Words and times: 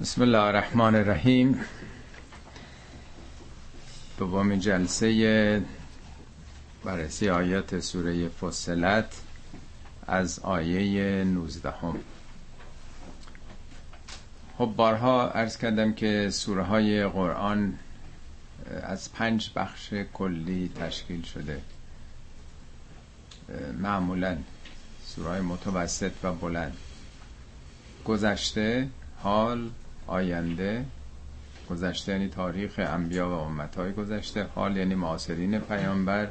بسم 0.00 0.22
الله 0.22 0.38
الرحمن 0.38 0.94
الرحیم 0.94 1.60
دومین 4.18 4.60
جلسه 4.60 5.62
بررسی 6.84 7.28
آیات 7.28 7.80
سوره 7.80 8.28
فصلت 8.28 9.20
از 10.06 10.38
آیه 10.38 11.24
19 11.24 11.70
هم. 11.70 11.98
خب 14.58 14.72
بارها 14.76 15.30
ارز 15.30 15.56
کردم 15.56 15.92
که 15.92 16.30
سوره 16.30 16.62
های 16.62 17.06
قرآن 17.06 17.78
از 18.82 19.12
پنج 19.12 19.50
بخش 19.56 19.94
کلی 20.14 20.70
تشکیل 20.80 21.22
شده. 21.22 21.60
معمولا 23.78 24.36
سوره 25.06 25.40
متوسط 25.40 26.12
و 26.22 26.32
بلند. 26.32 26.76
گذشته 28.04 28.88
حال 29.22 29.70
آینده 30.08 30.84
گذشته 31.70 32.12
یعنی 32.12 32.28
تاریخ 32.28 32.74
انبیا 32.78 33.28
و 33.28 33.32
امتهای 33.32 33.92
گذشته 33.92 34.46
حال 34.54 34.76
یعنی 34.76 34.94
معاصرین 34.94 35.58
پیامبر 35.58 36.28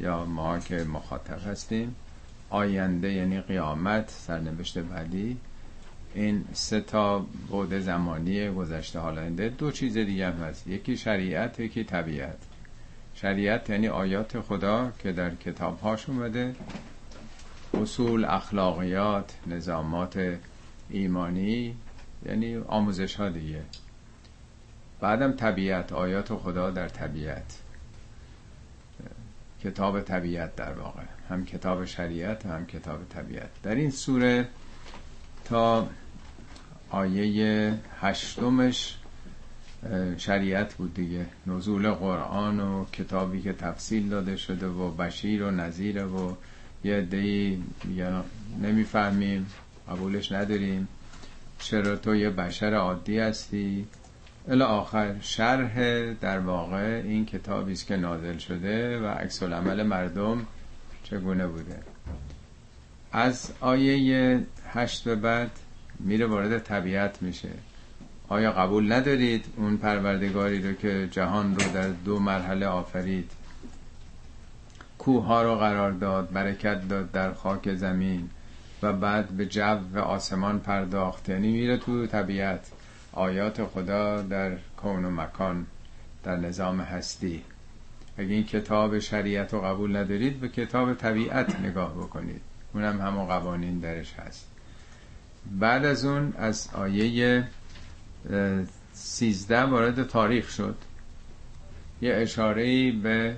یا 0.00 0.24
ما 0.24 0.58
که 0.58 0.84
مخاطب 0.84 1.48
هستیم. 1.50 1.94
آینده 2.50 3.12
یعنی 3.12 3.40
قیامت 3.40 4.10
سرنوشت 4.10 4.78
بعدی. 4.78 5.36
این 6.14 6.44
سه 6.52 6.80
تا 6.80 7.26
بعد 7.50 7.80
زمانی 7.80 8.50
گذشته 8.50 8.98
حال 8.98 9.18
آینده. 9.18 9.48
دو 9.48 9.70
چیز 9.70 9.94
دیگه 9.98 10.26
هم 10.26 10.32
هست. 10.32 10.66
یکی 10.66 10.96
شریعت 10.96 11.60
یکی 11.60 11.84
طبیعت. 11.84 12.38
شریعت 13.14 13.70
یعنی 13.70 13.88
آیات 13.88 14.40
خدا 14.40 14.92
که 14.98 15.12
در 15.12 15.34
کتاب 15.34 15.80
هاش 15.80 16.08
اومده. 16.08 16.54
اصول 17.74 18.24
اخلاقیات 18.24 19.34
نظامات 19.46 20.38
ایمانی 20.90 21.74
یعنی 22.24 22.56
آموزش 22.56 23.14
ها 23.14 23.28
دیگه. 23.28 23.62
بعدم 25.00 25.32
طبیعت 25.32 25.92
آیات 25.92 26.34
خدا 26.34 26.70
در 26.70 26.88
طبیعت. 26.88 27.58
کتاب 29.64 30.00
طبیعت 30.00 30.56
در 30.56 30.72
واقع. 30.72 31.02
هم 31.30 31.44
کتاب 31.44 31.84
شریعت 31.84 32.46
هم 32.46 32.66
کتاب 32.66 33.08
طبیعت. 33.08 33.50
در 33.62 33.74
این 33.74 33.90
سوره 33.90 34.48
تا 35.44 35.88
آیه 36.90 37.74
هشتمش 38.00 38.96
شریعت 40.16 40.74
بود 40.74 40.94
دیگه. 40.94 41.26
نزول 41.46 41.90
قرآن 41.90 42.60
و 42.60 42.84
کتابی 42.84 43.42
که 43.42 43.52
تفصیل 43.52 44.08
داده 44.08 44.36
شده 44.36 44.66
و 44.66 44.90
بشیر 44.90 45.42
و 45.42 45.50
نظیره 45.50 46.04
و 46.04 46.34
یه 46.84 47.00
دی 47.00 47.64
یا 47.94 48.24
نمی‌فهمیم 48.62 49.46
قبولش 49.88 50.32
نداریم. 50.32 50.88
چرا 51.58 51.96
تو 51.96 52.14
یه 52.14 52.30
بشر 52.30 52.74
عادی 52.74 53.18
هستی؟ 53.18 53.86
الی 54.48 54.62
آخر 54.62 55.14
شرح 55.20 56.12
در 56.12 56.38
واقع 56.38 57.02
این 57.04 57.26
کتابی 57.26 57.72
است 57.72 57.86
که 57.86 57.96
نازل 57.96 58.38
شده 58.38 59.00
و 59.00 59.06
عکس 59.06 59.42
العمل 59.42 59.82
مردم 59.82 60.46
چگونه 61.04 61.46
بوده؟ 61.46 61.78
از 63.12 63.52
آیه 63.60 64.46
هشت 64.72 65.04
به 65.04 65.14
بعد 65.16 65.50
میره 65.98 66.26
وارد 66.26 66.58
طبیعت 66.58 67.22
میشه. 67.22 67.48
آیا 68.28 68.52
قبول 68.52 68.92
ندارید 68.92 69.44
اون 69.56 69.76
پروردگاری 69.76 70.62
رو 70.62 70.72
که 70.72 71.08
جهان 71.10 71.56
رو 71.56 71.72
در 71.72 71.88
دو 71.88 72.18
مرحله 72.18 72.66
آفرید؟ 72.66 73.30
کوه 74.98 75.24
ها 75.24 75.42
رو 75.42 75.54
قرار 75.54 75.92
داد 75.92 76.32
برکت 76.32 76.88
داد 76.88 77.12
در 77.12 77.32
خاک 77.32 77.74
زمین. 77.74 78.30
بعد 78.92 79.28
به 79.28 79.46
جو 79.46 79.78
و 79.94 79.98
آسمان 79.98 80.60
پرداخت 80.60 81.28
یعنی 81.28 81.52
میره 81.52 81.76
تو 81.76 82.06
طبیعت. 82.06 82.70
آیات 83.12 83.64
خدا 83.64 84.22
در 84.22 84.56
کون 84.76 85.04
و 85.04 85.10
مکان 85.10 85.66
در 86.24 86.36
نظام 86.36 86.80
هستی. 86.80 87.42
اگه 88.18 88.34
این 88.34 88.44
کتاب 88.44 88.98
شریعت 88.98 89.52
رو 89.52 89.60
قبول 89.60 89.96
ندارید 89.96 90.40
به 90.40 90.48
کتاب 90.48 90.94
طبیعت 90.94 91.60
نگاه 91.60 91.94
بکنید. 91.94 92.40
اونم 92.74 93.00
همون 93.00 93.26
قوانین 93.26 93.78
درش 93.78 94.14
هست. 94.14 94.46
بعد 95.50 95.84
از 95.84 96.04
اون 96.04 96.32
از 96.38 96.68
آیه 96.74 97.44
سیزده 98.92 99.62
وارد 99.62 100.06
تاریخ 100.06 100.50
شد. 100.50 100.76
یه 102.02 102.14
اشاره 102.14 102.92
به 102.92 103.36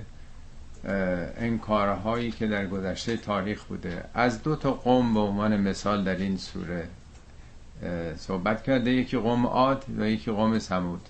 انکارهایی 0.83 2.31
که 2.31 2.47
در 2.47 2.67
گذشته 2.67 3.17
تاریخ 3.17 3.63
بوده. 3.63 4.05
از 4.13 4.43
دو 4.43 4.55
تا 4.55 4.71
قوم 4.71 5.13
به 5.13 5.19
عنوان 5.19 5.61
مثال 5.61 6.03
در 6.03 6.15
این 6.15 6.37
سوره 6.37 6.87
صحبت 8.17 8.63
کرده. 8.63 8.91
یکی 8.91 9.17
قوم 9.17 9.45
عاد 9.45 9.85
و 9.97 10.09
یکی 10.09 10.31
قوم 10.31 10.59
سمود 10.59 11.01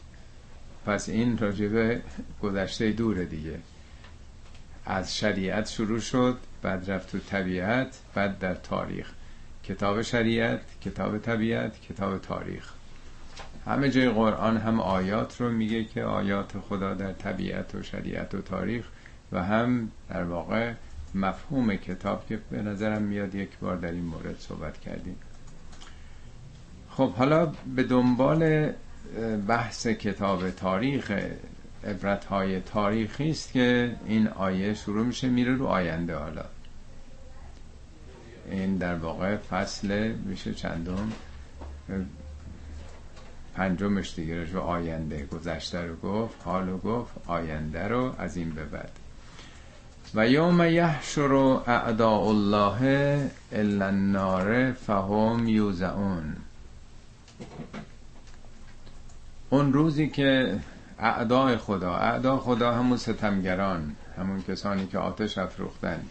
پس 0.85 1.09
این 1.09 1.37
راجبه 1.37 2.01
گذشته 2.41 2.91
دوره 2.91 3.25
دیگه. 3.25 3.59
از 4.85 5.17
شریعت 5.17 5.69
شروع 5.69 5.99
شد 5.99 6.37
بعد 6.61 6.91
رفت 6.91 7.11
تو 7.11 7.19
طبیعت 7.19 7.99
بعد 8.15 8.39
در 8.39 8.55
تاریخ. 8.55 9.11
کتاب 9.63 10.01
شریعت 10.01 10.61
کتاب 10.81 11.17
طبیعت 11.17 11.81
کتاب 11.81 12.17
تاریخ. 12.17 12.73
همه 13.65 13.89
جای 13.89 14.09
قرآن 14.09 14.57
هم 14.57 14.79
آیات 14.79 15.41
رو 15.41 15.49
میگه 15.49 15.83
که 15.83 16.03
آیات 16.03 16.51
خدا 16.69 16.93
در 16.93 17.13
طبیعت 17.13 17.75
و 17.75 17.83
شریعت 17.83 18.35
و 18.35 18.41
تاریخ 18.41 18.85
و 19.31 19.43
هم 19.43 19.91
در 20.09 20.23
واقع 20.23 20.73
مفهوم 21.15 21.75
کتاب 21.75 22.27
که 22.27 22.39
به 22.51 22.61
نظرم 22.61 23.01
میاد 23.01 23.35
یک 23.35 23.57
بار 23.61 23.77
در 23.77 23.91
این 23.91 24.05
مورد 24.05 24.39
صحبت 24.39 24.79
کردیم. 24.79 25.15
خب 26.89 27.13
حالا 27.13 27.53
به 27.75 27.83
دنبال 27.83 28.71
بحث 29.47 29.87
کتاب 29.87 30.49
تاریخ 30.49 31.11
عبرت 31.83 32.25
های 32.25 32.61
تاریخی 32.61 33.29
است 33.29 33.51
که 33.51 33.95
این 34.05 34.27
آیه 34.27 34.73
شروع 34.73 35.05
میشه 35.05 35.29
میره 35.29 35.55
رو 35.55 35.65
آینده 35.65 36.15
حالا. 36.15 36.45
این 38.51 38.77
در 38.77 38.95
واقع 38.95 39.37
فصل 39.37 40.11
میشه 40.11 40.53
چندم؟ 40.53 41.11
پنجمش 43.55 44.15
دیگه 44.15 44.43
رو 44.51 44.59
آینده 44.59 45.25
گذشته 45.25 45.81
رو 45.81 45.95
گفت 45.95 46.41
حال 46.43 46.69
رو 46.69 46.77
گفت 46.77 47.13
آینده 47.27 47.87
رو 47.87 48.15
از 48.17 48.37
این 48.37 48.49
به 48.49 48.63
بعد. 48.65 48.91
و 50.15 50.27
یوم 50.27 50.61
یحشر 50.61 51.33
اعداء 51.67 52.29
الله 52.29 53.31
الا 53.51 53.85
النار 53.85 54.71
فهم 54.71 55.47
یوزعون. 55.47 56.35
اون 59.49 59.73
روزی 59.73 60.07
که 60.09 60.59
اعدای 60.99 61.57
خدا 61.57 61.95
اعدا 61.95 62.37
خدا 62.37 62.73
همون 62.73 62.97
ستمگران 62.97 63.95
همون 64.17 64.43
کسانی 64.47 64.87
که 64.87 64.97
آتش 64.97 65.37
افروختند 65.37 66.09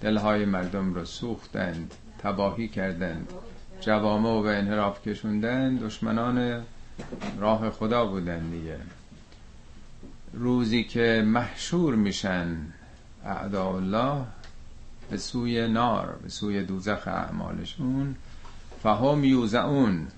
دلهای 0.00 0.44
مردم 0.44 0.94
رو 0.94 1.04
سوختند 1.04 1.94
تباهی 2.18 2.68
کردند 2.68 3.28
جوامع 3.80 4.28
و 4.28 4.46
انحراف 4.46 5.08
کشوندند 5.08 5.80
دشمنان 5.80 6.62
راه 7.38 7.70
خدا 7.70 8.06
بودند 8.06 8.50
دیگه. 8.50 8.76
روزی 10.32 10.84
که 10.84 11.24
محشور 11.26 11.94
میشن 11.94 12.56
اعدا 13.24 13.76
الله 13.76 14.24
به 15.10 15.16
سوی 15.16 15.68
نار 15.68 16.18
به 16.22 16.28
سوی 16.28 16.64
دوزخ 16.64 17.08
اعمالشون. 17.08 18.16
فهم 18.82 19.24
یوزعون. 19.24 20.08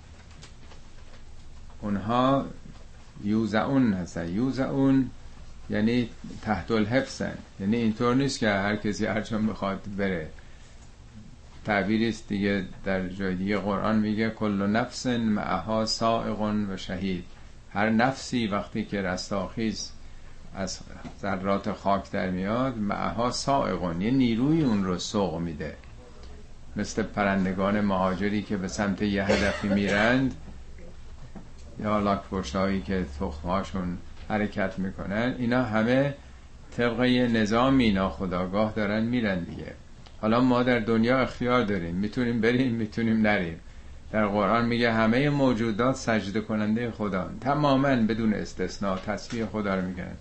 اونها 1.80 2.46
یوزعون 3.24 3.92
هستن. 3.92 4.28
یوزعون 4.28 5.10
یعنی 5.70 6.08
تحت 6.42 6.70
الحفظن 6.70 7.34
یعنی 7.60 7.76
اینطور 7.76 8.14
نیست 8.14 8.38
که 8.38 8.48
هر 8.48 8.76
کسی 8.76 9.06
هرچون 9.06 9.46
بخواد 9.46 9.80
بره. 9.96 10.28
تعبیری 11.64 12.08
است 12.08 12.28
دیگه 12.28 12.64
در 12.84 13.08
جای 13.08 13.34
دیگه 13.34 13.58
قرآن 13.58 13.98
میگه 13.98 14.30
کل 14.30 14.66
نفس 14.66 15.06
معها 15.06 15.87
سائق 15.87 16.40
و 16.40 16.76
شهید. 16.76 17.25
هر 17.70 17.90
نفسی 17.90 18.46
وقتی 18.46 18.84
که 18.84 19.02
رستاخیز 19.02 19.93
از 20.54 20.78
ذرات 21.20 21.72
خاک 21.72 22.10
در 22.10 22.31
میاد 22.31 22.78
معها 22.78 23.31
سائقون 23.31 24.00
یه 24.00 24.10
نیروی 24.10 24.62
اون 24.62 24.84
رو 24.84 24.99
سوق 24.99 25.38
میده. 25.38 25.76
مثل 26.76 27.02
پرندگان 27.02 27.81
مهاجری 27.81 28.43
که 28.43 28.56
به 28.56 28.69
سمت 28.69 29.02
یه 29.02 29.25
هدفی 29.25 29.69
میرند 29.69 30.34
یا 31.81 31.99
لاکپشت 31.99 32.56
هایی 32.56 32.81
که 32.81 33.06
تخمهاشون 33.20 33.99
حرکت 34.28 34.78
می‌کنن 34.78 35.34
اینا 35.38 35.62
همه 35.62 36.14
طبق 36.76 37.04
یه 37.04 37.26
نظامی 37.26 37.93
ناخداگاه 37.93 38.72
دارن 38.72 39.02
میرن 39.04 39.38
دیگه. 39.38 39.72
حالا 40.20 40.40
ما 40.40 40.62
در 40.62 40.78
دنیا 40.78 41.19
اختیار 41.19 41.64
داریم. 41.64 41.94
می‌تونیم 41.94 42.40
بریم 42.40 42.72
می‌تونیم 42.75 43.22
نریم. 43.22 43.60
در 44.12 44.26
قرآن 44.26 44.64
میگه 44.64 44.93
همه 44.93 45.31
موجودات 45.31 45.96
سجده 45.96 46.40
کننده 46.40 46.90
خدا 46.90 47.31
تماما 47.40 47.96
بدون 47.96 48.34
استثناء 48.34 48.96
تصویه 48.96 49.46
خدا 49.46 49.75
رو 49.75 49.82
میگن. 49.82 50.16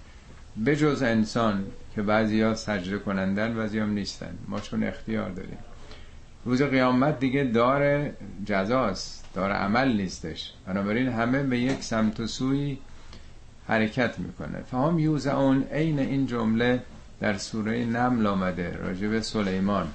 بجز 0.66 1.04
انسان 1.04 1.66
که 1.96 2.02
بعضی 2.02 2.42
ها 2.42 2.56
سجده 2.56 2.98
کنندن 2.98 3.54
بعضی 3.54 3.80
هم 3.80 3.90
نیستن. 3.90 4.38
ما 4.48 4.60
چون 4.60 4.84
اختیار 4.84 5.30
داریم. 5.30 5.58
روز 6.46 6.62
قیامت 6.62 7.20
دیگه 7.20 7.44
دار 7.44 8.10
جزاست 8.46 9.26
دار 9.34 9.52
عمل 9.52 9.92
نیستش. 9.92 10.54
بنابراین 10.68 11.08
همه 11.08 11.44
به 11.44 11.60
یک 11.60 11.84
سمت 11.84 12.20
و 12.20 12.28
سوی 12.28 12.78
حرکت 13.68 14.20
می‌کنه. 14.20 14.62
فهم 14.72 15.00
یوزعون 15.00 15.64
عین 15.64 16.00
این 16.00 16.26
جمله 16.26 16.84
در 17.20 17.38
سوره 17.38 17.86
نمل 17.86 18.28
آمده 18.28 18.78
راجب 18.78 19.20
سلیمان. 19.20 19.88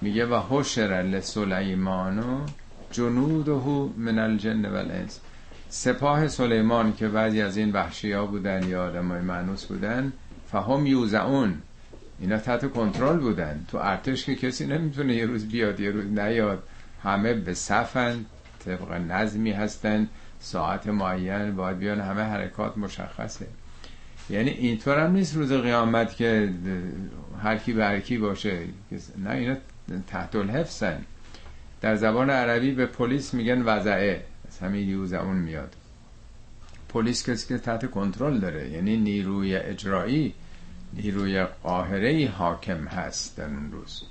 میگه 0.00 0.26
و 0.26 0.40
حشر 0.48 1.02
لسلیمانو 1.02 2.46
جنوده 2.90 3.90
من 3.96 4.18
الجن 4.18 4.66
والانس. 4.66 5.20
سپاه 5.74 6.28
سلیمان 6.28 6.92
که 6.92 7.08
بعضی 7.08 7.42
از 7.42 7.56
این 7.56 7.72
وحشی 7.72 8.12
ها 8.12 8.26
بودن 8.26 8.68
یا 8.68 8.84
آدم 8.84 9.08
های 9.08 9.20
معنوس 9.20 9.64
بودن 9.64 10.12
فهم 10.50 10.86
یوزعون. 10.86 11.54
اینا 12.20 12.38
تحت 12.38 12.70
کنترل 12.72 13.18
بودن. 13.18 13.64
تو 13.68 13.78
ارتش 13.78 14.24
که 14.24 14.34
کسی 14.34 14.66
نمی‌تونه 14.66 15.14
یه 15.14 15.26
روز 15.26 15.48
بیاد 15.48 15.80
یه 15.80 15.90
روز 15.90 16.04
نیاد. 16.04 16.62
همه 17.02 17.34
به 17.34 17.54
صفن 17.54 18.24
طبق 18.64 18.92
نظمی 18.92 19.52
هستن. 19.52 20.08
ساعت 20.40 20.86
معین 20.86 21.56
باید 21.56 21.78
بیان 21.78 22.00
همه 22.00 22.22
حرکات 22.22 22.78
مشخصه. 22.78 23.46
یعنی 24.30 24.50
اینطور 24.50 24.98
هم 24.98 25.12
نیست 25.12 25.36
روز 25.36 25.52
قیامت 25.52 26.16
که 26.16 26.52
هر 27.42 27.56
کی 27.56 27.72
به 27.72 27.84
هر 27.84 28.18
باشه. 28.18 28.58
نه 29.24 29.30
اینا 29.30 29.56
تحت 30.06 30.36
الحفظن. 30.36 30.98
در 31.80 31.96
زبان 31.96 32.30
عربی 32.30 32.72
به 32.72 32.86
پلیس 32.86 33.34
میگن 33.34 33.62
وضعه. 33.62 34.31
از 34.62 34.68
همین 34.68 34.88
یوزمون 34.88 35.36
میاد. 35.36 35.74
پلیس 36.88 37.30
کسی 37.30 37.48
که 37.48 37.58
تحت 37.58 37.90
کنترل 37.90 38.38
داره 38.38 38.70
یعنی 38.70 38.96
نیروی 38.96 39.56
اجرایی 39.56 40.34
نیروی 40.92 41.44
قاهره 41.44 42.28
حاکم 42.38 42.84
هست 42.84 43.36
در 43.36 43.44
اون 43.44 43.72
روز. 43.72 44.02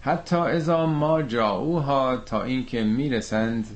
حتی 0.00 0.36
ازا 0.36 0.86
ما 0.86 1.22
جاوها 1.22 2.16
تا 2.16 2.42
اینکه 2.42 2.84
می‌رسند 2.84 3.66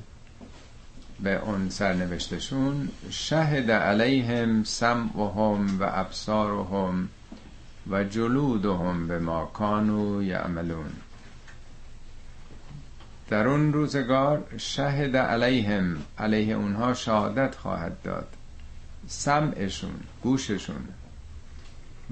به 1.19 1.41
اون 1.43 1.69
سرنوشتشون 1.69 2.89
شهد 3.09 3.71
علیهم 3.71 4.63
سمعهم 4.63 5.79
و 5.79 5.89
ابصارهم 5.93 7.09
و 7.89 8.03
جلودهم 8.03 9.07
به 9.07 9.19
ما 9.19 9.45
کانو 9.45 10.23
یعملون. 10.23 10.91
در 13.29 13.47
اون 13.47 13.73
روزگار 13.73 14.43
شهد 14.57 15.17
علیهم 15.17 15.97
علیه 16.17 16.55
اونها 16.55 16.93
شهادت 16.93 17.55
خواهد 17.55 18.01
داد. 18.03 18.27
سمعشون 19.07 19.95
گوششون 20.23 20.87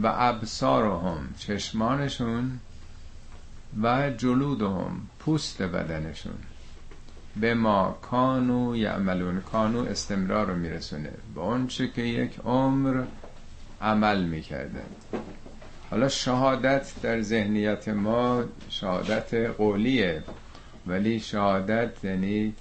و 0.03 0.13
ابصارهم 0.15 1.29
چشمانشون 1.37 2.59
و 3.81 4.09
جلودهم 4.09 5.01
پوست 5.19 5.61
بدنشون. 5.61 6.37
به 7.35 7.53
ما 7.53 7.97
کانو 8.01 8.75
یعملون 8.75 9.41
کانو 9.41 9.79
استمرار 9.79 10.47
رو 10.47 10.55
میرسونه. 10.55 11.11
به 11.35 11.41
اون 11.41 11.67
که 11.67 12.01
یک 12.01 12.39
عمر 12.45 13.03
عمل 13.81 14.23
می‌کردن 14.23 14.85
حالا 15.91 16.09
شهادت 16.09 17.01
در 17.01 17.21
ذهنیت 17.21 17.87
ما 17.87 18.43
شهادت 18.69 19.33
قولیه. 19.33 20.23
ولی 20.87 21.19
شهادت 21.19 22.03
یعنی 22.03 22.53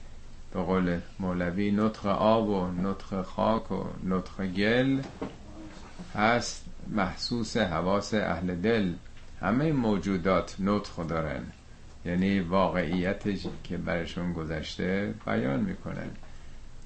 به 0.52 0.62
قول 0.62 0.99
مولوی 1.19 1.70
نطق 1.70 2.06
آب 2.06 2.49
و 2.49 2.67
نطق 2.82 3.22
خاک 3.22 3.72
و 3.72 3.84
نطق 4.05 4.46
گل 4.46 5.00
هست 6.14 6.64
محسوس 6.88 7.56
حواس 7.56 8.14
اهل 8.14 8.55
دل. 8.55 8.93
همه 9.40 9.72
موجودات 9.72 10.56
نطق 10.58 11.06
دارن. 11.06 11.43
یعنی 12.05 12.40
واقعیت 12.40 13.22
که 13.64 13.76
برشون 13.76 14.32
گذشته 14.32 15.14
بیان 15.26 15.61
می‌کنن. 15.61 16.11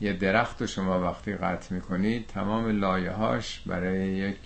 یه 0.01 0.13
درخت 0.13 0.61
رو 0.61 0.67
شما 0.67 1.01
وقتی 1.01 1.35
قطع 1.35 1.75
می‌کنید 1.75 2.27
تمام 2.27 2.81
لایه 2.81 3.11
هاش 3.11 3.61
برای 3.67 4.09
یک 4.09 4.37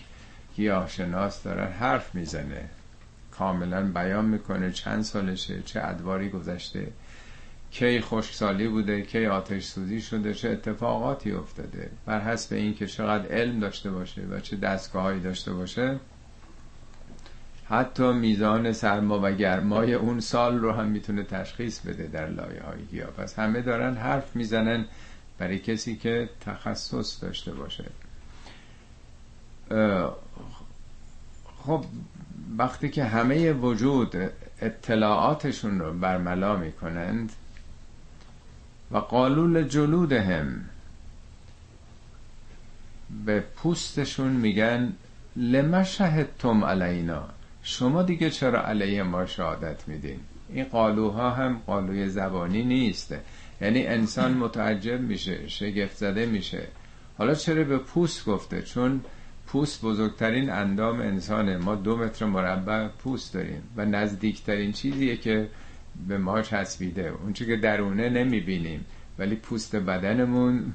گیاهشناس 0.56 1.42
دارن 1.42 1.72
حرف 1.72 2.14
می‌زنه. 2.14 2.68
کاملا 3.38 3.92
بیان 3.92 4.24
می‌کنه 4.24 4.72
چند 4.72 5.02
سالشه 5.02 5.62
چه 5.62 5.80
ادواری 5.84 6.28
گذشته 6.30 6.92
کی 7.70 8.00
خشکسالی 8.00 8.68
بوده 8.68 9.02
کی 9.02 9.26
آتش 9.26 9.64
سوزی 9.64 10.00
شده 10.00 10.34
چه 10.34 10.48
اتفاقاتی 10.48 11.32
افتاده. 11.32 11.90
بر 12.06 12.20
حسب 12.20 12.54
اینکه 12.54 12.86
چقدر 12.86 13.32
علم 13.32 13.60
داشته 13.60 13.90
باشه 13.90 14.22
و 14.22 14.40
چه 14.40 14.56
دستگاهایی 14.56 15.20
داشته 15.20 15.52
باشه 15.52 15.98
حتی 17.68 18.12
میزان 18.12 18.72
سرما 18.72 19.20
و 19.22 19.32
گرمای 19.32 19.94
اون 19.94 20.20
سال 20.20 20.58
رو 20.58 20.72
هم 20.72 20.86
می‌تونه 20.86 21.22
تشخیص 21.22 21.80
بده 21.80 22.06
در 22.06 22.28
لایه 22.28 22.62
های 22.62 22.84
گیاه. 22.90 23.10
پس 23.10 23.38
همه 23.38 23.62
دارن 23.62 23.94
حرف 23.94 24.36
می‌زنن 24.36 24.84
برای 25.38 25.58
کسی 25.58 25.96
که 25.96 26.28
تخصص 26.40 27.22
داشته 27.22 27.52
باشه. 27.52 27.84
خب 31.66 31.84
وقتی 32.56 32.88
که 32.88 33.04
همه 33.04 33.52
وجود 33.52 34.16
اطلاعاتشون 34.62 35.78
رو 35.78 35.92
برملا 35.92 36.56
می‌کنند 36.56 37.32
و 38.90 38.98
قالول 38.98 39.62
جلودهم 39.62 40.64
به 43.26 43.40
پوستشون 43.40 44.32
میگن 44.32 44.92
لما 45.36 45.84
شهدتم 45.84 46.64
علینا؟ 46.64 47.28
شما 47.62 48.02
دیگه 48.02 48.30
چرا 48.30 48.66
علیه 48.66 49.02
ما 49.02 49.26
شهادت 49.26 49.88
میدین؟ 49.88 50.20
این 50.48 50.64
قالوها 50.64 51.30
هم 51.30 51.62
قالوی 51.66 52.08
زبانی 52.08 52.62
نیست. 52.62 53.14
یعنی 53.60 53.86
انسان 53.86 54.34
متعجب 54.34 55.00
میشه 55.00 55.48
شگفت 55.48 55.96
زده 55.96 56.26
میشه. 56.26 56.62
حالا 57.18 57.34
چرا 57.34 57.64
به 57.64 57.78
پوست 57.78 58.26
گفته؟ 58.26 58.62
چون 58.62 59.00
پوست 59.48 59.82
بزرگترین 59.82 60.50
اندام 60.50 61.00
انسانه. 61.00 61.56
ما 61.56 61.74
دو 61.74 61.96
متر 61.96 62.26
مربع 62.26 62.88
پوست 62.88 63.34
داریم 63.34 63.62
و 63.76 63.84
نزدیکترین 63.84 64.72
چیزیه 64.72 65.16
که 65.16 65.48
به 66.08 66.18
ما 66.18 66.42
چسبیده 66.42 67.12
اون 67.22 67.32
که 67.32 67.56
درونه 67.56 68.08
نمی‌بینیم 68.08 68.84
ولی 69.18 69.34
پوست 69.36 69.76
بدنمون 69.76 70.72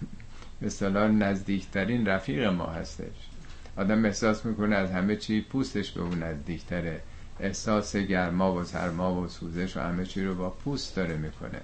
مثلا 0.62 1.08
نزدیکترین 1.08 2.06
رفیق 2.06 2.46
ما 2.46 2.66
هستش. 2.66 3.30
آدم 3.78 4.06
احساس 4.06 4.46
می‌کنه 4.46 4.76
از 4.76 4.92
همه 4.92 5.16
چی 5.16 5.42
پوستش 5.42 5.92
به 5.92 6.02
اون 6.02 6.24
نزدیکتره. 6.24 7.02
احساس 7.40 7.96
گرما 7.96 8.54
و 8.56 8.64
سرما 8.64 9.22
و 9.22 9.28
سوزش 9.28 9.78
و 9.78 9.80
همه 9.80 10.06
چی 10.06 10.24
رو 10.24 10.36
با 10.36 10.50
پوست 10.50 10.96
داره 10.96 11.18
می‌کنه. 11.18 11.62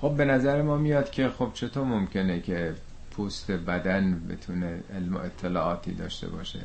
خب 0.00 0.16
به 0.16 0.24
نظر 0.24 0.62
ما 0.62 0.76
میاد 0.76 1.10
که 1.10 1.28
خب 1.28 1.50
چطور 1.54 1.84
ممکنه 1.84 2.40
که 2.40 2.74
پوست 3.16 3.50
بدن 3.50 4.28
بتونه 4.28 4.82
علم 4.94 5.16
و 5.16 5.18
اطلاعاتی 5.18 5.92
داشته 5.92 6.28
باشه. 6.28 6.60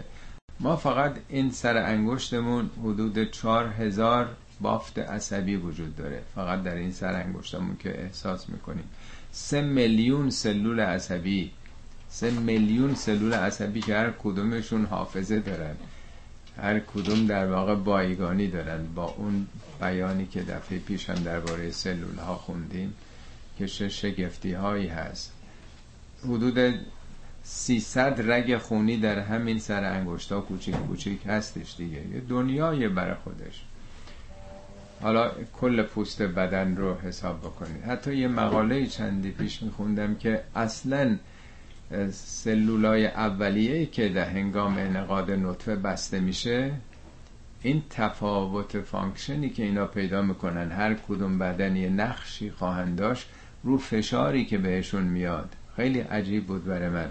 ما 0.60 0.75
فقط 0.75 1.15
این 1.29 1.51
سر 1.51 1.77
انگشتمون 1.77 2.70
حدود 2.84 3.31
چهار 3.31 3.67
هزار 3.67 4.29
بافت 4.62 5.00
عصبی 5.00 5.55
وجود 5.55 5.96
داره. 5.96 6.22
فقط 6.36 6.63
در 6.63 6.75
این 6.75 6.91
سر 6.91 7.13
انگشتمون 7.13 7.77
که 7.77 8.03
احساس 8.03 8.50
می‌کنیم. 8.50 8.84
سه 9.31 9.62
میلیون 9.62 10.29
سلول 10.29 10.79
عصبی. 10.79 11.51
سه 12.10 12.31
میلیون 12.31 12.96
سلول 12.96 13.34
عصبی 13.34 13.81
که 13.81 13.96
هر 13.96 14.12
کدومشون 14.12 14.86
حافظه 14.86 15.39
دارن. 15.39 15.75
هر 16.58 16.79
کدوم 16.79 17.27
در 17.27 17.51
واقع 17.51 17.75
بایگانی 17.75 18.48
دارن. 18.48 18.86
با 18.96 19.05
اون 19.05 19.48
بیانی 19.81 20.25
که 20.25 20.41
دفعه 20.41 20.79
پیش 20.79 21.10
هم 21.10 21.15
درباره 21.15 21.72
سلول 21.72 22.17
ها 22.17 22.36
خوندیم 22.36 22.93
که 23.58 23.67
چه 23.67 23.89
شگفتی 23.89 24.53
هایی 24.53 24.88
هست. 24.88 25.40
حدود 26.25 26.75
300 27.43 28.31
رگ 28.31 28.57
خونی 28.57 28.97
در 28.97 29.19
همین 29.19 29.59
سر 29.59 29.83
انگشتا 29.83 30.41
کوچیک 30.41 30.75
کوچیک 30.75 31.19
هستش 31.27 31.75
دیگه. 31.77 31.97
یه 31.97 32.21
دنیای 32.29 32.87
برای 32.87 33.15
خودش. 33.23 33.63
حالا 35.01 35.31
کل 35.61 35.81
پوست 35.81 36.21
بدن 36.21 36.75
رو 36.75 36.93
حساب 36.93 37.39
بکنید. 37.39 37.83
حتی 37.83 38.15
یه 38.15 38.27
مقاله 38.27 38.87
چندی 38.87 39.31
پیش 39.31 39.63
میخوندم 39.63 40.15
که 40.15 40.43
اصلا 40.55 41.17
سلولای 42.11 43.05
اولیه 43.07 43.85
که 43.85 44.09
در 44.09 44.29
هنگام 44.29 44.77
انقاد 44.77 45.31
نطفه 45.31 45.75
بسته 45.75 46.19
میشه 46.19 46.71
این 47.61 47.83
تفاوت 47.89 48.79
function 48.81 49.42
ی 49.42 49.50
که 49.49 49.63
اینا 49.63 49.85
پیدا 49.85 50.21
می‌کنن 50.21 50.71
هر 50.71 50.93
کدوم 50.93 51.39
بدن 51.39 51.75
یه 51.75 51.89
نقشی 51.89 52.51
خواهند 52.51 52.95
داشت 52.95 53.29
رو 53.63 53.77
فشاری 53.77 54.45
که 54.45 54.57
بهشون 54.57 55.03
میاد. 55.03 55.55
خیلی 55.75 55.99
عجیب 55.99 56.47
بود 56.47 56.65
برای 56.65 56.89
من. 56.89 57.09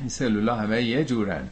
این 0.00 0.08
سلولا 0.08 0.56
همه 0.56 0.82
یه 0.82 1.04
جورن. 1.04 1.48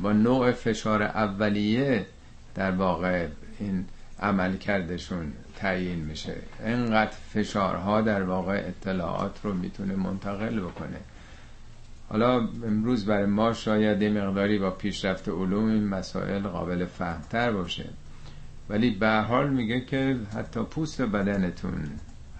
با 0.00 0.12
نوع 0.12 0.52
فشار 0.52 1.02
اولیه 1.02 2.06
در 2.54 2.70
واقع 2.70 3.26
این 3.58 3.84
عمل 4.20 4.56
کردشون 4.56 5.32
تعیین 5.56 5.98
میشه. 5.98 6.34
اینقدر 6.66 7.10
فشارها 7.34 8.00
در 8.00 8.22
واقع 8.22 8.62
اطلاعات 8.66 9.40
رو 9.42 9.54
می‌تونه 9.54 9.94
منتقل 9.96 10.60
بکنه. 10.60 11.00
حالا 12.08 12.36
امروز 12.66 13.06
برای 13.06 13.26
ما 13.26 13.52
شاید 13.52 14.04
مقداری 14.04 14.58
با 14.58 14.70
پیشرفت 14.70 15.28
علوم 15.28 15.68
این 15.68 15.88
مسائل 15.88 16.42
قابل 16.42 16.86
فهمتر 16.86 17.52
باشه. 17.52 17.84
ولی 18.68 18.90
به 18.90 19.10
حال 19.10 19.50
میگه 19.50 19.80
که 19.80 20.16
حتی 20.34 20.62
پوست 20.62 21.02
بدنتون 21.02 21.90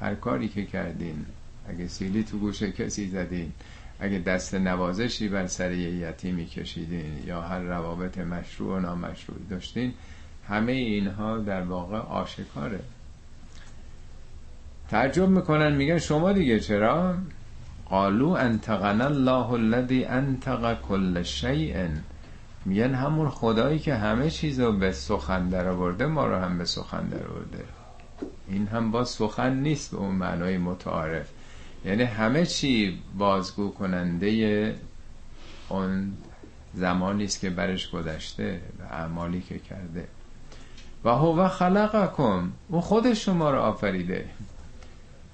هر 0.01 0.15
کاری 0.15 0.49
که 0.49 0.67
کردین 0.67 1.27
اگه 1.71 1.89
سیلی 1.89 2.25
تو 2.25 2.39
گوش 2.39 2.63
کسی 2.63 3.09
زدین 3.09 3.53
اگه 4.01 4.19
دست 4.19 4.55
نوازشی 4.55 5.29
بر 5.29 5.47
سر 5.47 5.73
یتیمی 5.73 6.47
کشیدین 6.47 7.23
یا 7.27 7.43
هر 7.43 7.59
روابط 7.59 8.19
مشروع 8.19 8.77
و 8.77 8.81
نامشروع 8.81 9.39
داشتین 9.51 9.95
همه 10.49 10.73
اینها 10.73 11.39
در 11.39 11.63
واقع 11.63 11.99
آشکاره. 11.99 12.81
تعجب 14.89 15.29
می‌کنن 15.29 15.77
میگن 15.77 15.99
شما 15.99 16.33
دیگه 16.33 16.61
چرا؟ 16.61 17.15
قالو 17.89 18.29
انتقن 18.29 19.01
الله 19.01 19.51
الذي 19.51 20.05
انتق 20.05 20.81
كل 20.81 21.23
شیء. 21.23 21.89
میگن 22.65 22.95
همون 22.95 23.29
خدایی 23.29 23.79
که 23.79 23.95
همه 23.95 24.31
چیز 24.31 24.61
رو 24.61 24.73
به 24.73 24.93
سخن 24.93 25.49
در 25.49 25.69
آورده 25.69 26.07
ما 26.07 26.27
رو 26.27 26.37
هم 26.37 26.59
به 26.59 26.65
سخن 26.65 27.09
در 27.09 27.27
آورده 27.27 27.65
این 28.49 28.67
هم 28.67 28.91
با 28.91 29.05
سخن 29.05 29.55
نیست 29.55 29.91
به 29.91 29.97
اون 29.97 30.15
معنای 30.15 30.59
متعارف. 30.59 31.31
یعنی 31.85 32.03
همه 32.03 32.47
چی 32.47 32.99
بازگو 33.19 33.71
کننده 33.71 34.75
اون 35.69 36.13
زمانی 36.75 37.25
است 37.25 37.41
که 37.41 37.51
برش 37.51 37.91
گذشته 37.91 38.61
و 38.81 38.95
اعمالی 38.95 39.41
که 39.41 39.59
کرده. 39.59 40.09
و 41.05 41.11
هو 41.11 41.49
خلقکم. 41.49 42.53
او 42.69 42.81
خودش 42.81 43.25
شما 43.25 43.51
رو 43.51 43.59
آفریده. 43.59 44.25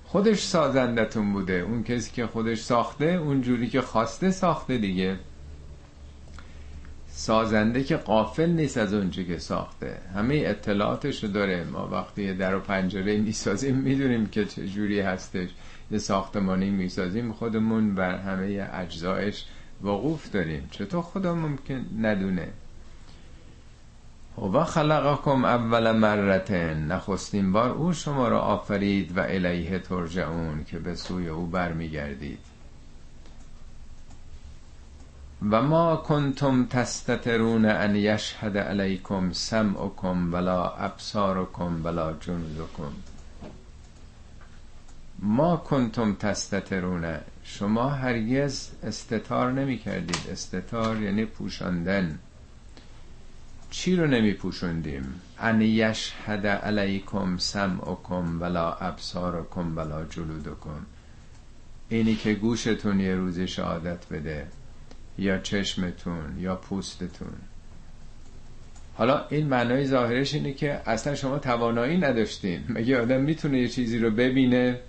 خودش 0.05 0.43
سازندتون 0.43 1.33
بوده. 1.33 1.53
اون 1.53 1.83
کسی 1.83 2.11
که 2.13 2.27
خودش 2.27 2.61
ساخته 2.61 3.05
اون 3.05 3.43
جوری 3.43 3.69
که 3.69 3.81
خواسته 3.81 4.31
ساخته 4.31 4.79
دیگه. 4.79 5.17
سازنده 7.09 7.85
که 7.85 7.97
قافل 7.97 8.51
نیست 8.51 8.79
از 8.79 8.95
اونجا 8.95 9.23
که 9.23 9.39
ساخته. 9.39 9.99
همه 10.15 10.43
اطلاعاتش 10.47 11.25
رو 11.25 11.31
داره. 11.31 11.65
ما 11.65 11.89
وقتی 11.89 12.35
در 12.35 12.55
و 12.55 12.61
پنجره 12.61 13.19
می‌سازیم 13.19 13.77
می‌دونیم 13.77 14.27
که 14.27 14.45
چه 14.45 14.69
جوری 14.69 15.01
هستش. 15.01 15.49
ساختمانی 15.95 16.71
می‌سازیم 16.71 17.33
خودمون 17.33 17.95
بر 17.95 18.15
همه 18.15 18.69
اجزایش 18.73 19.45
وقوف 19.83 20.31
داریم. 20.31 20.69
چطور 20.71 21.03
خدا 21.03 21.35
ممکن 21.35 21.85
ندونه؟ 22.01 22.49
و 24.55 24.65
خلقکم 24.65 25.45
اول 25.45 25.93
مرتن 25.93 26.87
نخستین 26.93 27.53
بار 27.53 27.71
او 27.71 27.93
شما 27.93 28.29
را 28.29 28.41
آفرید 28.41 29.17
و 29.17 29.21
الیه 29.21 29.79
ترجعون 29.79 30.65
که 30.65 30.79
به 30.79 30.95
سوی 30.95 31.29
او 31.29 31.47
برمیگردید. 31.47 32.39
و 35.51 35.63
ما 35.63 35.97
کنتم 35.97 36.67
تستترون 36.67 37.65
ان 37.65 37.97
یشهد 37.97 38.59
علیکم 38.59 39.33
سمعکم 39.33 40.33
ولا 40.35 40.69
ابصارکم 40.69 41.85
ولا 41.85 42.13
جنودکم 42.13 42.93
ما 45.19 45.57
کنتم 45.57 46.15
تستترون. 46.15 47.15
شما 47.45 47.89
هرگز 47.89 48.71
استتار 48.83 49.53
نمی 49.53 49.79
کردید 49.79 50.21
استتار 50.33 51.03
یعنی 51.03 51.25
پوشاندن. 51.25 52.19
چی 53.71 53.97
رو 53.97 54.07
نمی 54.07 54.33
پوشندیم 54.33 55.21
ان 55.39 55.61
یشهد 55.61 56.47
علیکم 56.47 57.37
سمعکم 57.39 58.41
ولا 58.43 58.73
ابصارکم 58.73 59.77
ولا 59.77 60.05
جلودکم. 60.05 60.87
اینی 61.89 62.17
که 62.17 62.35
گوشتون 62.35 63.01
یه 63.01 63.15
روزی 63.15 63.49
شهادت 63.49 64.09
بده 64.09 64.47
یا 65.19 65.39
چشمتون 65.39 66.39
یا 66.39 66.57
پوستتون. 66.57 67.33
حالا 68.95 69.27
این 69.29 69.47
معنای 69.47 69.87
ظاهرش 69.87 70.35
اینه 70.35 70.53
که 70.53 70.81
اصلا 70.87 71.15
شما 71.15 71.39
توانایی 71.39 71.99
نداشتین. 71.99 72.65
مگه 72.69 73.01
آدم 73.01 73.21
می‌تونه 73.21 73.61
یه 73.61 73.69
چیزی 73.69 73.99
رو 73.99 74.11
ببینه؟ 74.11 74.81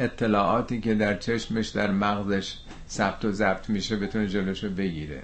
اطلاعاتی 0.00 0.80
که 0.80 0.94
در 0.94 1.16
چشمش 1.16 1.68
در 1.68 1.90
مغزش 1.90 2.58
ثبت 2.88 3.24
و 3.24 3.32
ضبط 3.32 3.70
میشه 3.70 3.96
بتونه 3.96 4.28
جلوشو 4.28 4.70
بگیره. 4.70 5.22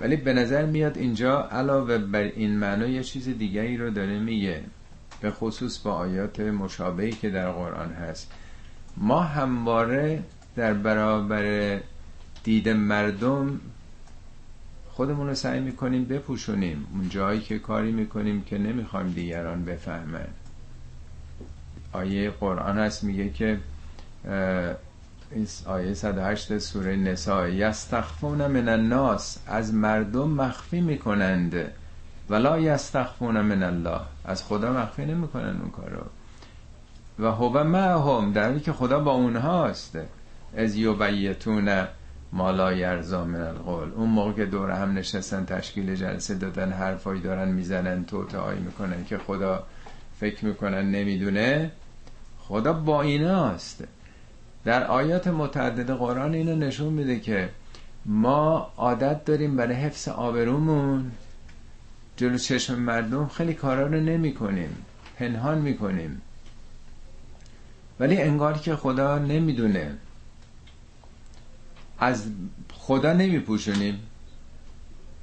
ولی 0.00 0.16
به 0.16 0.32
نظر 0.32 0.66
میاد 0.66 0.98
اینجا 0.98 1.48
علاوه 1.48 1.98
بر 1.98 2.22
این 2.22 2.58
معنا 2.58 2.86
یه 2.86 3.02
چیز 3.02 3.28
دیگری 3.28 3.76
رو 3.76 3.90
داره 3.90 4.18
میگه 4.18 4.60
به 5.20 5.30
خصوص 5.30 5.78
با 5.78 5.92
آیات 5.92 6.40
مشابهی 6.40 7.12
که 7.12 7.30
در 7.30 7.50
قرآن 7.50 7.92
هست. 7.92 8.32
ما 8.96 9.20
همواره 9.20 10.22
در 10.56 10.74
برابر 10.74 11.80
دید 12.44 12.68
مردم 12.68 13.60
خودمون 14.90 15.26
رو 15.26 15.34
سعی 15.34 15.60
می‌کنیم 15.60 16.04
بپوشونیم. 16.04 16.86
اون 16.92 17.08
جایی 17.08 17.40
که 17.40 17.58
کاری 17.58 17.92
می‌کنیم 17.92 18.42
که 18.42 18.58
نمی‌خوایم 18.58 19.12
دیگران 19.12 19.64
بفهمن. 19.64 20.28
آیه 21.94 22.30
قرآن 22.30 22.78
هست 22.78 23.04
میگه 23.04 23.30
که 23.30 23.58
آیه 25.66 25.94
108 25.94 26.58
سوره 26.58 26.96
نساء 26.96 27.48
یستخفون 27.48 28.46
من 28.46 28.68
الناس 28.68 29.38
از 29.46 29.74
مردم 29.74 30.28
مخفی 30.28 30.80
می‌کنند. 30.80 31.54
ولا 32.30 32.58
یستخفون 32.58 33.40
من 33.40 33.62
الله 33.62 34.00
از 34.24 34.44
خدا 34.44 34.72
مخفی 34.72 35.04
نمی‌کنن 35.04 35.60
اون 35.60 35.70
کارو. 35.70 36.02
و 37.18 37.26
هو 37.32 37.64
معهم 37.64 38.32
در 38.32 38.46
حالی 38.46 38.60
که 38.60 38.72
خدا 38.72 39.00
با 39.00 39.12
اونهاست. 39.12 39.98
از 40.56 40.76
یبیتون 40.76 41.86
ما 42.32 42.50
لا 42.50 42.72
یرزا 42.72 43.24
من 43.24 43.40
القول. 43.40 43.92
اون 43.92 44.08
موقع 44.08 44.32
که 44.32 44.46
دور 44.46 44.70
هم 44.70 44.98
نشستن 44.98 45.44
تشکیل 45.44 45.94
جلسه 45.94 46.34
دادن 46.34 46.72
حرفایی 46.72 47.20
دارن 47.20 47.48
می‌زنن 47.48 48.04
توتعایی 48.04 48.60
می‌کنن 48.60 49.04
که 49.04 49.18
خدا 49.18 49.62
فکر 50.20 50.44
می‌کنن 50.44 50.90
نمی‌دونه. 50.90 51.70
خدا 52.48 52.72
با 52.72 53.02
ایناست 53.02 53.84
در 54.64 54.86
آیات 54.86 55.26
متعدد 55.26 55.90
قرآن 55.90 56.34
اینو 56.34 56.56
نشون 56.56 56.92
میده 56.92 57.20
که 57.20 57.48
ما 58.06 58.72
عادت 58.76 59.24
داریم 59.24 59.56
برای 59.56 59.74
حفظ 59.76 60.08
آبرومون. 60.08 61.12
جلو 62.16 62.38
چشم 62.38 62.74
مردم 62.74 63.28
خیلی 63.28 63.54
کارا 63.54 63.86
رو 63.86 64.00
نمی 64.00 64.34
کنیم 64.34 64.84
پنهان 65.18 65.58
می 65.58 65.76
کنیم 65.76 66.22
ولی 68.00 68.22
انگار 68.22 68.58
که 68.58 68.76
خدا 68.76 69.18
نمی‌دونه. 69.18 69.94
از 71.98 72.26
خدا 72.72 73.12
نمی 73.12 73.38
پوشونیم 73.38 74.00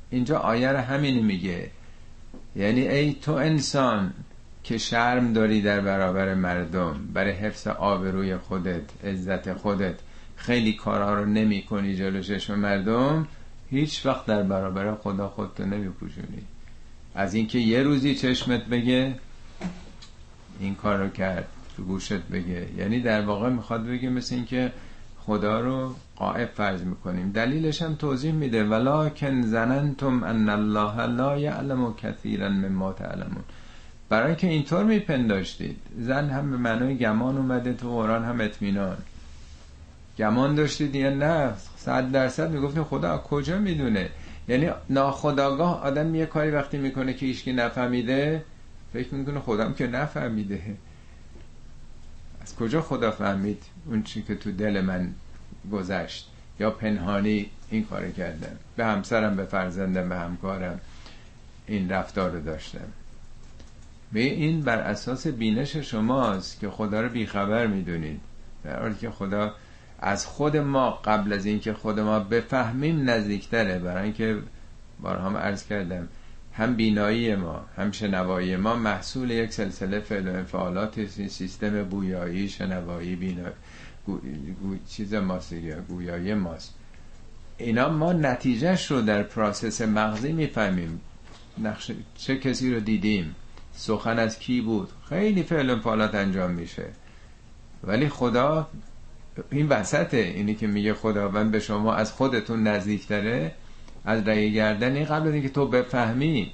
اینجا 0.10 0.40
آیه 0.40 0.72
رو 0.72 0.78
همین 0.78 1.26
میگه. 1.26 1.70
یعنی 2.56 2.88
ای 2.88 3.14
تو 3.14 3.32
انسان 3.32 4.14
که 4.64 4.78
شرم 4.78 5.34
داری 5.34 5.62
در 5.62 5.82
برابر 5.82 6.34
مردم. 6.34 7.00
برای 7.14 7.32
حفظ 7.32 7.68
آبروی 7.68 8.38
خودت 8.38 9.06
عزت 9.06 9.54
خودت 9.54 9.96
خیلی 10.36 10.74
کارها 10.74 11.14
رو 11.14 11.26
نمی 11.26 11.62
کنی 11.64 11.96
جلو 11.96 12.22
چشم 12.22 12.60
مردم 12.60 13.28
هیچ 13.70 14.06
وقت 14.06 14.26
در 14.26 14.44
برابر 14.44 14.96
خدا 14.96 15.28
خودتو 15.28 15.66
نمی 15.66 15.90
پوشونی. 15.90 16.42
از 17.16 17.34
اینکه 17.34 17.60
یه 17.60 17.84
روزی 17.84 18.16
چشمت 18.16 18.66
بگه 18.66 19.16
این 20.60 20.76
کار 20.76 20.98
رو 20.98 21.10
کرد 21.10 21.48
تو 21.78 21.84
گوشت 21.84 22.14
بگه. 22.14 22.68
یعنی 22.78 23.00
در 23.00 23.22
واقع 23.22 23.50
می‌خواد 23.50 23.86
بگه 23.86 24.10
مثل 24.10 24.36
اینکه 24.36 24.72
خدا 25.20 25.60
رو 25.60 25.96
قائب 26.16 26.50
فرض 26.50 26.82
می‌کنیم. 26.84 27.32
دلیلش 27.32 27.82
هم 27.82 27.96
توضیح 27.96 28.32
میده. 28.32 28.64
ولکن 28.64 29.42
زننتم 29.42 30.24
ان 30.24 30.50
الله 30.50 31.06
لا 31.06 31.38
یعلم 31.38 31.94
کثیرا 31.94 32.50
مما 32.50 32.94
تعلمون. 32.94 33.44
برای 34.12 34.36
که 34.36 34.48
اینطور 34.48 34.84
میپنداشتید. 34.84 35.78
زن 36.00 36.30
هم 36.30 36.52
به 36.52 36.58
معنای 36.58 36.98
گمان 36.98 37.38
اومده 37.38 37.74
تو 37.74 37.90
قرآن 37.90 38.26
هم 38.26 38.42
اطمینان. 38.42 38.98
گمان 40.18 40.56
داشتید 40.56 40.96
یا 40.96 41.14
نه؟ 41.14 41.54
صد 41.78 42.12
درصد 42.12 42.52
می‌گفتیم 42.52 42.84
خدا 42.84 43.18
کجا 43.18 43.60
می‌دونه؟ 43.60 44.10
یعنی 44.48 44.70
ناخداگاه 44.90 45.82
آدم 45.84 46.16
یه 46.16 46.26
کاری 46.26 46.52
وقتی 46.52 46.78
می‌کنه 46.78 47.14
که 47.14 47.26
ایشکی 47.26 47.54
نفهمیده 47.54 48.44
فکر 48.94 49.14
می‌کنه 49.14 49.40
خودم 49.40 49.74
که 49.74 49.88
نفهمیده. 49.88 50.62
از 52.42 52.56
کجا 52.56 52.82
خدا 52.82 53.12
فهمید 53.12 53.64
اون 53.86 54.04
چی 54.04 54.22
که 54.22 54.36
تو 54.36 54.52
دل 54.52 54.82
من 54.82 55.14
گذشت؟ 55.72 56.30
یا 56.60 56.72
پنهانی 56.72 57.50
این 57.70 57.86
کار 57.86 58.10
کردم. 58.10 58.58
به 58.76 58.86
همسرم 58.86 59.36
به 59.36 59.44
فرزندم 59.44 60.10
به 60.10 60.16
همکارم. 60.16 60.80
این 61.68 61.90
رفتار 61.92 62.32
رو 62.32 62.42
داشتم. 62.42 62.80
به 64.14 64.20
این 64.20 64.62
بر 64.62 64.80
اساس 64.80 65.28
بینش 65.28 65.76
شماست 65.76 66.60
که 66.60 66.70
خدا 66.70 67.02
رو 67.02 67.10
بیخبر 67.10 67.68
می‌دونید. 67.68 68.22
در 68.64 68.80
حالی 68.80 68.96
که 68.96 69.10
خدا 69.10 69.56
از 70.00 70.26
خود 70.26 70.58
ما 70.58 70.92
قبل 70.92 71.34
از 71.34 71.46
اینکه 71.46 71.74
خود 71.74 72.00
ما 72.00 72.20
بفهمیم 72.20 73.10
نزدیکتره. 73.10 73.80
برای 73.80 74.04
اینکه 74.04 74.38
بارها 75.02 75.30
هم 75.30 75.38
عرض 75.38 75.66
کردم 75.66 76.08
هم 76.54 76.76
بینایی 76.76 77.36
ما 77.36 77.66
هم 77.78 77.92
شنوایی 77.92 78.56
ما 78.56 78.76
محصول 78.76 79.32
یک 79.32 79.54
سلسله 79.54 80.00
فعل 80.00 80.28
و 80.28 80.34
انفعالات 80.34 81.06
سیستم 81.06 81.84
بویایی 81.84 82.50
شنوایی 82.50 83.16
بینایی 83.16 83.54
گو... 84.06 84.18
گو... 84.62 84.76
چیز 84.90 85.14
ماست 85.14 85.54
گویایی 85.88 86.34
ماست. 86.34 86.74
اینا 87.58 87.90
ما 87.90 88.14
نتیجهش 88.14 88.92
رو 88.92 89.02
در 89.02 89.24
پراسس 89.24 89.82
مغزی 89.82 90.32
می‌فهمیم. 90.32 91.02
نقش 91.58 91.92
چه 92.18 92.38
کسی 92.38 92.74
رو 92.74 92.80
دیدیم. 92.80 93.36
سخن 93.74 94.20
از 94.20 94.40
کی 94.40 94.62
بود؟ 94.62 94.90
خیلی 95.10 95.44
فعل 95.44 95.80
فعالات 95.80 96.16
انجام 96.16 96.52
میشه. 96.52 96.86
ولی 97.84 98.10
خدا 98.10 98.68
این 99.52 99.68
وسطه 99.68 100.18
اینی 100.18 100.56
که 100.56 100.68
میگه 100.68 100.94
خداوند 100.94 101.52
به 101.52 101.60
شما 101.60 101.94
از 101.94 102.12
خودتون 102.12 102.68
نزدیک 102.68 103.08
داره 103.08 103.52
از 104.06 104.28
رأی 104.28 104.54
گردن 104.54 105.04
قبل 105.06 105.28
از 105.28 105.34
اینکه 105.34 105.50
تو 105.50 105.68
بفهمی. 105.68 106.52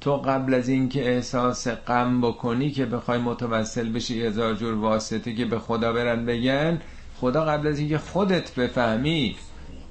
تو 0.00 0.16
قبل 0.16 0.54
از 0.54 0.68
اینکه 0.68 1.14
احساس 1.14 1.68
غم 1.68 2.20
بکنی 2.20 2.70
که 2.70 2.86
بخوای 2.86 3.18
متوسل 3.18 3.92
بشی 3.92 4.22
هزار 4.22 4.54
جور 4.54 4.74
واسطه 4.74 5.34
که 5.34 5.44
به 5.44 5.58
خدا 5.58 5.92
برن 5.92 6.26
بگن 6.26 6.80
خدا 7.20 7.44
قبل 7.44 7.66
از 7.66 7.78
اینکه 7.78 7.98
خودت 7.98 8.54
بفهمی 8.54 9.36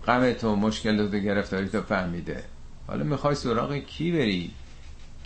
غم 0.07 0.33
تو 0.33 0.55
مشکل 0.55 1.09
تو 1.09 1.17
گرفتاری 1.17 1.67
تو 1.67 1.81
فهمیده. 1.81 2.43
حالا 2.87 3.03
می‌خوای 3.03 3.35
سراغ 3.35 3.77
کی 3.77 4.11
بری؟ 4.11 4.51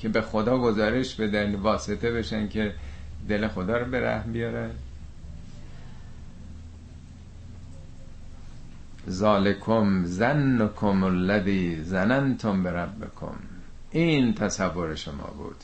که 0.01 0.09
به 0.09 0.21
خدا 0.21 0.57
گزارش 0.57 1.15
بدن 1.15 1.55
واسطه 1.55 2.11
بشن 2.11 2.47
که 2.47 2.73
دل 3.29 3.47
خدا 3.47 3.77
رو 3.77 3.85
به 3.85 3.99
رحم 3.99 4.31
بیارن. 4.31 4.69
ذالکم 9.09 10.05
زنکم 10.05 11.03
الذی 11.03 11.83
زننتم 11.83 12.63
بربکم 12.63 13.35
این 13.91 14.33
تصور 14.33 14.95
شما 14.95 15.33
بود. 15.37 15.55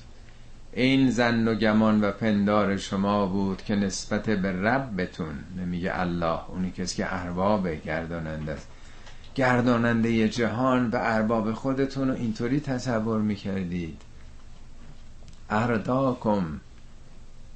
این 0.73 1.09
زن 1.09 1.47
و 1.47 1.55
گمان 1.55 2.01
و 2.01 2.11
پندار 2.11 2.77
شما 2.77 3.25
بود 3.25 3.61
که 3.61 3.75
نسبت 3.75 4.29
به 4.29 4.51
ربتون 4.51 5.35
نمیگه 5.57 5.99
الله 5.99 6.49
اونی 6.49 6.71
کسی 6.71 6.97
که 6.97 7.13
ارباب 7.13 7.67
گرداننده 7.69 8.51
است. 8.51 8.67
گرداننده 9.35 10.29
جهان 10.29 10.89
و 10.89 10.95
ارباب 10.99 11.53
خودتون 11.53 12.07
رو 12.07 12.13
اینطوری 12.13 12.59
تصور 12.59 13.21
می‌کردید. 13.21 14.01
ارداکم 15.49 16.59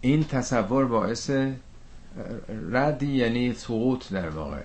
این 0.01 0.23
تصور 0.23 0.85
باعث 0.85 1.31
ردی 2.71 3.15
یعنی 3.15 3.53
سقوط 3.53 4.11
در 4.11 4.29
واقع. 4.29 4.61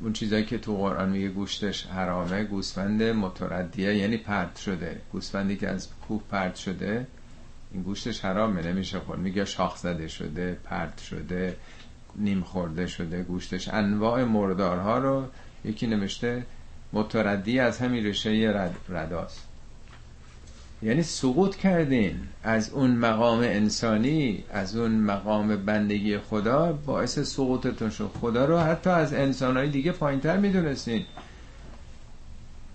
اون 0.00 0.12
چیزایی 0.12 0.44
که 0.44 0.58
تو 0.58 0.76
قرآن 0.76 1.08
میگه 1.08 1.28
گوشتش 1.28 1.86
حرامه 1.86 2.44
گوسفند 2.44 3.02
متردیه 3.02 3.94
یعنی 3.94 4.16
پرت 4.16 4.56
شده. 4.56 5.00
گوسفندی 5.12 5.56
که 5.56 5.68
از 5.68 5.88
کوه 6.08 6.22
پرت 6.30 6.56
شده 6.56 7.06
این 7.72 7.82
گوشتش 7.82 8.20
حرامه 8.20 8.62
نمیشه 8.62 9.00
خورد. 9.00 9.18
میگه 9.18 9.44
شاخ 9.44 9.76
زده 9.76 10.08
شده 10.08 10.58
پرت 10.64 10.98
شده 10.98 11.56
نیم 12.16 12.40
خورده 12.40 12.86
شده 12.86 13.22
گوشتش 13.22 13.68
انواع 13.68 14.24
مردارها 14.24 14.98
رو 14.98 15.24
یکی 15.64 15.86
نوشته 15.86 16.46
متردی 16.92 17.58
از 17.58 17.78
همین 17.78 18.04
ریشه 18.04 18.52
رد، 18.54 18.76
رداست 18.88 19.47
یعنی 20.82 21.02
سقوط 21.02 21.56
کردین 21.56 22.20
از 22.42 22.70
اون 22.70 22.90
مقام 22.90 23.38
انسانی 23.38 24.44
از 24.50 24.76
اون 24.76 24.90
مقام 24.90 25.56
بندگی 25.56 26.18
خدا 26.18 26.72
باعث 26.72 27.18
سقوطتون 27.18 27.90
شد. 27.90 28.10
خدا 28.20 28.44
رو 28.44 28.58
حتی 28.58 28.90
از 28.90 29.14
انسانهای 29.14 29.68
دیگه 29.68 29.92
پایینتر 29.92 30.36
می‌دونستین. 30.36 31.04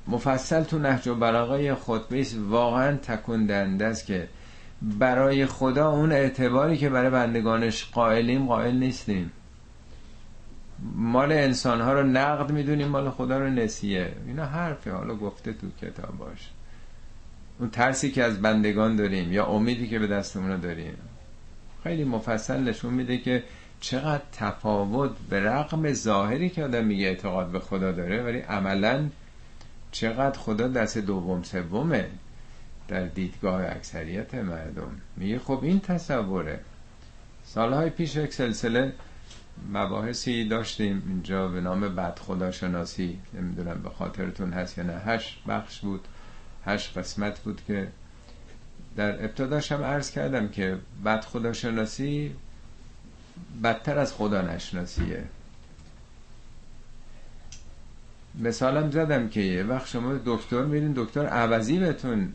مفصل 0.07 0.63
تو 0.63 0.79
نهج 0.79 1.07
و 1.07 1.15
بلاغه 1.15 1.75
خطبه 1.75 2.25
واقعا 2.49 2.97
تکون 2.97 3.51
است 3.51 4.05
که 4.05 4.27
برای 4.81 5.45
خدا 5.45 5.89
اون 5.89 6.11
اعتباری 6.11 6.77
که 6.77 6.89
برای 6.89 7.09
بندگانش 7.09 7.85
قائلیم 7.85 8.45
قائل 8.45 8.75
نیستیم. 8.75 9.31
مال 10.95 11.31
انسان 11.31 11.81
ها 11.81 11.93
رو 11.93 12.03
نقد 12.03 12.51
می‌دونیم 12.51 12.87
مال 12.87 13.09
خدا 13.09 13.37
رو 13.37 13.49
نسیه. 13.49 14.11
اینا 14.27 14.45
حرفه. 14.45 14.91
حالا 14.91 15.15
گفته 15.15 15.53
تو 15.53 15.67
کتاب 15.81 16.17
باشه 16.17 16.49
اون 17.59 17.69
ترسی 17.69 18.11
که 18.11 18.23
از 18.23 18.41
بندگان 18.41 18.95
داریم 18.95 19.33
یا 19.33 19.45
امیدی 19.45 19.87
که 19.87 19.99
به 19.99 20.07
دستمون 20.07 20.59
داریم. 20.59 20.97
خیلی 21.83 22.03
مفصل 22.03 22.59
نشون 22.59 22.93
میده 22.93 23.17
که 23.17 23.43
چقدر 23.79 24.23
تفاوت 24.31 25.11
به 25.29 25.39
رقم 25.39 25.93
ظاهری 25.93 26.49
که 26.49 26.63
آدم 26.63 26.85
میگه 26.85 27.05
اعتقاد 27.05 27.47
به 27.47 27.59
خدا 27.59 27.91
داره 27.91 28.23
ولی 28.23 28.39
عملا 28.39 29.09
چقدر 29.91 30.39
خدا 30.39 30.67
دست 30.67 30.97
دوم 30.97 31.43
سومه 31.43 32.09
در 32.87 33.05
دیدگاه 33.05 33.65
اکثریت 33.65 34.35
مردم. 34.35 34.91
میگه 35.17 35.39
خب 35.39 35.59
این 35.63 35.79
تصوره. 35.79 36.59
سالهای 37.45 37.89
پیش 37.89 38.15
یک 38.15 38.33
سلسله 38.33 38.93
مباحثی 39.73 40.47
داشتیم. 40.47 41.03
اینجا 41.07 41.47
به 41.47 41.61
نام 41.61 41.95
بد 41.95 42.19
خدا 42.19 42.51
شناسی. 42.51 43.19
نمی‌دونم 43.33 43.81
به 43.83 43.89
خاطرتون 43.89 44.53
هست 44.53 44.77
یا 44.77 44.83
نه. 44.83 44.93
هشت 44.93 45.43
بخش 45.47 45.79
بود. 45.79 46.07
هشت 46.65 46.97
قسمت 46.97 47.39
بود 47.39 47.61
که 47.67 47.87
در 48.95 49.25
ابتداش 49.25 49.71
هم 49.71 49.83
عرض 49.83 50.11
کردم 50.11 50.47
که 50.47 50.77
بد 51.05 51.25
خدا 51.25 51.53
شناسی 51.53 52.35
بدتر 53.63 53.99
از 53.99 54.13
خدا 54.13 54.41
نشناسیه. 54.41 55.23
مثالم 58.39 58.91
زدم 58.91 59.29
که 59.29 59.41
یه 59.41 59.63
وقت 59.63 59.87
شما 59.87 60.19
دکتر 60.25 60.61
میرین 60.61 60.93
دکتر 60.95 61.25
عوضی 61.25 61.79
بهتون 61.79 62.33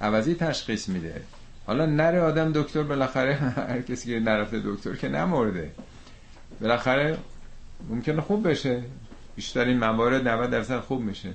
عوضی 0.00 0.34
تشخیص 0.34 0.88
میده. 0.88 1.22
حالا 1.66 1.86
نره 1.86 2.20
آدم 2.20 2.52
دکتر 2.52 2.82
بالاخره 2.82 3.34
هر 3.68 3.82
کسی 3.82 4.08
که 4.08 4.20
نرفته 4.20 4.62
دکتر 4.64 4.94
که 4.94 5.08
نمورده 5.08 5.70
بالاخره 6.60 7.18
ممکنه 7.88 8.20
خوب 8.20 8.48
بشه. 8.48 8.82
بیشترین 9.36 9.78
موارد 9.78 10.28
90 10.28 10.50
درصد 10.50 10.80
خوب 10.80 11.00
میشه. 11.00 11.34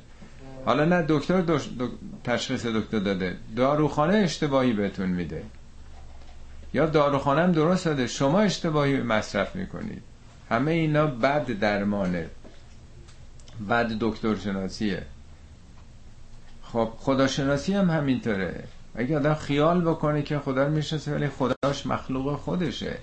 حالا 0.65 0.85
نه 0.85 1.05
دکتر 1.09 1.59
تشخیص 2.23 2.65
دکتر 2.65 2.99
داده. 2.99 3.37
داروخانه 3.55 4.15
اشتباهی 4.15 4.73
بهتون 4.73 5.09
میده. 5.09 5.43
یا 6.73 6.85
داروخانه 6.85 7.41
هم 7.41 7.51
درست 7.51 7.85
داده. 7.85 8.07
شما 8.07 8.41
اشتباهی 8.41 9.01
مصرف 9.01 9.55
می‌کنید. 9.55 10.01
همه 10.49 10.71
اینا 10.71 11.07
بد 11.07 11.45
درمانه. 11.45 12.29
بد 13.69 13.91
دکتر 13.99 14.35
شناسیه 14.35 15.03
خب 16.63 16.89
خداشناسی 16.97 17.73
هم 17.73 17.89
همینطوره. 17.89 18.63
اگه 18.95 19.17
آدم 19.17 19.33
خیال 19.33 19.81
بکنه 19.81 20.21
که 20.21 20.39
خدا 20.39 20.63
رو 20.63 20.71
می‌شناسه 20.71 21.15
ولی 21.15 21.29
خداش 21.29 21.85
مخلوق 21.85 22.35
خودشه. 22.35 22.97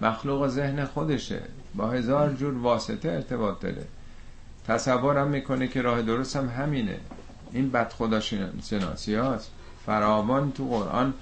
مخلوق 0.00 0.48
ذهن 0.48 0.84
خودشه. 0.84 1.42
با 1.74 1.90
هزار 1.90 2.32
جور 2.32 2.58
واسطه 2.58 3.08
ارتباط 3.08 3.60
داره. 3.60 3.84
تصورم 4.68 5.28
می‌کنه 5.28 5.68
که 5.68 5.82
راه 5.82 6.02
درست 6.02 6.36
هم 6.36 6.48
همینه. 6.48 6.98
این 7.52 7.70
بد 7.70 7.92
خداشناسی 7.92 9.14
هاست. 9.14 9.50
فراوان 9.86 10.52
تو 10.52 10.68
قرآن 10.68 11.14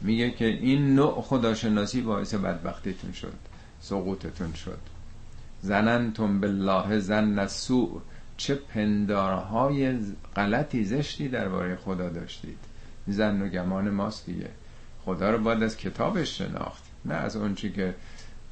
میگه 0.00 0.30
که 0.30 0.44
این 0.44 0.94
نوع 0.94 1.22
خداشناسی 1.22 2.00
باعث 2.00 2.34
بدبختیتون 2.34 3.12
شد 3.12 3.38
سقوطتون 3.80 4.52
شد. 4.52 4.78
زننتم 5.62 6.40
بالله 6.40 7.00
زن 7.00 7.38
نسوع 7.38 8.02
چه 8.36 8.54
پندارهای 8.54 9.98
غلطی 10.36 10.84
زشتی 10.84 11.28
درباره 11.28 11.76
خدا 11.76 12.08
داشتید. 12.08 12.58
زن 13.06 13.42
و 13.42 13.48
گمان 13.48 13.90
ماست 13.90 14.26
دیگه. 14.26 14.50
خدا 15.04 15.30
رو 15.30 15.38
باید 15.38 15.62
از 15.62 15.76
کتابش 15.76 16.38
شناخت 16.38 16.82
نه 17.04 17.14
از 17.14 17.36
اون 17.36 17.54
که 17.54 17.94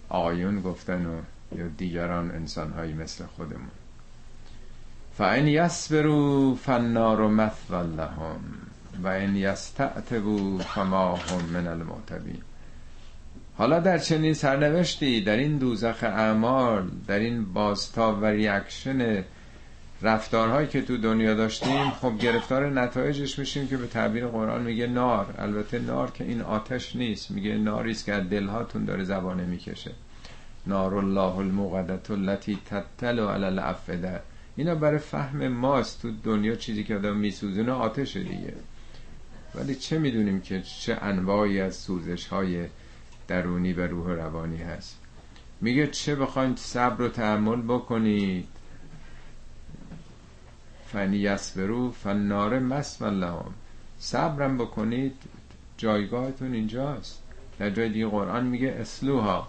آقایون 0.09 0.61
گفتن 0.61 1.07
و 1.07 1.21
یا 1.59 1.69
دیگران 1.69 2.31
انسانهایی 2.31 2.93
مثل 2.93 3.25
خودمون. 3.25 3.71
فان 5.19 5.49
یصبروا 5.49 6.55
فالنار 6.55 7.29
مثوى 7.29 7.83
لهم 7.97 8.41
و 9.03 9.09
ان 9.09 9.37
یستعتبوا 9.37 10.59
فما 10.59 11.17
هم 11.17 11.45
من 11.53 11.67
المعتبین 11.67 12.39
حالا 13.59 13.81
در 13.81 13.99
چنین 13.99 14.35
سرنوشتی 14.35 15.21
در 15.21 15.37
این 15.37 15.59
دوزخ 15.59 15.97
اعمال 16.03 16.91
در 17.07 17.19
این 17.19 17.53
بازتاب 17.53 18.23
و 18.23 18.25
reaction 18.25 19.25
رفتارهایی 20.03 20.69
که 20.69 20.83
تو 20.83 20.97
دنیا 20.97 21.35
داشتیم 21.35 21.91
خب 21.91 22.19
گرفتار 22.19 22.71
نتایجش 22.71 23.39
میشیم 23.39 23.69
که 23.69 23.77
به 23.77 23.87
تعبیر 23.87 24.27
قرآن 24.27 24.63
میگه 24.63 24.87
نار. 24.87 25.35
البته 25.39 25.79
نار 25.79 26.11
که 26.11 26.25
این 26.25 26.41
آتش 26.41 26.97
نیست. 26.97 27.31
میگه 27.31 27.55
ناریست 27.55 28.05
که 28.05 28.13
از 28.13 28.29
دلهاتون 28.29 28.85
داره 28.85 29.05
زبانه 29.05 29.45
می‌کشه. 29.45 29.91
نار 30.67 30.95
الله 30.95 31.37
الموقدة 31.37 32.11
التي 32.11 32.59
تطلع 32.71 33.21
على 33.21 33.45
الأفئدة 33.45 34.21
اینا 34.57 34.75
برای 34.75 34.99
فهم 34.99 35.49
ماست 35.49 36.03
تو 36.03 36.11
دنیا 36.25 36.57
چیزی 36.57 36.85
که 36.85 36.97
آدم 36.97 37.17
میسوزونه 37.17 37.73
آتش 37.73 38.17
دیگه. 38.17 38.55
ولی 39.55 39.75
چه 39.75 39.99
می‌دونیم 39.99 40.41
که 40.41 40.63
چه 40.63 40.99
انواعی 41.03 41.61
از 41.61 41.77
سوزش 41.77 42.27
های 42.27 42.67
درونی 43.29 43.73
و 43.73 43.87
روح 43.87 44.11
روانی 44.11 44.57
هست؟ 44.57 44.99
میگه 45.61 45.87
چه 45.87 46.15
بخواید 46.15 46.57
صبر 46.57 47.03
و 47.03 47.09
تحمل 47.09 47.63
بکنید. 47.63 48.49
فنی 50.87 51.17
یسبرو 51.17 51.91
فنار 51.91 52.59
مسو 52.59 53.11
لهم 53.11 53.55
صبرم 53.99 54.59
بکنید 54.59 55.17
جایگاهتون 55.77 56.55
اینجاست. 56.55 57.23
در 57.59 57.71
جای 57.71 57.89
دیگه 57.89 58.07
قرآن 58.07 58.47
میگه 58.47 58.69
اسلوها. 58.69 59.49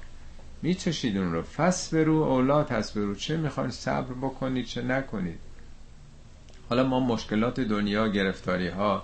میچشید 0.65 1.17
اون 1.17 1.31
رو. 1.33 1.41
فس 1.41 1.93
برو 1.93 2.15
اولاد 2.15 2.69
هست 2.71 2.97
برو. 2.97 3.15
چه 3.15 3.37
می‌خواین 3.37 3.69
صبر 3.69 4.13
بکنید 4.13 4.65
چه 4.65 4.81
نکنید. 4.81 5.39
حالا 6.69 6.83
ما 6.83 6.99
مشکلات 6.99 7.59
دنیا 7.59 8.07
گرفتاری 8.07 8.67
ها 8.67 9.03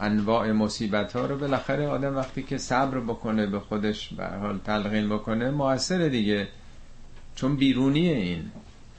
انواع 0.00 0.52
مصیبت 0.52 1.12
ها 1.12 1.26
رو 1.26 1.38
بالاخره 1.38 1.86
آدم 1.88 2.16
وقتی 2.16 2.42
که 2.42 2.58
صبر 2.58 3.00
بکنه 3.00 3.46
به 3.46 3.60
خودش 3.60 4.14
به 4.14 4.26
حال 4.26 4.58
تلقین 4.58 5.08
بکنه 5.08 5.50
موثر 5.50 6.08
دیگه. 6.08 6.48
چون 7.34 7.56
بیرونیه 7.56 8.16
این. 8.16 8.50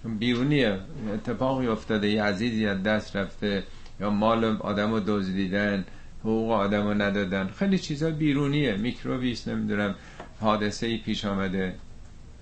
چون 0.03 0.17
بیرونیه. 0.17 0.79
اتفاقی 1.13 1.67
افتاده. 1.67 2.09
یه 2.09 2.23
عزیزی 2.23 2.67
از 2.67 2.83
دست 2.83 3.15
رفته. 3.15 3.63
یا 3.99 4.09
مال 4.09 4.45
آدم 4.45 4.91
رو 4.91 4.99
دزدیدن 5.07 5.85
حقوق 6.21 6.51
آدم 6.51 6.83
رو 6.87 6.93
ندادن. 6.93 7.47
خیلی 7.47 7.79
چیزا 7.79 8.09
بیرونیه. 8.09 8.75
میکروبیست 8.77 9.47
نمی‌دونم. 9.47 9.95
حادثه 10.41 10.87
ای 10.87 10.97
پیش 10.97 11.25
آمده. 11.25 11.75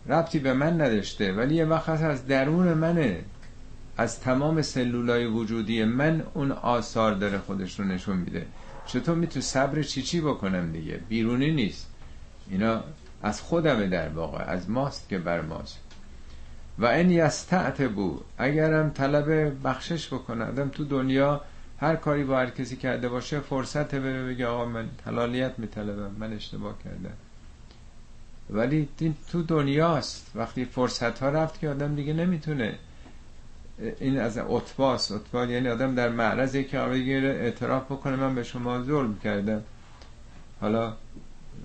ربطی 0.07 0.39
به 0.39 0.53
من 0.53 0.81
نداشته 0.81 1.33
ولی 1.33 1.55
یه 1.55 1.65
وقت 1.65 1.89
از 1.89 2.27
درون 2.27 2.73
منه. 2.73 3.19
از 3.97 4.19
تمام 4.19 4.61
سلولای 4.61 5.25
وجودی 5.25 5.83
من 5.83 6.23
اون 6.33 6.51
آثار 6.51 7.13
داره 7.13 7.37
خودش 7.37 7.79
رو 7.79 7.85
نشون 7.85 8.17
میده. 8.17 8.45
چطور 8.85 9.15
می‌تونم 9.15 9.41
صبر 9.41 9.81
چی 9.81 10.01
چی 10.01 10.21
بکنم 10.21 10.71
دیگه؟ 10.71 10.99
بیرونی 11.09 11.51
نیست. 11.51 11.87
اینا 12.49 12.83
از 13.23 13.41
خودمه 13.41 13.87
در 13.87 14.09
واقع 14.09 14.43
از 14.43 14.69
ماست 14.69 15.09
که 15.09 15.17
بر 15.17 15.41
ماست. 15.41 15.79
و 16.79 16.85
این 16.85 17.29
بود 17.95 18.25
اگرم 18.37 18.89
طلب 18.89 19.51
بخشش 19.67 20.13
بکنه. 20.13 20.45
آدم 20.45 20.69
تو 20.69 20.83
دنیا 20.83 21.41
هر 21.79 21.95
کاری 21.95 22.23
با 22.23 22.37
هر 22.37 22.49
کسی 22.49 22.75
کرده 22.75 23.09
باشه 23.09 23.39
فرصت 23.39 23.95
بره 23.95 24.25
بگه 24.25 24.47
آقا 24.47 24.65
من 24.65 24.89
حلالیت 25.05 25.59
میطلبم 25.59 26.11
من 26.19 26.33
اشتباه 26.33 26.75
کردم. 26.83 27.13
ولی 28.49 28.87
تو 29.31 29.43
دنیاست. 29.43 30.31
وقتی 30.35 30.65
فرصت 30.65 31.19
ها 31.19 31.29
رفت 31.29 31.59
که 31.59 31.69
آدم 31.69 31.95
دیگه 31.95 32.13
نمی‌تونه 32.13 32.75
این 33.99 34.19
از 34.19 34.37
اطباس 34.37 35.11
اطبا 35.11 35.45
یعنی 35.45 35.69
آدم 35.69 35.95
در 35.95 36.09
معرض 36.09 36.57
که 36.57 36.79
اعتراف 36.79 37.85
بکنه 37.85 38.15
من 38.15 38.35
به 38.35 38.43
شما 38.43 38.83
ظلم 38.83 39.19
کردم. 39.23 39.63
حالا 40.61 40.93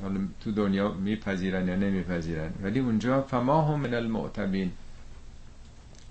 حالا 0.03 0.21
تو 0.41 0.53
دنیا 0.53 0.93
میپذیرن 0.93 1.69
یا 1.69 1.77
نمیپذیرن. 1.77 2.51
ولی 2.63 2.81
اونجا 2.81 3.23
فما 3.23 3.63
هم 3.63 3.81
من 3.81 3.95
المعتبین. 3.95 4.73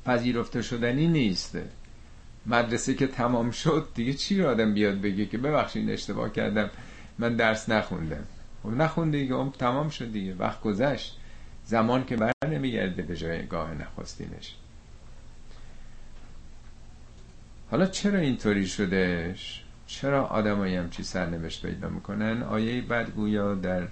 پذیرفته 0.06 0.62
شدنی 0.62 1.08
نیست. 1.08 1.58
مدرسه 2.46 2.94
که 2.94 3.08
تمام 3.08 3.52
شد 3.52 3.88
دیگه 3.96 4.14
چی 4.14 4.42
رو 4.42 4.50
آدم 4.50 4.74
بیاد 4.74 5.02
بگه 5.02 5.26
که 5.26 5.38
ببخشید 5.38 5.90
اشتباه 5.90 6.32
کردم. 6.32 6.70
من 7.20 7.36
درس 7.36 7.70
نخوندم. 7.70 8.24
خب 8.64 8.70
نخونده 8.70 9.18
دیگه 9.18 9.34
اون 9.34 9.52
تمام 9.52 9.90
شد 9.90 10.12
دیگه. 10.12 10.36
وقت 10.36 10.62
گذشت. 10.62 11.20
زمان 11.66 12.06
که 12.06 12.16
بر 12.16 12.32
نمیگرده 12.50 13.02
به 13.02 13.16
جای 13.16 13.48
گاه 13.48 13.74
نخواستینش 13.74 14.56
حالا 17.72 17.86
چرا 17.86 18.20
اینطوری 18.20 18.68
شدهش؟ 18.68 19.64
چرا 19.88 20.26
آدمایی 20.26 20.76
هم 20.76 20.90
چی 20.90 21.04
سرنوشت 21.04 21.66
پیدا 21.66 21.90
می‌کنن؟ 21.90 22.44
آیه 22.44 22.82
بعد 22.82 23.10
گویا 23.10 23.56
در 23.56 23.88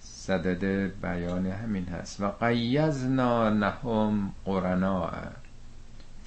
صدد 0.00 0.92
بیان 1.02 1.46
همین 1.46 1.84
هست. 1.84 2.20
و 2.20 2.28
قیزنا 2.28 3.48
لهم 3.48 4.32
قرنا 4.44 5.12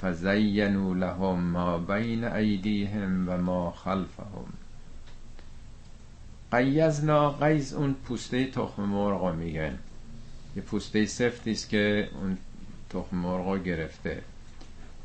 فزینوا 0.01 0.93
لهم 0.93 1.39
ما 1.39 1.77
بین 1.77 2.23
ایدیهم 2.23 3.29
و 3.29 3.37
ما 3.37 3.71
خلفهم. 3.71 4.53
قیزنا 6.51 7.31
قیز 7.31 7.73
اون 7.73 7.93
پوسته 7.93 8.45
تخم 8.45 8.83
مرغ 8.83 9.35
میگن. 9.35 9.77
یه 10.55 10.61
پوسته 10.61 11.05
سفتی 11.05 11.51
است 11.51 11.69
که 11.69 12.09
اون 12.21 12.37
تخم 12.89 13.17
مرغ 13.17 13.63
گرفته. 13.63 14.21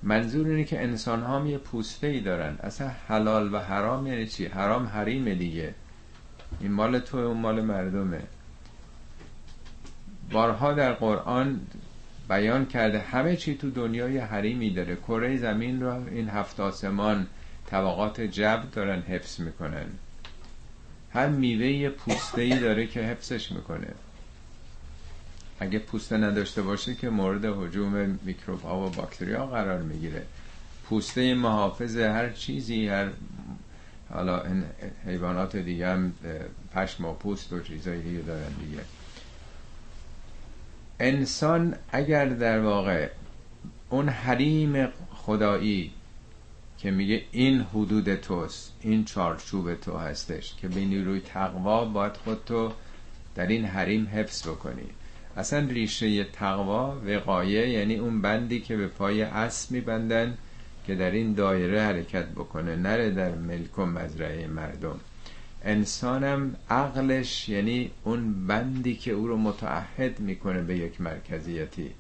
منظور 0.03 0.46
اینه 0.46 0.64
که 0.64 0.83
انسان 0.83 1.22
ها 1.22 1.46
یه 1.46 1.59
پوسته 1.59 2.07
ای 2.07 2.20
دارن. 2.20 2.57
اصلا 2.62 2.90
حلال 3.09 3.55
و 3.55 3.59
حرام 3.59 4.07
یعنی 4.07 4.26
چی؟ 4.26 4.46
حرام 4.46 4.87
حریم 4.87 5.35
دیگه. 5.35 5.74
این 6.61 6.72
مال 6.72 6.98
تو 6.98 7.18
اون 7.18 7.37
مال 7.37 7.61
مردمه. 7.61 8.22
بارها 10.33 10.72
در 10.72 10.92
قرآن 10.92 11.61
بیان 12.29 12.66
کرده 12.66 12.98
همه 12.98 13.37
چی 13.37 13.55
تو 13.57 13.70
دنیای 13.70 14.18
حریمی 14.18 14.70
داره. 14.70 14.96
کره 14.96 15.37
زمین 15.37 15.83
رو 15.83 16.09
این 16.09 16.29
هفت 16.29 16.61
آسمان 16.61 17.26
طبقات 17.66 18.20
جب 18.20 18.62
دارن 18.72 19.00
حفظ 19.00 19.40
می‌کنن. 19.40 19.87
هر 21.12 21.29
میوه 21.29 21.88
پوسته 21.88 22.42
ای 22.42 22.59
داره 22.59 22.87
که 22.87 23.01
حفظش 23.01 23.53
می‌کنه. 23.53 23.88
اگه 25.61 25.79
پوسته 25.79 26.16
نداشته 26.16 26.62
باشه 26.62 26.94
که 26.94 27.11
مورد 27.11 27.44
حجوم 27.44 28.18
میکروب 28.23 28.62
ها 28.62 28.87
و 28.87 28.90
باکتری 28.90 29.33
ها 29.33 29.46
قرار 29.46 29.83
می‌گیره. 29.83 30.23
پوسته 30.85 31.35
محافظ 31.35 31.96
هر 31.96 32.31
چیزی 32.31 32.88
هر 32.88 33.09
حالا 34.11 34.42
حیوانات 35.07 35.57
دیگه 35.57 35.88
هم 35.88 36.12
پشم 36.75 37.05
و 37.05 37.12
پوست 37.12 37.53
و 37.53 37.61
چیزایی 37.61 38.03
دیگه 38.03 38.20
دارن 38.20 38.53
دیگه. 38.61 38.83
انسان 41.01 41.75
اگر 41.92 42.25
در 42.25 42.61
واقع 42.61 43.09
اون 43.90 44.09
حریم 44.09 44.88
خدایی 45.14 45.92
که 46.82 46.90
میگه 46.90 47.22
این 47.32 47.60
حدود 47.60 48.14
توست 48.14 48.72
این 48.80 49.04
چارچوب 49.04 49.74
تو 49.74 49.96
هستش 49.96 50.54
که 50.54 50.68
به 50.68 50.80
نیروی 50.80 51.20
تقوا 51.20 51.84
باید 51.84 52.16
خودتو 52.16 52.72
در 53.34 53.46
این 53.46 53.64
حریم 53.64 54.08
حفظ 54.14 54.48
بکنی. 54.48 54.86
اصلا 55.36 55.58
ریشه 55.58 56.24
تقوا 56.24 56.96
وقایه 57.06 57.68
یعنی 57.68 57.96
اون 57.96 58.22
بندی 58.22 58.60
که 58.60 58.76
به 58.76 58.86
پای 58.86 59.22
اسب 59.22 59.70
میبندن 59.70 60.38
که 60.86 60.94
در 60.94 61.10
این 61.10 61.34
دایره 61.34 61.82
حرکت 61.82 62.26
بکنه 62.26 62.76
نره 62.76 63.10
در 63.10 63.34
ملک 63.34 63.78
و 63.78 63.86
مزرعه 63.86 64.46
مردم. 64.46 65.00
انسانم 65.64 66.56
عقلش 66.70 67.48
یعنی 67.48 67.90
اون 68.04 68.46
بندی 68.46 68.94
که 68.94 69.12
او 69.12 69.26
رو 69.26 69.36
متعهد 69.36 70.20
می‌کنه 70.20 70.62
به 70.62 70.76
یک 70.76 71.00
مرکزیتی. 71.00 71.90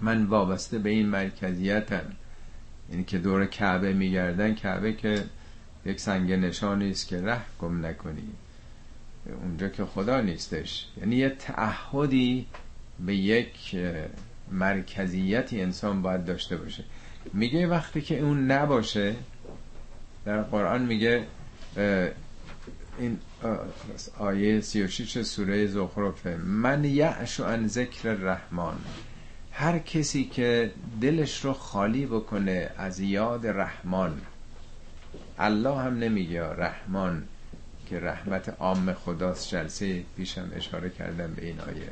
من 0.00 0.24
وابسته 0.24 0.78
به 0.78 0.90
این 0.90 1.08
مرکزیتم. 1.08 2.12
یعنی 2.90 3.04
که 3.04 3.18
دور 3.18 3.46
کعبه 3.46 3.92
میگردن 3.92 4.54
کعبه 4.54 4.92
که 4.92 5.24
یک 5.84 6.00
سنگ 6.00 6.32
نشانی 6.32 6.90
است 6.90 7.08
که 7.08 7.22
ره 7.22 7.40
گم 7.60 7.86
نکنی. 7.86 8.22
اونجا 9.42 9.68
که 9.68 9.84
خدا 9.84 10.20
نیستش. 10.20 10.86
یعنی 11.00 11.16
یه 11.16 11.28
تعهدی 11.28 12.46
به 13.06 13.16
یک 13.16 13.76
مرکزیتی 14.52 15.60
انسان 15.60 16.02
باید 16.02 16.24
داشته 16.24 16.56
باشه. 16.56 16.84
میگه 17.32 17.66
وقتی 17.66 18.00
که 18.00 18.20
اون 18.20 18.50
نباشه 18.50 19.14
در 20.24 20.42
قرآن 20.42 20.82
میگه 20.82 21.24
این 22.98 23.18
آیه 24.18 24.60
36 24.60 25.22
سوره 25.22 25.66
زخرفه 25.66 26.36
من 26.36 26.84
یعشو 26.84 27.44
ان 27.44 27.68
ذکر 27.68 28.12
رحمان 28.12 28.76
هر 29.58 29.78
کسی 29.78 30.24
که 30.24 30.70
دلش 31.00 31.44
رو 31.44 31.52
خالی 31.52 32.06
بکنه 32.06 32.70
از 32.76 33.00
یاد 33.00 33.46
رحمان 33.46 34.20
الله 35.38 35.76
هم 35.76 35.98
نمیگه 35.98 36.42
رحمان 36.42 37.24
که 37.86 38.00
رحمت 38.00 38.48
عام 38.58 38.92
خداست 38.92 39.48
جلسه 39.48 40.04
پیشم 40.16 40.50
اشاره 40.54 40.90
کردم 40.90 41.34
به 41.34 41.46
این 41.46 41.60
آیه. 41.60 41.90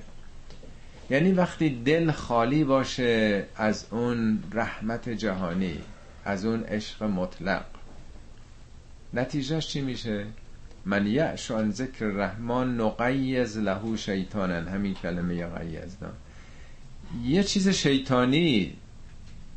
یعنی 1.10 1.32
وقتی 1.32 1.82
دل 1.82 2.10
خالی 2.10 2.64
باشه 2.64 3.44
از 3.56 3.86
اون 3.90 4.42
رحمت 4.52 5.08
جهانی 5.08 5.78
از 6.24 6.44
اون 6.44 6.62
عشق 6.62 7.02
مطلق 7.02 7.64
نتیجهش 9.14 9.66
چی 9.66 9.80
میشه؟ 9.80 10.26
من 10.84 11.06
یعش 11.06 11.52
ذکر 11.70 12.06
رحمان 12.06 12.80
نقیز 12.80 13.58
له 13.58 13.96
شیطانن 13.96 14.68
همین 14.68 14.94
کلمه 14.94 15.34
یقیزنا 15.34 16.08
یه 17.24 17.42
چیز 17.42 17.68
شیطانی 17.68 18.72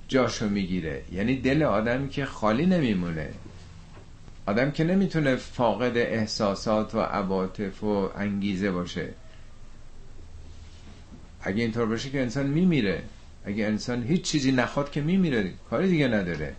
جاشو 0.07 0.49
می‌گیره. 0.49 1.03
یعنی 1.11 1.35
دل 1.35 1.63
آدم 1.63 2.07
که 2.07 2.25
خالی 2.25 2.65
نمیمونه. 2.65 3.29
آدم 4.45 4.71
که 4.71 4.83
نمی‌تونه 4.83 5.35
فاقد 5.35 5.97
احساسات 5.97 6.95
و 6.95 6.99
عواطف 6.99 7.83
و 7.83 8.09
انگیزه 8.15 8.71
باشه. 8.71 9.09
اگه 11.41 11.63
اینطور 11.63 11.85
باشه 11.85 12.09
که 12.09 12.21
انسان 12.21 12.47
میمیره. 12.47 13.03
اگه 13.45 13.65
انسان 13.65 14.03
هیچ 14.03 14.21
چیزی 14.21 14.51
نخواد 14.51 14.91
که 14.91 15.01
میمیره 15.01 15.53
کاری 15.69 15.89
دیگه 15.89 16.07
نداره. 16.07 16.55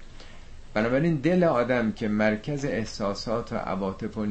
بنابراین 0.75 1.17
دل 1.17 1.45
آدم 1.45 1.93
که 1.93 2.09
مرکز 2.09 2.65
احساسات 2.65 3.53
و 3.53 3.57
عواطف 3.57 4.19
و 4.19 4.27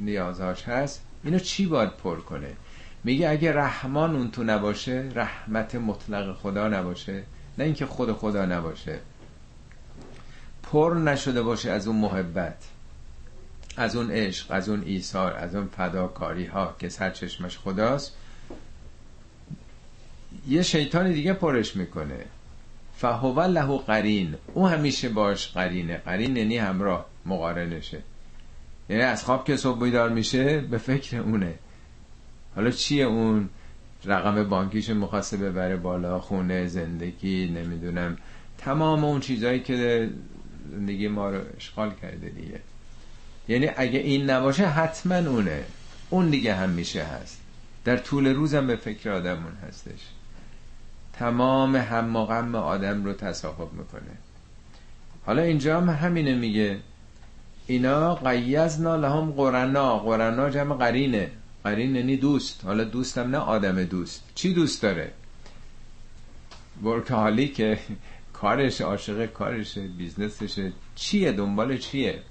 نیازهاش 0.00 0.62
هست 0.62 1.02
اینو 1.24 1.38
چی 1.38 1.66
باید 1.66 1.90
پر 1.90 2.20
کنه؟ 2.20 2.48
میگه 3.06 3.28
اگه 3.28 3.52
رحمان 3.52 4.16
اون 4.16 4.30
تو 4.30 4.44
نباشه 4.44 5.10
رحمت 5.14 5.74
مطلق 5.74 6.36
خدا 6.36 6.68
نباشه 6.68 7.22
نه 7.58 7.64
اینکه 7.64 7.86
خود 7.86 8.12
خدا 8.12 8.46
نباشه. 8.46 8.98
پر 10.62 10.94
نشده 11.04 11.42
باشه 11.42 11.70
از 11.70 11.86
اون 11.86 11.96
محبت 11.96 12.64
از 13.76 13.96
اون 13.96 14.10
عشق 14.10 14.46
از 14.50 14.68
اون 14.68 14.82
ایثار 14.86 15.32
از 15.32 15.54
اون 15.54 15.68
فداکاری 15.76 16.44
ها 16.44 16.74
که 16.78 16.88
سرچشمش 16.88 17.58
خداست. 17.58 18.12
یه 20.48 20.62
شیطان 20.62 21.12
دیگه 21.12 21.32
پرش 21.32 21.76
می‌کنه. 21.76 22.24
فهو 22.96 23.40
له 23.40 23.78
قرین. 23.78 24.34
او 24.54 24.68
همیشه 24.68 25.08
باش 25.08 25.48
قرینه. 25.48 25.96
قرین 25.96 26.36
یعنی 26.36 26.58
همراه 26.58 27.06
مقارنشه. 27.26 27.98
یعنی 28.88 29.02
از 29.02 29.24
خواب 29.24 29.44
که 29.44 29.56
صبح 29.56 29.80
بیدار 29.80 30.08
میشه 30.08 30.60
به 30.60 30.78
فکر 30.78 31.20
اونه. 31.20 31.54
حالا 32.56 32.70
چیه 32.70 33.04
اون 33.04 33.48
رقم 34.04 34.44
بانکیش 34.44 34.90
می‌خواسته 34.90 35.36
ببره 35.36 35.76
بالا؟ 35.76 36.20
خونه 36.20 36.66
زندگی 36.66 37.48
نمی‌دونم. 37.48 38.16
تمام 38.58 39.04
اون 39.04 39.20
چیزهایی 39.20 39.60
که 39.60 40.10
زندگی 40.72 41.08
ما 41.08 41.30
رو 41.30 41.40
اشغال 41.56 41.92
کرده 42.02 42.28
دیگه. 42.28 42.60
یعنی 43.48 43.70
اگه 43.76 43.98
این 43.98 44.30
نباشه 44.30 44.66
حتما 44.66 45.16
اونه. 45.16 45.64
اون 46.10 46.30
دیگه 46.30 46.54
هم 46.54 46.70
میشه 46.70 47.02
هست. 47.02 47.40
در 47.84 47.96
طول 47.96 48.26
روزم 48.26 48.66
به 48.66 48.76
فکر 48.76 49.10
آدمون 49.10 49.52
هستش. 49.68 50.00
تمام 51.12 51.76
هم 51.76 52.16
و 52.16 52.56
آدم 52.56 53.04
رو 53.04 53.12
تصاحب 53.12 53.72
می‌کنه. 53.72 54.16
حالا 55.26 55.42
اینجا 55.42 55.80
هم 55.80 55.90
همینه 55.90 56.34
میگه. 56.34 56.78
اینا 57.66 58.14
قیزنا 58.14 58.96
لهم 58.96 59.30
قرنا. 59.30 59.98
قرنا 59.98 60.50
جمع 60.50 60.76
قرینه. 60.76 61.30
قرین 61.66 61.96
یعنی 61.96 62.16
دوست. 62.16 62.64
حالا 62.64 62.84
دوستم 62.84 63.30
نه 63.30 63.38
آدم 63.38 63.84
دوست. 63.84 64.22
چی 64.34 64.54
دوست 64.54 64.82
داره؟ 64.82 65.12
حالی 67.10 67.48
که 67.48 67.78
کارش 68.32 68.80
عاشق 68.80 69.26
کارشه 69.26 69.80
بیزنسشه 69.80 70.72
چیه؟ 70.94 71.32
دنبال 71.32 71.78
چیه؟ 71.78 72.22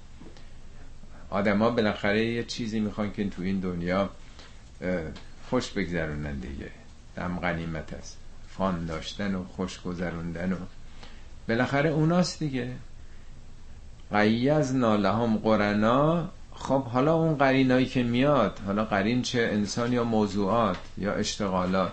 آدما 1.30 1.70
بالاخره 1.70 2.26
یه 2.26 2.44
چیزی 2.44 2.80
می‌خوان 2.80 3.12
که 3.12 3.28
تو 3.28 3.42
این 3.42 3.60
دنیا 3.60 4.10
خوش 5.50 5.70
بگذرونن 5.70 6.38
دیگه. 6.38 6.70
دم 7.16 7.38
غنیمت 7.38 7.92
است. 7.92 8.18
فان 8.48 8.86
داشتن 8.86 9.34
و 9.34 9.44
خوش 9.44 9.80
گذروندن 9.80 10.52
و 10.52 10.56
بالاخره 11.48 11.90
اوناست 11.90 12.38
دیگه. 12.38 12.72
قیز 14.12 14.74
نالهم 14.74 15.36
قرنا 15.36 16.28
خب 16.58 16.84
حالا 16.84 17.14
اون 17.14 17.34
قرینایی 17.34 17.86
که 17.86 18.02
میاد 18.02 18.60
حالا 18.66 18.84
قرین 18.84 19.22
چه 19.22 19.48
انسان 19.52 19.92
یا 19.92 20.04
موضوعات 20.04 20.78
یا 20.98 21.12
اشتغالات. 21.12 21.92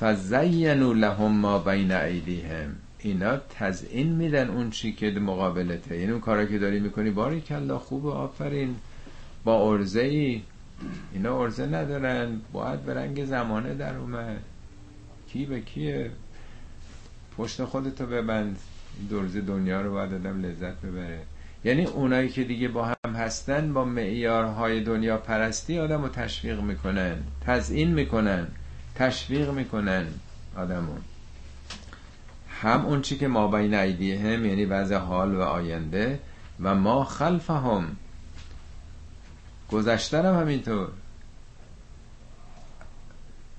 فزینو 0.00 0.92
لهم 0.92 1.32
ما 1.32 1.58
بین 1.58 1.92
ایدیهم 1.92 2.76
اینا 2.98 3.36
تزئین 3.36 4.12
میدن 4.12 4.50
اون 4.50 4.70
چی 4.70 4.92
که 4.92 5.10
مقابلته. 5.10 5.94
این 5.94 6.10
اون 6.10 6.20
کارا 6.20 6.44
که 6.46 6.58
داری 6.58 6.80
می‌کنی 6.80 7.10
باری 7.10 7.40
کلا 7.40 7.78
خوب 7.78 8.06
آفرین. 8.06 8.76
با 9.44 9.72
ارزه 9.72 10.00
ای 10.00 10.42
اینا 11.12 11.42
ارزه 11.42 11.66
ندارن. 11.66 12.40
باید 12.52 12.80
به 12.80 12.94
رنگ 12.94 13.24
زمانه 13.24 13.74
در 13.74 13.96
اومد. 13.96 14.42
کی 15.28 15.44
به 15.44 15.60
کیه؟ 15.60 16.10
پشت 17.36 17.64
خودتو 17.64 18.06
ببند. 18.06 18.58
درز 19.10 19.36
دنیا 19.36 19.80
رو 19.80 19.92
باید 19.92 20.14
آدم 20.14 20.42
لذت 20.42 20.80
ببره. 20.80 21.20
یعنی 21.64 21.84
اونایی 21.84 22.28
که 22.28 22.44
دیگه 22.44 22.68
با 22.68 22.84
هم 22.84 23.14
هستن 23.14 23.72
با 23.72 23.84
معیارهای 23.84 24.80
دنیا 24.80 25.16
پرستی 25.16 25.78
آدم 25.78 26.02
رو 26.02 26.08
تشویق 26.08 26.60
می‌کنن 26.60 27.16
تزئین 27.46 27.94
می‌کنن 27.94 28.46
تشویق 28.94 29.50
می‌کنن 29.50 30.06
آدمون 30.56 30.98
هم 32.62 32.86
اون 32.86 33.02
چی 33.02 33.18
که 33.18 33.28
ما 33.28 33.48
بین 33.48 33.74
هم 33.74 34.46
یعنی 34.46 34.64
وضع 34.64 34.96
حال 34.96 35.34
و 35.34 35.40
آینده 35.40 36.20
و 36.60 36.74
ما 36.74 37.04
خلفهم. 37.04 37.96
گذشتن 39.70 40.26
هم 40.26 40.40
همینطور. 40.40 40.88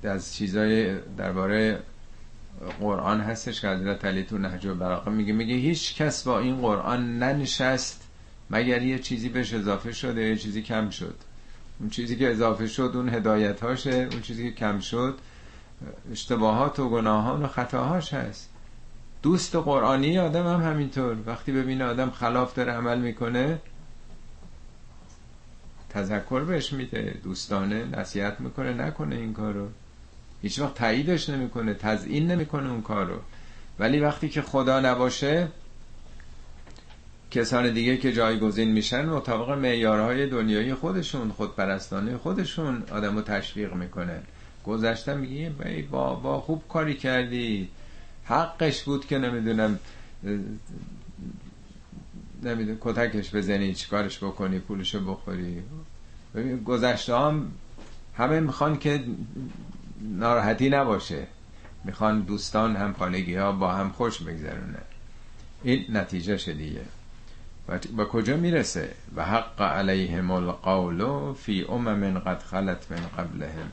از 0.04 0.36
چیزای 0.36 1.00
درباره 1.18 1.80
قرآن 2.80 3.22
هستش 3.22 3.62
که 3.62 3.70
حضرت 3.70 4.06
علی 4.06 4.24
تو 4.24 4.38
نهج 4.38 4.68
البلاغه 4.68 5.12
میگه 5.12 5.34
میگه 5.34 5.56
هیچ 5.56 5.96
کس 5.96 6.24
با 6.24 6.40
این 6.40 6.62
قرآن 6.62 7.20
ننشست 7.20 8.08
مگر 8.50 8.82
یه 8.82 9.00
چیزی 9.00 9.30
بهش 9.30 9.54
اضافه 9.54 9.92
شده 9.92 10.22
یه 10.22 10.36
چیزی 10.36 10.62
کم 10.62 10.90
شد. 10.90 11.16
اون 11.80 11.90
چیزی 11.90 12.16
که 12.16 12.32
اضافه 12.32 12.68
شد 12.68 12.92
اون 12.96 13.10
هدایت 13.10 13.64
هاشه 13.64 14.08
اون 14.12 14.22
چیزی 14.22 14.50
که 14.50 14.56
کم 14.56 14.80
شد 14.80 15.18
اشتباهات 16.12 16.80
و 16.80 16.90
گناهان 16.90 17.44
و 17.44 17.48
خطاهاش 17.48 18.14
هست. 18.14 18.50
دوست 19.24 19.56
قرآنی 19.56 20.20
آدم 20.20 20.48
هم 20.48 20.72
همینطور. 20.72 21.18
وقتی 21.26 21.52
ببینه 21.52 21.86
آدم 21.86 22.10
خلاف 22.10 22.56
داره 22.56 22.72
عمل 22.72 23.00
می‌کنه 23.00 23.60
تذکر 25.90 26.40
بهش 26.40 26.74
میده. 26.74 27.18
دوستانه 27.24 27.86
نصیحت 27.86 28.40
می‌کنه 28.40 28.74
نکنه 28.74 29.16
این 29.16 29.34
کارو. 29.34 29.70
هیچ 30.42 30.60
وقت 30.60 30.74
تاییدش 30.74 31.30
نمی‌کنه 31.30 31.74
تزیین 31.74 32.32
نمی‌کنه 32.32 32.70
اون 32.70 32.82
کارو. 32.82 33.20
ولی 33.80 34.00
وقتی 34.00 34.30
که 34.30 34.42
خدا 34.42 34.80
نباشه 34.80 35.48
کسان 37.32 37.74
دیگه 37.74 37.98
که 37.98 38.14
جایگزین 38.14 38.72
میشن 38.72 39.06
مطابق 39.06 39.50
معیارهای 39.50 40.28
دنیایی 40.28 40.74
خودشون 40.74 41.30
خودپرستانه 41.32 42.18
خودشون 42.18 42.84
آدمو 42.92 43.22
تشویق 43.22 43.74
می‌کنه 43.74 44.22
گذشته 44.66 45.14
میگه 45.14 45.52
با, 45.92 46.16
با 46.16 46.40
خوب 46.42 46.64
کاری 46.70 46.96
کردی. 46.96 47.70
حقش 48.26 48.84
بود 48.84 49.08
که 49.08 49.18
نمی‌دونم 49.18 49.80
نمی‌دونم 52.44 52.78
کتکش 52.82 53.36
بزنی 53.36 53.74
چیکارش 53.74 54.18
بکنی 54.24 54.60
پولشو 54.60 55.12
بخوری. 55.12 55.64
گذشته 56.66 57.18
هم 57.18 57.52
همه 58.18 58.40
می‌خوان 58.40 58.80
که 58.80 59.04
ناراحتی 60.02 60.70
نباشه. 60.70 61.28
می‌خوان 61.84 62.22
دوستان 62.22 62.76
هم 62.76 62.94
خانگی 62.94 63.36
ها 63.36 63.52
با 63.52 63.72
هم 63.72 63.90
خوش 63.90 64.22
بگذرونه. 64.22 64.80
این 65.64 65.86
نتیجه 65.90 66.38
شدیه 66.38 66.82
و 67.70 67.80
با 67.98 68.06
کجا 68.06 68.38
می‌رسه؟ 68.38 68.90
و 69.16 69.26
حق 69.26 69.62
علیهم 69.62 70.32
القول 70.32 71.34
فی 71.34 71.66
امم 71.70 72.20
قد 72.20 72.40
خلت 72.40 72.92
من 72.92 73.24
قبلهم. 73.24 73.72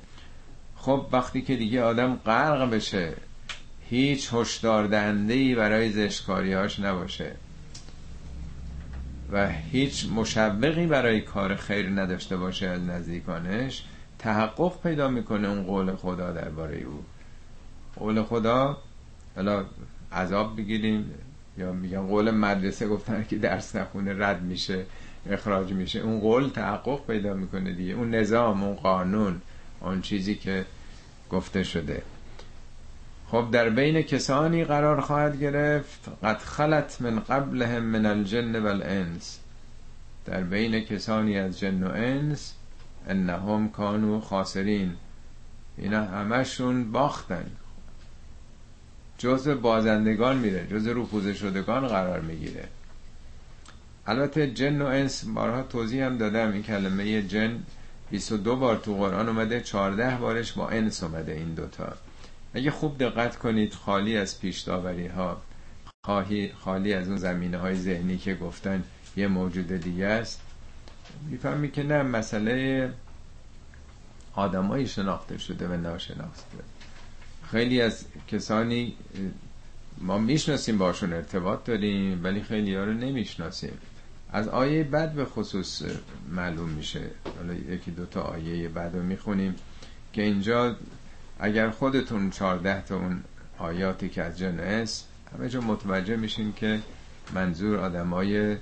خب 0.77 1.07
وقتی 1.13 1.43
که 1.43 1.57
دیگه 1.57 1.83
آدم 1.83 2.15
غرق 2.15 2.71
بشه 2.71 3.15
هیچ 3.91 4.29
هشدار 4.33 4.87
دهنده 4.87 5.55
برای 5.55 5.91
زشکاریهاش 5.91 6.81
نباشه. 6.81 7.33
و 9.33 9.49
هیچ 9.49 10.07
مشوقی 10.17 10.87
برای 10.87 11.21
کار 11.21 11.57
خیر 11.57 11.89
نداشته 11.89 12.37
باشه 12.37 12.67
از 12.67 12.83
نزدیکانش. 12.83 13.85
تحقق 14.19 14.83
پیدا 14.83 15.09
می‌کنه 15.09 15.49
اون 15.49 15.63
قول 15.63 15.97
خدا 15.97 16.33
درباره 16.33 16.83
او. 16.83 17.05
قول 17.97 18.23
خدا 18.23 18.77
حالا 19.37 19.65
عذاب 20.13 20.57
بگیریم 20.57 21.11
یا 21.59 21.73
میگن 21.73 22.07
قول 22.07 22.31
مدرسه 22.31 22.89
گفتن 22.89 23.27
که 23.29 23.37
درس 23.37 23.77
نخونه 23.77 24.27
رد 24.27 24.43
میشه 24.43 24.85
اخراج 25.31 25.73
میشه. 25.73 25.99
اون 25.99 26.21
قول 26.21 26.49
تحقق 26.49 27.07
پیدا 27.07 27.35
می‌کنه 27.35 27.73
دیگه. 27.73 27.93
اون 27.95 28.15
نظام 28.15 28.63
اون 28.63 28.75
قانون 28.75 29.41
اون 29.81 30.01
چیزی 30.01 30.35
که 30.35 30.65
گفته 31.31 31.63
شده. 31.63 32.03
خب 33.31 33.49
در 33.53 33.71
بین 33.71 34.03
کسانی 34.03 34.65
قرار 34.65 35.01
خواهد 35.01 35.41
گرفت 35.41 36.09
قد 36.25 36.39
خلت 36.39 36.97
من 37.01 37.21
قبلهم 37.21 37.83
من 37.83 38.07
الجن 38.07 38.63
والانس. 38.63 39.39
در 40.27 40.41
بین 40.41 40.81
کسانی 40.81 41.39
از 41.39 41.59
جن 41.59 41.83
و 41.83 41.91
انس 41.91 42.55
انهم 43.09 43.69
کانو 43.69 44.21
خاسرین. 44.21 44.95
اینا 45.79 46.05
همشون 46.05 46.93
باختن. 46.93 47.51
جز 49.19 49.49
بازندگان 49.49 50.39
میره 50.39 50.67
جز 50.67 50.87
روپوزه 50.87 51.35
شدگان 51.35 51.89
قرار 51.89 52.21
می‌گیره. 52.21 52.65
البته 54.07 54.51
جن 54.51 54.83
و 54.83 54.87
انس 54.87 55.25
بارها 55.25 55.63
توضیح 55.63 56.05
هم 56.05 56.19
دادم. 56.19 56.53
این 56.53 56.63
کلمه 56.63 57.23
جن 57.23 57.63
22 58.11 58.57
بار 58.57 58.77
تو 58.77 58.95
قرآن 58.95 59.29
اومده 59.29 59.61
14 59.61 60.17
بارش 60.17 60.53
با 60.53 60.69
انس 60.69 61.03
اومده 61.03 61.33
این 61.33 61.55
دوتا. 61.55 61.93
اگه 62.55 62.71
خوب 62.71 62.99
دقت 62.99 63.37
کنید 63.37 63.75
خالی 63.75 64.17
از 64.17 64.41
پیش 64.41 64.61
داوری 64.61 65.07
ها 65.07 65.43
خالی 66.65 66.95
از 66.95 67.09
اون 67.09 67.17
زمینه 67.17 67.59
های 67.59 67.75
ذهنی 67.75 68.19
که 68.19 68.35
گفتن 68.35 68.85
یه 69.17 69.29
موجود 69.29 69.73
دیگه 69.73 70.07
است. 70.07 70.41
می‌فهمی 71.31 71.71
که 71.71 71.83
نه 71.83 72.03
مسئله 72.03 72.91
آدمایی 74.35 74.87
شناخته 74.87 75.39
شده 75.39 75.69
و 75.69 75.77
ناشناخته 75.77 76.59
خیلی 77.51 77.81
از 77.81 78.05
کسانی 78.29 78.97
ما 79.99 80.19
می‌شناسیم 80.19 80.79
باشون 80.79 81.13
ارتباط 81.13 81.65
داریم 81.65 82.25
ولی 82.25 82.43
خیلی 82.43 82.75
ها 82.75 82.85
رو 82.85 82.93
نمی‌شناسیم. 82.93 83.73
از 84.33 84.49
آیه 84.49 84.85
بعد 84.85 85.13
به 85.13 85.25
خصوص 85.25 85.83
معلوم 86.31 86.69
میشه. 86.69 87.01
حالا 87.37 87.55
یکی 87.55 87.91
دوتا 87.91 88.23
آیه 88.23 88.69
بعد 88.69 88.95
رو 88.95 89.03
می‌خونیم 89.03 89.55
که 90.13 90.23
اینجا 90.23 90.77
اگر 91.41 91.71
خودتون 91.71 92.31
چارده 92.31 92.83
تا 92.83 92.97
اون 92.97 93.23
آیاتی 93.59 94.09
که 94.09 94.23
از 94.23 94.39
جنس 94.39 95.05
همه 95.35 95.49
جا 95.49 95.61
متوجه 95.61 96.17
میشین 96.17 96.53
که 96.53 96.79
منظور 97.35 97.79
آدمای 97.79 98.57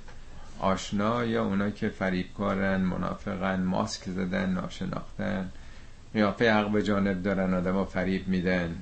آشنا 0.59 1.25
یا 1.25 1.45
اونا 1.45 1.69
که 1.69 1.89
فریبکارن 1.89 2.81
منافقن 2.81 3.63
ماسک 3.63 4.09
زدن 4.09 4.49
ناشناختن. 4.49 5.51
قیافه 6.13 6.53
حق 6.53 6.71
به 6.71 6.83
جانب 6.83 7.23
دارن 7.23 7.53
آدم 7.53 7.85
فریب 7.85 8.27
میدن. 8.27 8.75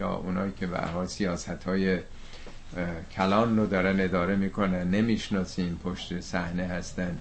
یا 0.00 0.14
اونایی 0.14 0.52
که 0.52 0.66
به 0.66 0.78
حال 0.78 1.06
سیاست 1.06 1.64
های 1.66 1.98
کلان 3.16 3.56
رو 3.56 3.66
دارن 3.66 4.00
اداره 4.00 4.36
می‌کنن 4.36 4.90
نمی‌شناسیم 4.90 5.80
پشت 5.84 6.20
صحنه 6.20 6.62
هستن. 6.62 7.18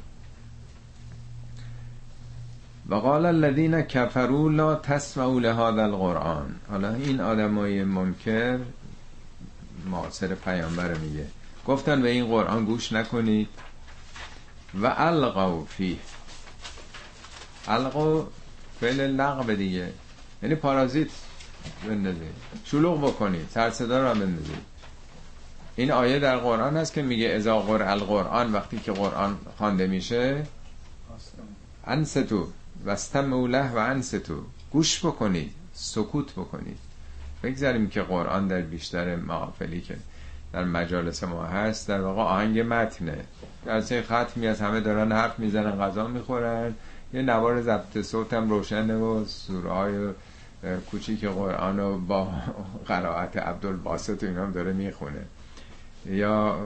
و 2.90 2.96
قال 2.96 3.26
الذين 3.26 3.82
كفروا 3.82 4.52
لا 4.52 4.76
تسمعوا 4.76 5.40
لهذا 5.40 5.84
القرآن. 5.84 6.56
حالا 6.70 6.94
این 6.94 7.22
آدمای 7.22 7.84
منکر 7.84 8.60
معاصر 9.92 10.36
پیامبر 10.36 10.94
میگه. 10.94 11.26
گفتن 11.68 12.02
به 12.02 12.10
این 12.10 12.28
قرآن 12.28 12.66
گوش 12.66 12.94
نکنید. 12.94 13.50
و 14.82 14.94
القوا 14.98 15.64
فیه. 15.64 15.98
القوا 17.68 18.28
فعل 18.80 19.02
لغو 19.02 19.54
دیگه. 19.54 19.94
یعنی 20.44 20.56
پارازیت 20.56 21.08
بندازید. 21.88 22.34
شلوغ 22.66 23.08
بکنید. 23.08 23.48
سر 23.54 23.70
صدا 23.70 24.12
رو 24.12 24.20
بندازید. 24.20 24.78
این 25.76 25.92
آیه 25.92 26.20
در 26.20 26.38
قرآن 26.38 26.78
هست 26.78 26.94
که 26.94 27.02
میگه 27.02 27.28
ازا 27.30 27.60
قرآن 27.60 27.88
القرآن 27.88 28.54
وقتی 28.54 28.80
که 28.80 28.92
قرآن 28.92 29.38
خوانده 29.58 29.88
میشه 29.88 30.44
انستو 31.86 32.48
وستم 32.86 33.34
اوله 33.34 33.72
و 33.72 33.78
انستو. 33.78 34.44
گوش 34.72 35.06
بکنید. 35.06 35.54
سکوت 35.74 36.32
بکنید. 36.32 36.78
بگذاریم 37.44 37.90
که 37.90 38.02
قرآن 38.02 38.48
در 38.48 38.62
بیشتر 38.62 39.16
محافلی 39.16 39.82
که 39.82 39.98
در 40.54 40.64
مجالس 40.64 41.24
ما 41.24 41.46
هست 41.46 41.88
در 41.88 42.02
واقع 42.02 42.22
آهنگ 42.22 42.60
متنه. 42.60 43.18
در 43.66 43.82
سه 43.82 44.02
ختمی 44.02 44.48
از 44.48 44.62
همه 44.62 44.80
دارن 44.80 45.12
حرف 45.12 45.40
می‌زنن 45.40 45.72
غذا 45.72 46.08
می‌خورن. 46.08 46.76
یه 47.14 47.22
نوار 47.22 47.62
ضبط 47.62 48.02
صوت 48.02 48.34
هم 48.34 48.50
روشنه 48.50 48.96
و 48.96 49.26
سوره 49.26 49.70
های 49.70 50.10
کوچیک 50.92 51.26
قرآن 51.26 51.80
رو 51.80 51.98
با 52.00 52.34
قرائت 52.88 53.38
عبدالباسط 53.38 54.24
و 54.24 54.26
اینا 54.26 54.44
هم 54.44 54.52
داره 54.52 54.74
می‌خونه. 54.74 55.22
یا 56.06 56.58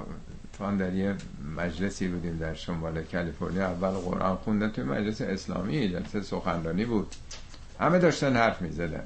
تو 0.57 0.77
در 0.77 0.93
یه 0.93 1.15
مجلسی 1.57 2.07
بودیم 2.07 2.37
در 2.37 2.53
شمال 2.53 3.03
کالیفرنیا 3.03 3.67
اول 3.67 3.89
قرآن 3.89 4.35
خوندن 4.35 4.69
توی 4.69 4.83
مجلس 4.83 5.21
اسلامی 5.21 5.89
جلسه 5.89 6.21
سخنرانی 6.21 6.85
بود. 6.85 7.15
همه 7.79 7.99
داشتن 7.99 8.35
حرف 8.35 8.61
می‌زدن. 8.61 9.03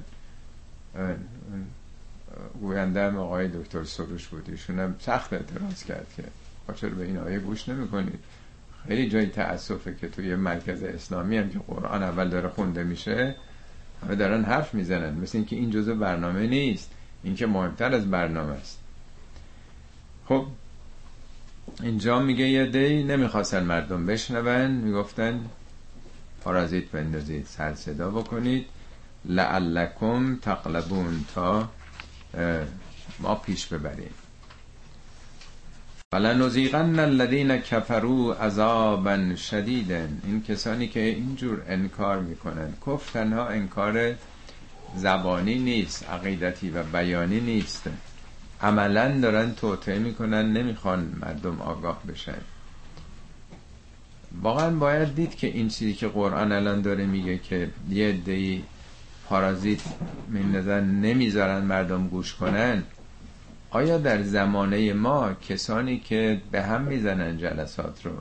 گوینده 2.61 3.07
هم 3.07 3.17
آقای 3.17 3.47
دکتر 3.47 3.83
سروش 3.83 4.27
بود. 4.27 4.49
ایشون 4.49 4.79
هم 4.79 4.95
سخت 4.99 5.33
اعتراض 5.33 5.83
کرد 5.83 6.07
که 6.17 6.23
چرا 6.75 6.89
به 6.89 7.05
این 7.05 7.17
آیه 7.17 7.39
گوش 7.39 7.69
نمی‌کنید؟ 7.69 8.19
خیلی 8.87 9.09
جای 9.09 9.25
تاسفه 9.25 9.95
که 10.01 10.09
توی 10.09 10.35
مرکز 10.35 10.83
اسلامی 10.83 11.37
هم 11.37 11.49
که 11.49 11.59
قرآن 11.59 12.03
اول 12.03 12.29
داره 12.29 12.49
خونده 12.49 12.83
میشه 12.83 13.35
همه 14.03 14.15
دارن 14.15 14.43
حرف 14.43 14.73
می‌زنن. 14.73 15.13
مثل 15.13 15.37
اینکه 15.37 15.55
این 15.55 15.71
جزء 15.71 15.93
برنامه 15.93 16.47
نیست. 16.47 16.91
اینکه 17.23 17.47
مهمتر 17.47 17.93
از 17.93 18.11
برنامه 18.11 18.53
است. 18.53 18.79
خب 20.25 20.45
اینجا 21.81 22.19
میگه 22.19 22.45
یه 22.45 22.65
دی 22.65 23.03
نمی‌خواستن 23.03 23.63
مردم 23.63 24.05
بشنون. 24.05 24.71
می‌گفتن 24.71 25.45
پارازیت 26.43 26.85
بندازید 26.85 27.45
سر 27.45 27.75
صدا 27.75 28.09
بکنید. 28.09 28.65
لعلکم 29.25 30.35
تقلبون. 30.35 31.25
تا 31.35 31.69
ما 33.19 33.35
پیش 33.35 33.65
ببریم. 33.65 34.13
نزیغن 36.13 36.99
الذین 36.99 37.57
کفروا 37.57 38.33
عذابا 38.33 39.35
شدیدا. 39.35 40.07
این 40.23 40.43
کسانی 40.43 40.87
که 40.87 40.99
اینجور 40.99 41.61
انکار 41.67 42.19
می‌کنن. 42.19 42.73
کفر 42.87 43.11
تنها 43.13 43.47
انکار 43.47 44.15
زبانی 44.95 45.55
نیست 45.55 46.09
عقیدتی 46.09 46.69
و 46.69 46.83
بیانی 46.83 47.39
نیست. 47.39 47.83
عملا 48.61 49.19
دارن 49.19 49.55
توطعه 49.55 49.99
می‌کنن 49.99 50.53
نمی‌خوان 50.53 51.15
مردم 51.21 51.61
آگاه 51.61 52.01
بشن. 52.07 52.41
واقعا 54.41 54.71
باید 54.71 55.15
دید 55.15 55.35
که 55.35 55.47
این 55.47 55.67
چیزی 55.67 55.93
که 55.93 56.07
قرآن 56.07 56.51
الان 56.51 56.81
داره 56.81 57.05
میگه 57.05 57.37
که 57.37 57.69
یه 57.89 58.11
دی 58.11 58.63
پارازیت 59.29 59.81
میندازن 60.27 60.85
نمی‌ذارن 60.85 61.63
مردم 61.63 62.07
گوش 62.07 62.33
کنن. 62.33 62.83
آیا 63.69 63.97
در 63.97 64.23
زمانه 64.23 64.93
ما 64.93 65.33
کسانی 65.33 65.99
که 65.99 66.41
به 66.51 66.61
هم 66.61 66.81
می‌زنن 66.81 67.37
جلسات 67.37 68.05
رو 68.05 68.11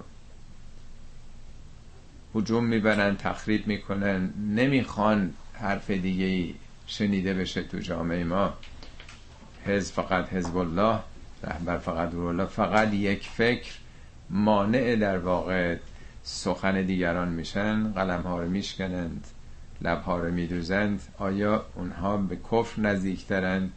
حجوم 2.35 2.65
می‌برن 2.65 3.17
تخریب 3.17 3.67
می‌کنن 3.67 4.31
نمی‌خوان 4.55 5.35
حرف 5.55 5.91
دیگه 5.91 6.55
شنیده 6.87 7.35
بشه 7.35 7.63
تو 7.63 7.79
جامعه 7.79 8.25
ما؟ 8.25 8.55
حزب 9.65 9.95
فقط 9.95 10.29
حزب 10.29 10.57
الله 10.57 10.99
رهبر 11.43 11.79
فقط 11.79 12.15
الله 12.15 12.47
فقط 12.47 12.95
یک 12.95 13.29
فکر 13.29 13.73
مانع 14.31 14.97
در 14.97 15.19
واقع 15.19 15.77
سخن 16.23 16.83
دیگران 16.83 17.29
میشن 17.29 17.93
قلم 17.93 18.23
ها 18.23 18.41
رو 18.41 18.49
میشکنند. 18.49 19.27
لب 19.85 20.03
ها 20.03 20.19
رو 20.19 20.31
میدوزند 20.31 21.01
آیا 21.19 21.67
اونها 21.75 22.17
به 22.17 22.37
کفر 22.37 22.81
نزدیکترند 22.81 23.73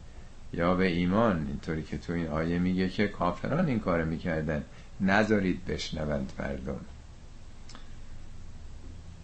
یا 0.52 0.74
به 0.74 0.86
ایمان؟ 0.86 1.46
اینطوری 1.48 1.82
که 1.82 1.98
تو 1.98 2.12
این 2.12 2.26
آیه 2.26 2.58
میگه 2.58 2.88
که 2.88 3.08
کافران 3.08 3.66
این 3.66 3.78
کار 3.78 4.04
می‌کردن. 4.04 4.62
نذارید 5.00 5.66
بشنوند 5.66 6.32
مردم. 6.38 6.80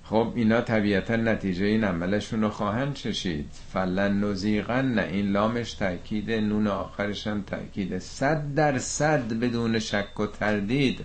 خب 0.04 0.32
اینا 0.34 0.60
طبیعتا 0.60 1.16
نتیجه 1.16 1.64
این 1.64 1.84
عملشون 1.84 2.42
رو 2.42 2.48
خواهند 2.48 2.94
چشید. 2.94 3.50
فلن 3.72 4.24
نزیقن 4.24 4.84
نه 4.86 5.02
این 5.02 5.32
لامش 5.32 5.72
تاکید 5.72 6.30
نون 6.30 6.66
آخرش 6.66 7.26
هم 7.26 7.42
تاکید 7.42 7.98
صد 7.98 8.54
در 8.54 8.78
صد 8.78 9.32
بدون 9.32 9.78
شک 9.78 10.20
و 10.20 10.26
تردید 10.26 11.04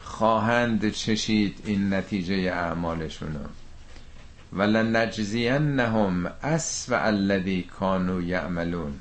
خواهند 0.00 0.90
چشید 0.90 1.62
این 1.64 1.94
نتیجه 1.94 2.34
اعمالشون 2.34 3.36
ولن 3.36 3.65
نجزینهم 4.52 6.26
اسوء 6.42 7.06
الذی 7.06 7.62
کانوا 7.62 8.20
یعملون. 8.20 8.92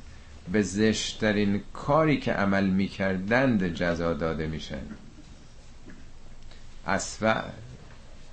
به 0.51 0.62
زشترین 0.62 1.62
کاری 1.73 2.17
که 2.17 2.34
عمل 2.34 2.65
می‌کردند 2.65 3.67
جزا 3.67 4.13
داده 4.13 4.47
میشن. 4.47 4.81
اسوء 6.88 7.41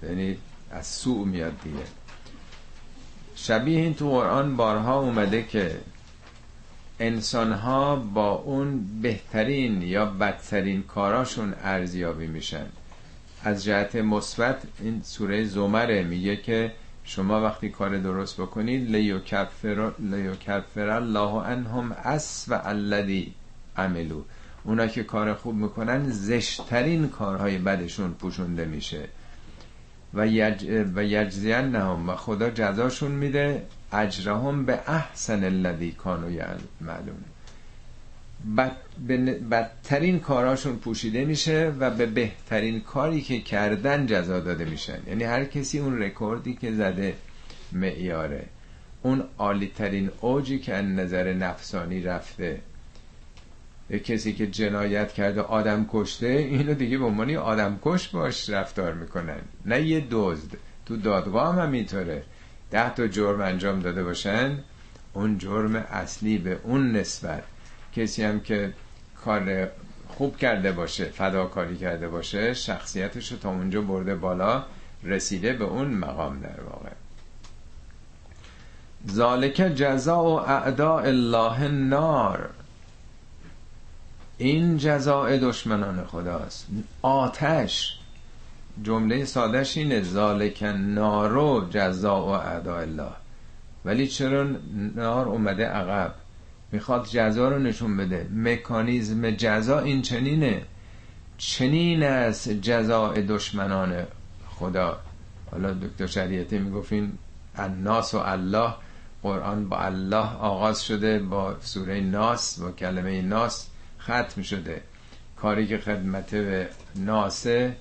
یعنی 0.02 0.36
از 0.70 0.86
سوء 0.86 1.24
میاد 1.24 1.60
دیگه. 1.64 1.84
شبیه 3.34 3.78
این 3.78 3.94
تو 3.94 4.10
قرآن 4.10 4.56
بارها 4.56 5.00
اومده 5.00 5.42
که 5.42 5.80
انسان 7.00 7.52
ها 7.52 7.96
با 7.96 8.30
اون 8.30 9.00
بهترین 9.02 9.82
یا 9.82 10.06
بدترین 10.06 10.82
کاراشون 10.82 11.54
ارزیابی 11.62 12.26
میشن. 12.26 12.66
از 13.44 13.64
جهت 13.64 13.96
مثبت 13.96 14.62
این 14.80 15.02
سوره 15.04 15.44
زمره 15.44 16.02
میگه 16.02 16.36
که 16.36 16.72
شما 17.04 17.40
وقتی 17.42 17.68
کار 17.68 17.98
درست 17.98 18.40
بکنید 18.40 18.90
لیوکفر 18.90 19.92
لیوکفر 19.98 20.88
الله 20.88 21.42
عنهم 21.42 21.92
اس 21.92 22.46
و 22.48 22.60
الذی 22.64 23.34
عملو. 23.76 24.22
اونا 24.64 24.86
که 24.86 25.04
کار 25.04 25.34
خوب 25.34 25.54
می‌کنن 25.54 26.10
زشترین 26.10 27.08
کارهای 27.08 27.58
بدشون 27.58 28.12
پوشونده 28.12 28.64
میشه. 28.64 29.08
و, 30.14 30.26
یج... 30.26 30.64
و 30.94 31.04
یجزین 31.04 31.54
نهم 31.54 32.08
و 32.08 32.14
خدا 32.14 32.50
جزاشون 32.50 33.10
میده 33.10 33.66
اجرهم 33.92 34.64
به 34.64 34.80
احسن 34.86 35.44
الذی 35.44 35.92
کانو 35.92 36.30
معلوم 36.80 37.24
بد... 38.56 38.76
بدترین 39.50 40.20
کاراشون 40.20 40.76
پوشیده 40.76 41.24
میشه 41.24 41.72
و 41.80 41.90
به 41.90 42.06
بهترین 42.06 42.80
کاری 42.80 43.20
که 43.20 43.40
کردن 43.40 44.06
جزا 44.06 44.40
داده 44.40 44.64
میشن. 44.64 44.98
یعنی 45.06 45.24
هر 45.24 45.44
کسی 45.44 45.78
اون 45.78 46.02
رکوردی 46.02 46.54
که 46.54 46.72
زده 46.72 47.14
معیاره. 47.72 48.44
اون 49.02 49.24
عالی 49.38 49.72
ترین 49.76 50.10
اوجی 50.20 50.58
که 50.58 50.74
از 50.74 50.84
نظر 50.84 51.32
نفسانی 51.32 52.02
رفته. 52.02 52.60
کسی 54.04 54.32
که 54.32 54.46
جنایت 54.46 55.12
کرده 55.12 55.40
آدم 55.40 55.86
کشته 55.92 56.26
اینو 56.26 56.74
دیگه 56.74 56.98
به 56.98 57.04
عنوان 57.04 57.36
آدم 57.36 57.78
کش 57.82 58.08
باش 58.08 58.50
رفتار 58.50 58.94
می‌کنن. 58.94 59.40
نه 59.66 59.82
یه 59.82 60.06
دزد. 60.10 60.56
تو 60.86 60.96
دادگاه 60.96 61.54
هم 61.54 61.62
همینطوره. 61.62 62.22
ده 62.70 62.94
تا 62.94 63.06
جرم 63.06 63.40
انجام 63.40 63.80
داده 63.80 64.04
باشن. 64.04 64.58
اون 65.12 65.38
جرم 65.38 65.76
اصلی 65.76 66.38
به 66.38 66.58
اون 66.62 66.92
نسبت 66.92 67.42
کسی 67.96 68.22
هم 68.22 68.40
که 68.40 68.72
کار 69.24 69.68
خوب 70.08 70.36
کرده 70.36 70.72
باشه 70.72 71.04
فداکاری 71.04 71.76
کرده 71.76 72.08
باشه 72.08 72.54
شخصیتش 72.54 73.32
رو 73.32 73.38
تا 73.38 73.48
اونجا 73.50 73.80
برده 73.80 74.14
بالا 74.14 74.64
رسیده 75.04 75.52
به 75.52 75.64
اون 75.64 75.88
مقام 75.88 76.40
در 76.40 76.60
واقع. 76.60 76.90
ذالک 79.10 79.54
جزاء 79.74 80.44
اعداء 80.44 81.02
الله 81.02 81.62
النار. 81.62 82.50
این 84.38 84.78
جزاء 84.78 85.36
دشمنان 85.36 86.04
خداست. 86.04 86.66
آتش. 87.02 87.98
جمله 88.82 89.24
سادش 89.24 89.76
اینه 89.76 90.02
ذالک 90.02 90.62
نارو 90.78 91.68
جزاء 91.70 92.40
اعداء 92.40 92.80
الله. 92.80 93.12
ولی 93.84 94.08
چرا 94.08 94.46
نار 94.94 95.28
اومده 95.28 95.66
عقب؟ 95.66 96.14
می‌خواد 96.72 97.08
جزا 97.08 97.48
رو 97.48 97.58
نشون 97.58 97.96
بده. 97.96 98.28
مکانیزم 98.34 99.30
جزا 99.30 99.78
این 99.78 100.02
چنینه. 100.02 100.62
چنین 101.38 102.02
است 102.02 102.48
جزاء 102.48 103.14
دشمنان 103.14 104.06
خدا. 104.48 105.00
حالا 105.50 105.72
دکتر 105.72 106.06
شریعتی 106.06 106.58
می‌گفتین 106.58 107.12
الناس 107.56 108.14
و 108.14 108.18
الله. 108.18 108.74
قرآن 109.22 109.68
با 109.68 109.78
الله 109.78 110.36
آغاز 110.36 110.84
شده 110.84 111.18
با 111.18 111.56
سوره 111.60 112.00
ناس 112.00 112.60
با 112.60 112.70
کلمه 112.70 113.22
ناس 113.22 113.68
ختم 114.00 114.42
شده. 114.42 114.80
کاری 115.36 115.66
که 115.66 115.78
خدمت 115.78 116.34
به 116.34 116.68
ناسه 116.96 117.76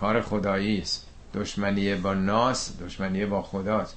کار 0.00 0.20
خدایی 0.20 0.78
است 0.78 1.06
دشمنی 1.34 1.94
با 1.94 2.14
ناس 2.14 2.82
دشمنی 2.82 3.26
با 3.26 3.42
خداست. 3.42 3.96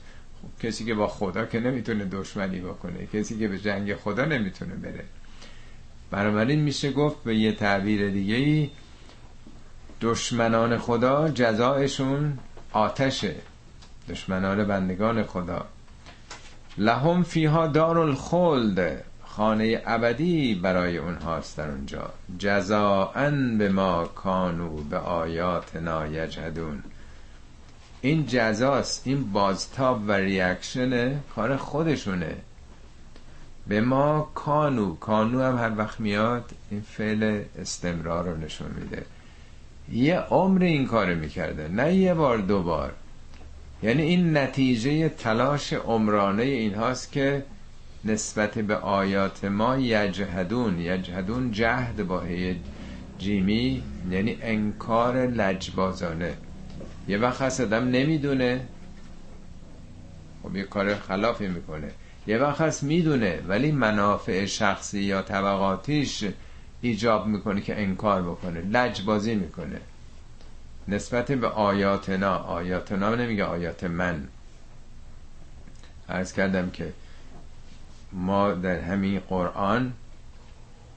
کسی 0.59 0.85
که 0.85 0.93
با 0.93 1.07
خدا 1.07 1.45
که 1.45 1.59
نمی‌تونه 1.59 2.05
دشمنی 2.05 2.59
بکنه 2.59 3.05
کسی 3.13 3.39
که 3.39 3.47
به 3.47 3.59
جنگ 3.59 3.95
خدا 3.95 4.25
نمی‌تونه 4.25 4.75
بره. 4.75 5.03
بنابراین 6.11 6.59
میشه 6.59 6.91
گفت 6.91 7.23
به 7.23 7.35
یه 7.35 7.51
تعبیر 7.51 8.09
دیگه 8.09 8.35
ای 8.35 8.69
دشمنان 10.01 10.77
خدا 10.77 11.29
جزایشون 11.29 12.39
آتشه 12.71 13.35
دشمنان 14.09 14.67
بندگان 14.67 15.23
خدا. 15.23 15.65
لهم 16.77 17.23
فیها 17.23 17.67
دار 17.67 17.97
الخلد 17.97 19.03
خانه 19.23 19.81
ابدی 19.85 20.55
برای 20.55 20.97
اونهاست 20.97 21.57
در 21.57 21.69
اونجا. 21.69 22.09
جزاءن 22.39 23.57
به 23.57 23.69
ما 23.69 24.05
کانو 24.05 24.69
به 24.83 24.97
آیاتنا 24.97 26.07
یجهدون 26.07 26.83
این 28.05 28.25
جزاست 28.27 29.01
این 29.05 29.31
بازتاب 29.31 30.03
و 30.07 30.11
ریاکشن 30.11 31.19
کار 31.35 31.57
خودشونه. 31.57 32.35
به 33.67 33.81
ما 33.81 34.31
کانو 34.35 34.95
کانو 34.95 35.41
هم 35.41 35.57
هر 35.57 35.77
وقت 35.77 35.99
میاد 35.99 36.51
این 36.71 36.81
فعل 36.81 37.41
استمرار 37.59 38.25
رو 38.29 38.37
نشون 38.37 38.67
میده. 38.81 39.05
یه 39.91 40.19
عمر 40.19 40.63
این 40.63 40.87
کار 40.87 41.13
می‌کرده 41.13 41.67
نه 41.67 41.93
یه 41.93 42.13
بار 42.13 42.37
دو 42.37 42.63
بار. 42.63 42.93
یعنی 43.83 44.01
این 44.01 44.37
نتیجه 44.37 45.09
تلاش 45.09 45.73
عمرانه 45.73 46.43
این 46.43 46.73
هاست 46.73 47.11
که 47.11 47.43
نسبت 48.05 48.53
به 48.59 48.75
آیات 48.75 49.45
ما 49.45 49.77
یجهدون 49.77 50.79
یجهدون 50.79 51.51
جهد 51.51 52.07
با 52.07 52.23
جیمی 53.19 53.83
یعنی 54.11 54.37
انکار 54.41 55.25
لجبازانه. 55.25 56.33
یه 57.07 57.17
وقت 57.17 57.41
هست 57.41 57.61
آدم 57.61 57.87
نمی‌دونه. 57.87 58.67
خب 60.43 60.55
یه 60.55 60.63
کار 60.63 60.95
خلافی 60.95 61.47
می‌کنه. 61.47 61.91
یه 62.27 62.37
وقت 62.37 62.61
هست 62.61 62.83
می‌دونه 62.83 63.41
ولی 63.47 63.71
منافع 63.71 64.45
شخصی 64.45 64.99
یا 64.99 65.21
طبقاتیش 65.21 66.25
ایجاب 66.81 67.27
می‌کنه 67.27 67.61
که 67.61 67.81
انکار 67.81 68.21
بکنه 68.21 68.61
لجبازی 68.61 69.35
می‌کنه. 69.35 69.81
نسبت 70.87 71.31
به 71.31 71.47
آیاتنا 71.47 72.35
آیاتنا 72.37 73.15
نمیگه 73.15 73.43
آیات 73.43 73.83
من. 73.83 74.27
عرض 76.09 76.33
کردم 76.33 76.69
که 76.69 76.93
ما 78.11 78.51
در 78.53 78.79
همین 78.79 79.19
قرآن 79.19 79.93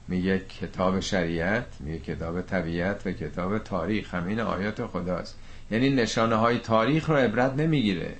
میگه 0.07 0.39
کتاب 0.39 0.99
شریعت 0.99 1.65
میگه 1.79 1.99
کتاب 1.99 2.41
طبیعت 2.41 3.07
و 3.07 3.11
کتاب 3.11 3.57
تاریخ. 3.57 4.13
همین 4.13 4.39
آیات 4.39 4.85
خداست. 4.85 5.37
یعنی 5.71 5.89
نشانه 5.89 6.35
های 6.35 6.57
تاریخ 6.57 7.09
رو 7.09 7.15
عبرت 7.15 7.53
نمی‌گیره. 7.53 8.13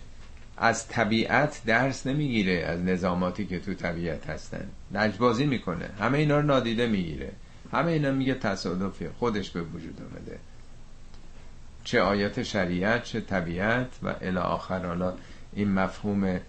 از 0.57 0.87
طبیعت 0.87 1.61
درس 1.65 2.07
نمی‌گیره 2.07 2.53
از 2.53 2.79
نظاماتی 2.79 3.45
که 3.45 3.59
تو 3.59 3.73
طبیعت 3.73 4.29
هستن. 4.29 4.67
لجبازی 4.91 5.45
می‌کنه. 5.45 5.89
همه 5.99 6.17
اینا 6.17 6.39
رو 6.39 6.45
نادیده 6.45 6.87
می‌گیره. 6.87 7.31
همه 7.71 7.91
اینا 7.91 8.11
میگه 8.11 8.33
تصادفی 8.33 9.09
خودش 9.19 9.49
به 9.49 9.61
وجود 9.61 10.01
آمده 10.01 10.39
چه 11.83 12.01
آیات 12.01 12.43
شریعت 12.43 13.03
چه 13.03 13.21
طبیعت 13.21 13.87
و 14.03 14.15
الی 14.21 14.37
آخر. 14.37 14.85
حالا 14.85 15.13
این 15.53 15.73
مفهوم 15.73 16.39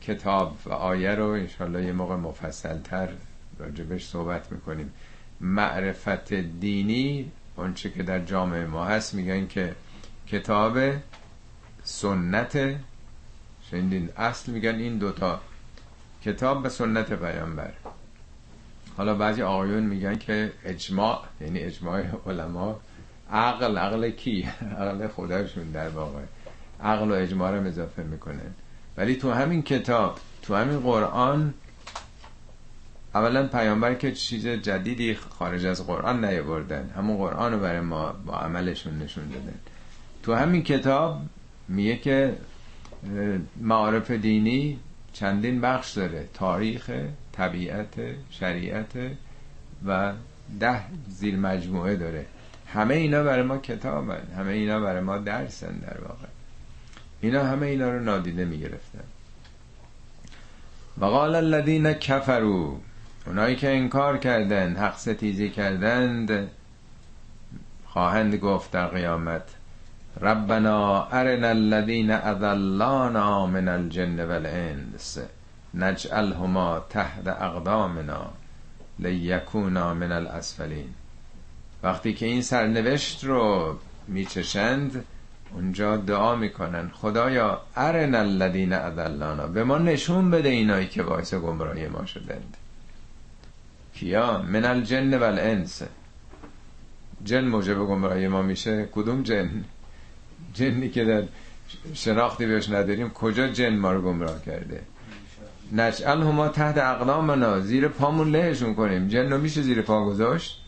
کتاب 0.00 0.56
و 0.66 0.72
آیه 0.72 1.14
رو 1.14 1.28
انشالله 1.28 1.84
یه 1.84 1.92
موقع 1.92 2.16
مفصلتر 2.16 3.08
راجبش 3.60 4.06
صحبت 4.06 4.52
می‌کنیم. 4.52 4.92
معرفت 5.40 6.34
دینی 6.34 7.32
اونچه 7.56 7.90
که 7.90 8.02
در 8.02 8.18
جامعه 8.18 8.66
ما 8.66 8.84
هست 8.84 9.14
میگن 9.14 9.46
که 9.46 9.74
کتاب 10.26 10.78
سنت 11.82 12.76
شنیدین؟ 13.70 14.08
اصل 14.16 14.52
میگن 14.52 14.74
این 14.74 14.98
دوتا 14.98 15.40
کتاب 16.24 16.64
و 16.64 16.68
سنت 16.68 17.12
پیامبر. 17.12 17.72
حالا 18.96 19.14
بعضی 19.14 19.42
آقایون 19.42 19.82
میگن 19.82 20.18
که 20.18 20.52
اجماع 20.64 21.24
یعنی 21.40 21.58
اجماع 21.58 22.02
علما 22.26 22.80
عقل 23.32 23.78
عقل 23.78 24.10
کی؟ 24.10 24.48
عقل 24.80 25.08
خداشون 25.08 25.70
در 25.70 25.88
واقع. 25.88 26.22
عقل 26.82 27.10
و 27.10 27.14
اجماع 27.14 27.50
رو 27.50 27.66
اضافه 27.66 28.02
می‌کنه 28.02 28.42
ولی 28.96 29.16
تو 29.16 29.32
همین 29.32 29.62
کتاب 29.62 30.18
تو 30.42 30.54
همین 30.54 30.80
قرآن 30.80 31.54
اولا 33.14 33.46
پیامبر 33.46 33.94
که 33.94 34.12
چیز 34.12 34.46
جدیدی 34.46 35.14
خارج 35.14 35.66
از 35.66 35.86
قرآن 35.86 36.24
نیاوردن 36.24 36.90
همون 36.96 37.16
قرآن 37.16 37.52
رو 37.52 37.58
برای 37.58 37.80
ما 37.80 38.12
با 38.26 38.38
عملشون 38.38 38.98
نشون 38.98 39.28
دادن. 39.28 39.58
تو 40.22 40.34
همین 40.34 40.62
کتاب 40.62 41.20
میگه 41.68 41.96
که 41.96 42.36
معارف 43.60 44.10
دینی 44.10 44.78
چندین 45.12 45.60
بخش 45.60 45.92
داره 45.92 46.28
تاریخ 46.34 46.90
طبیعت 47.32 47.94
شریعت 48.30 48.92
و 49.86 50.12
ده 50.60 50.80
زیر 51.08 51.36
مجموعه 51.36 51.96
داره. 51.96 52.26
همه 52.66 52.94
اینا 52.94 53.22
برای 53.22 53.42
ما 53.42 53.58
کتابن 53.58 54.22
همه 54.36 54.52
اینا 54.52 54.80
برای 54.80 55.00
ما 55.00 55.18
درسن 55.18 55.72
در 55.72 56.00
واقع. 56.00 56.26
اینا 57.20 57.44
همه 57.44 57.66
اینا 57.66 57.90
رو 57.90 58.00
نادیده 58.00 58.44
می‌گرفتن. 58.44 59.04
و 61.00 61.04
قال 61.04 61.34
الذین 61.34 61.92
کفروا 61.92 62.76
اونایی 63.26 63.56
که 63.56 63.76
انکار 63.76 64.18
کردن 64.18 64.76
حق 64.76 64.96
ستیزی 64.96 65.50
کردند 65.50 66.50
خواهند 67.86 68.34
گفت 68.34 68.70
در 68.70 68.86
قیامت 68.86 69.42
ربنا 70.20 71.04
ارنا 71.04 71.48
الذین 71.48 72.10
اذلانا 72.10 73.46
من 73.46 73.68
الجن 73.68 74.24
والانس 74.24 75.18
نجعلهما 75.74 76.80
تحت 76.90 77.28
اقدامنا 77.28 78.30
لیکونا 78.98 79.94
من 79.94 80.12
الاسفلین. 80.12 80.88
وقتی 81.82 82.14
که 82.14 82.26
این 82.26 82.42
سرنوشت 82.42 83.24
رو 83.24 83.76
میچشند 84.08 85.04
اونجا 85.52 85.96
دعا 85.96 86.36
می‌کنن 86.36 86.90
خدایا 86.94 87.60
ارن 87.76 88.14
الذین 88.14 88.72
اذلانا 88.72 89.46
به 89.46 89.64
ما 89.64 89.78
نشون 89.78 90.30
بده 90.30 90.48
اینایی 90.48 90.88
که 90.88 91.02
باعث 91.02 91.34
گمراهی 91.34 91.88
ما 91.88 92.06
شدند. 92.06 92.56
کیا؟ 93.94 94.42
من 94.42 94.64
الجن 94.64 95.14
والانس. 95.18 95.82
جن 97.24 97.44
موجب 97.44 97.78
گمراهی 97.78 98.28
ما 98.28 98.42
میشه؟ 98.42 98.88
کدوم 98.92 99.22
جن؟ 99.22 99.64
جنی 100.54 100.88
که 100.88 101.04
در 101.04 101.22
شناختی 101.94 102.46
بهش 102.46 102.68
نداریم 102.68 103.10
کجا 103.10 103.48
جن 103.48 103.76
ما 103.76 103.92
رو 103.92 104.02
گمراه 104.02 104.42
کرده؟ 104.42 104.82
نجعل 105.72 106.22
هما 106.22 106.48
تحت 106.48 106.78
اقدامنا 106.78 107.60
زیر 107.60 107.88
پامون 107.88 108.30
لهشون 108.30 108.74
کنیم. 108.74 109.08
جن 109.08 109.32
رو 109.32 109.38
میشه 109.38 109.62
زیر 109.62 109.82
پا 109.82 110.04
گذاشت؟ 110.04 110.60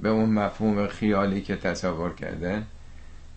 به 0.00 0.08
اون 0.08 0.30
مفهوم 0.30 0.86
خیالی 0.86 1.40
که 1.40 1.56
تصور 1.56 2.14
کرده 2.14 2.62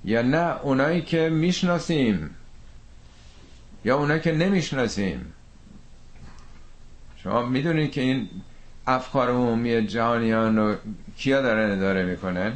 یا 0.06 0.22
نه 0.22 0.62
اونایی 0.62 1.02
که 1.02 1.30
می‌شناسیم 1.30 2.30
یا 3.86 3.98
اونایی 3.98 4.22
که 4.22 4.32
نمی‌شناسیم؟ 4.32 5.34
شما 7.24 7.42
می‌دونید 7.46 7.92
که 7.92 8.02
این 8.02 8.30
افکار 8.88 9.30
عمومی 9.30 9.88
جهانیان 9.88 10.58
رو 10.58 10.76
کیا 11.18 11.42
دارن 11.42 11.72
اداره 11.72 12.06
می‌کنن؟ 12.06 12.54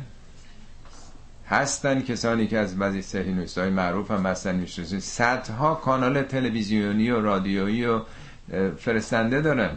هستن 1.47 2.01
کسانی 2.01 2.47
که 2.47 2.57
از 2.57 2.77
بعضی 2.79 3.01
صحیح 3.01 3.47
های 3.57 3.69
معروف 3.69 4.11
هم 4.11 4.25
هستن 4.25 4.55
می‌شناسید. 4.55 4.99
صدها 4.99 5.75
کانال 5.75 6.21
تلویزیونی 6.21 7.11
و 7.11 7.21
رادیویی 7.21 7.85
و 7.85 8.01
فرستنده 8.77 9.41
دارن. 9.41 9.71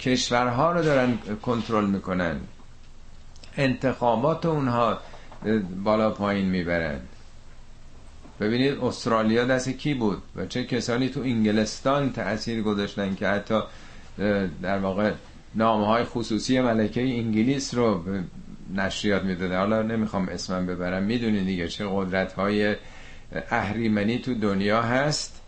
کشورها 0.00 0.72
رو 0.72 0.82
دارن 0.82 1.18
کنترل 1.42 1.86
می‌کنن. 1.86 2.40
انتخابات 3.56 4.46
اونها 4.46 4.98
بالا 5.84 6.10
پایین 6.10 6.48
می‌برن. 6.48 7.00
ببینید 8.40 8.78
استرالیا 8.78 9.44
دست 9.44 9.68
کی 9.68 9.94
بود 9.94 10.22
و 10.36 10.46
چه 10.46 10.64
کسانی 10.64 11.08
تو 11.08 11.20
انگلستان 11.20 12.12
تاثیر 12.12 12.62
گذاشتن 12.62 13.14
که 13.14 13.28
حتی 13.28 13.60
در 14.62 14.78
واقع 14.78 15.12
نامه 15.54 15.86
های 15.86 16.04
خصوصی 16.04 16.60
ملکه 16.60 17.00
انگلیس 17.00 17.74
رو 17.74 18.04
نشریات 18.74 19.24
می‌داده. 19.24 19.56
حالا 19.56 19.82
نمی‌خوام 19.82 20.28
اسمم 20.28 20.66
ببرم. 20.66 21.02
می‌دونید 21.02 21.46
دیگه 21.46 21.68
چه 21.68 21.86
قدرت 21.92 22.32
های 22.32 22.76
اهریمنی 23.50 24.18
تو 24.18 24.34
دنیا 24.34 24.82
هست. 24.82 25.40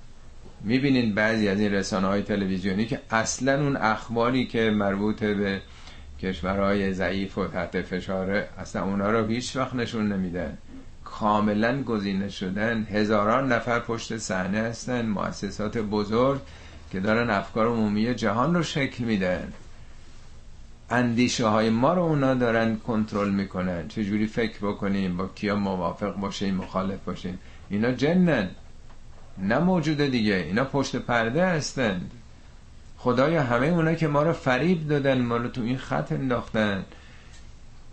می‌بینین 0.65 1.15
بعضی 1.15 1.49
از 1.49 1.61
این 1.61 1.73
رسانه 1.73 2.07
های 2.07 2.23
تلویزیونی 2.23 2.87
که 2.87 3.01
اصلا 3.11 3.63
اون 3.63 3.77
اخباری 3.77 4.47
که 4.47 4.71
مربوط 4.71 5.25
به 5.25 5.61
کشورهای 6.23 6.93
ضعیف 6.93 7.39
و 7.39 7.47
تحت 7.47 7.83
فشاره 7.83 8.49
اصلا 8.59 8.85
اونا 8.85 9.11
رو 9.11 9.27
هیچ 9.27 9.57
وقت 9.57 9.75
نشون 9.75 10.13
نمیدن. 10.13 10.59
کاملا 11.19 11.83
گزینه 11.83 12.29
شدن. 12.29 12.87
هزاران 12.91 13.53
نفر 13.53 13.81
پشت 13.81 14.17
صحنه 14.17 14.59
هستن 14.59 15.07
مؤسسات 15.07 15.79
بزرگ 15.79 16.41
که 16.93 17.01
دارن 17.01 17.31
افکار 17.31 17.67
عمومی 17.67 18.15
جهان 18.15 18.55
رو 18.55 18.63
شکل 18.63 19.05
میدن. 19.05 19.53
اندیشه 20.91 21.47
های 21.47 21.71
ما 21.71 21.95
رو 21.95 22.03
اونا 22.03 22.35
دارن 22.35 22.77
کنترل 22.77 23.31
می‌کنن. 23.31 23.89
چجوری 23.89 24.27
فکر 24.27 24.59
بکنیم؟ 24.59 25.17
با 25.17 25.27
کیا 25.35 25.57
موافق 25.57 26.17
باشیم؟ 26.17 26.55
مخالف 26.55 26.99
باشیم؟ 27.07 27.39
اینا 27.71 27.93
جنن. 27.93 28.49
نه 29.39 29.59
موجوده 29.59 30.07
دیگه. 30.07 30.35
اینا 30.35 30.65
پشت 30.65 30.97
پرده 30.97 31.47
هستند 31.47 32.11
خدایا 32.99 33.43
همه 33.43 33.67
اونا 33.67 33.95
که 33.95 34.09
ما 34.09 34.23
رو 34.23 34.33
فریب 34.33 34.89
دادن 34.89 35.21
ما 35.21 35.37
رو 35.37 35.49
تو 35.49 35.63
این 35.63 35.79
خط 35.79 36.13
انداختن. 36.13 36.85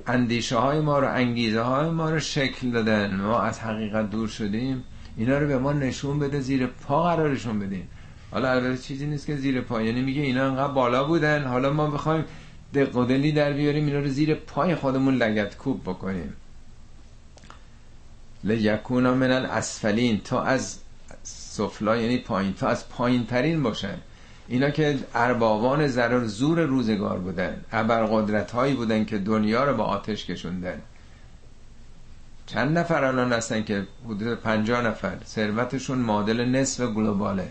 اندیشه 0.08 0.58
های 0.58 0.80
ما 0.80 0.99
رو 0.99 1.08
انگیزه 1.14 1.62
های 1.62 1.89
ما 1.89 2.10
رو 2.10 2.20
شکل 2.20 2.72
دادن. 2.72 3.16
ما 3.16 3.41
از 3.41 3.60
حقیقت 3.60 4.10
دور 4.10 4.28
شدیم. 4.28 4.84
اینا 5.18 5.38
رو 5.38 5.47
به 5.47 5.58
ما 5.58 5.74
نشون 5.74 6.20
بده 6.20 6.39
زیر 6.39 6.68
پا 6.68 7.03
قرارشون 7.03 7.60
بدیم. 7.60 7.88
حالا 8.32 8.51
البته 8.51 8.78
چیزی 8.78 9.05
نیست 9.05 9.26
که 9.26 9.36
زیر 9.36 9.62
پا. 9.62 9.82
یعنی 9.82 10.01
میگه 10.01 10.22
اینا 10.22 10.45
انقدر 10.45 10.74
بالا 10.74 11.03
بودن. 11.03 11.43
حالا 11.43 11.74
ما 11.74 11.88
بخوایم 11.88 12.26
دق 12.74 13.32
در 13.32 13.53
بیاریم 13.53 13.86
اینا 13.86 13.99
رو 13.99 14.08
زیر 14.08 14.36
پای 14.36 14.76
خودمون 14.76 15.16
لگت 15.16 15.58
کوب 15.58 15.82
بکنیم. 15.84 16.34
لیکونا 18.43 19.14
من 19.14 19.32
الاسفلین. 19.32 20.22
تا 20.24 20.43
از 20.43 20.80
سفلا 21.24 21.97
یعنی 21.97 22.18
پایین. 22.18 22.53
تا 22.53 22.68
از 22.68 22.89
پایین 22.89 23.26
ترین 23.26 23.64
باشن. 23.64 23.97
اینا 24.48 24.70
که 24.70 25.00
اربابان 25.16 25.88
ضرر 25.88 26.26
زور 26.26 26.62
روزگار 26.62 27.20
بودن 27.20 27.62
قدرت 28.12 28.52
هایی 28.52 28.74
بودن 28.74 29.06
که 29.06 29.18
دنیا 29.18 29.64
رو 29.64 29.78
با 29.78 29.84
آتش 29.84 30.26
کشوندن. 30.26 30.82
چند 32.45 32.78
نفر 32.78 33.04
الان 33.04 33.34
هستن 33.34 33.64
که 33.64 33.88
حدود 34.06 34.39
پنجاه 34.41 34.82
نفر. 34.82 35.18
ثروتشون 35.26 35.98
معادل 35.98 36.45
نصف 36.45 36.84
گلوباله. 36.84 37.48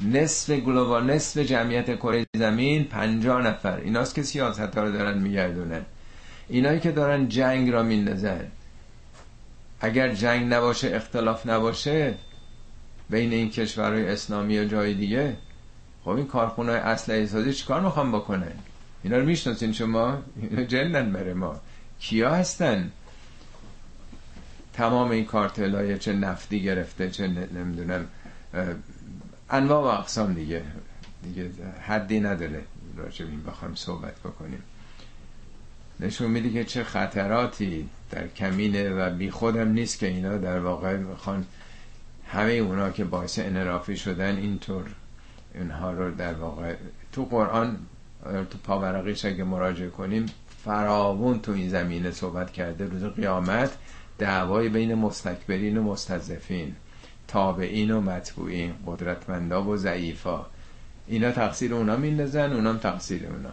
نصف 0.00 0.50
گلوبال 0.50 1.10
نصف 1.10 1.40
جمعیت 1.40 1.96
کره 1.96 2.26
زمین 2.36 2.84
پنجاه 2.84 3.42
نفر. 3.42 3.76
ایناست 3.76 4.14
که 4.14 4.22
سیاست 4.22 4.60
ها 4.76 4.84
رو 4.84 4.92
دارن 4.92 5.18
میگردونن. 5.18 5.82
اینایی 6.48 6.80
که 6.80 6.92
دارن 6.92 7.28
جنگ 7.28 7.70
را 7.70 7.82
میندازن. 7.82 8.46
اگر 9.80 10.14
جنگ 10.14 10.54
نباشه 10.54 10.90
اختلاف 10.96 11.46
نباشه 11.46 12.14
بین 13.10 13.32
این 13.32 13.50
کشورهای 13.50 14.08
اسلامی 14.08 14.58
و 14.58 14.64
جای 14.64 14.94
دیگه 14.94 15.36
خب 16.06 16.12
این 16.12 16.26
کارخونه 16.26 16.72
اسلحه 16.72 17.26
سازی 17.26 17.52
چیکار 17.52 17.80
می‌خوام 17.80 18.12
بکنن؟ 18.12 18.52
اینا 19.02 19.18
رو 19.18 19.24
می‌شناسین 19.24 19.72
شما؟ 19.72 20.18
اینا 20.36 20.64
جنن 20.64 21.12
بره 21.12 21.34
ما. 21.34 21.60
کیا 22.00 22.34
هستن؟ 22.34 22.92
تمام 24.72 25.10
این 25.10 25.24
کارتل 25.24 25.74
های 25.74 25.98
چه 25.98 26.12
نفتی 26.12 26.62
گرفته 26.62 27.10
چه 27.10 27.26
نمی‌دونم 27.28 28.06
انواع 29.50 29.82
و 29.82 30.00
اقسام 30.00 30.34
دیگه. 30.34 30.62
دیگه 31.22 31.50
حدی 31.86 32.20
نداره 32.20 32.62
راجع 32.96 33.24
این 33.24 33.42
بخوام 33.42 33.74
صحبت 33.74 34.14
بکنیم. 34.20 34.62
نشون 36.00 36.30
میده 36.30 36.50
که 36.50 36.64
چه 36.64 36.84
خطراتی 36.84 37.88
در 38.10 38.28
کمینه 38.28 38.90
و 38.90 39.10
بی 39.10 39.30
خودم 39.30 39.68
نیست 39.68 39.98
که 39.98 40.06
اینا 40.06 40.38
در 40.38 40.58
واقع 40.58 40.96
می‌خوان 40.96 41.46
همه 42.28 42.52
اونا 42.52 42.90
که 42.90 43.04
باعث 43.04 43.38
انرافی 43.38 43.96
شدن 43.96 44.36
اینطور 44.36 44.86
اینها 45.56 45.92
رو 45.92 46.10
در 46.10 46.34
واقع 46.34 46.74
تو 47.12 47.24
قرآن 47.24 47.78
تو 48.24 48.58
پاورقیش 48.64 49.24
اگه 49.24 49.44
مراجعه 49.44 49.88
کنیم 49.88 50.26
فراوون 50.64 51.40
تو 51.40 51.52
این 51.52 51.68
زمینه 51.68 52.10
صحبت 52.10 52.52
کرده. 52.52 52.84
روز 52.84 53.04
قیامت 53.04 53.70
دعوای 54.18 54.68
بین 54.68 54.94
مستکبرین 54.94 55.76
و 55.76 55.82
مستضعفین 55.82 56.74
تابعین 57.28 57.90
و 57.90 58.00
مطبوعین 58.00 58.74
قدرتمندا 58.86 59.62
و 59.64 59.76
ضعیفا. 59.76 60.46
اینا 61.06 61.30
تقصیر 61.30 61.74
اونا 61.74 61.96
میندازن 61.96 62.52
اونام 62.52 62.78
تقصیر 62.78 63.26
اونا. 63.26 63.50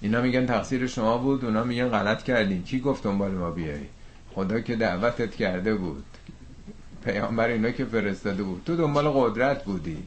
اینا 0.00 0.20
میگن 0.20 0.46
تقصیر 0.46 0.86
شما 0.86 1.18
بود 1.18 1.44
اونا 1.44 1.64
میگن 1.64 1.88
غلط 1.88 2.22
کردین. 2.22 2.62
کی 2.62 2.80
گفت 2.80 3.04
دنبال 3.04 3.30
ما 3.30 3.50
بیای؟ 3.50 3.80
خدا 4.34 4.60
که 4.60 4.76
دعوتت 4.76 5.34
کرده 5.34 5.74
بود. 5.74 6.04
پیامبر 7.04 7.48
اینا 7.48 7.70
که 7.70 7.84
فرستاده 7.84 8.42
بود. 8.42 8.62
تو 8.66 8.76
دنبال 8.76 9.08
قدرت 9.08 9.64
بودی. 9.64 10.02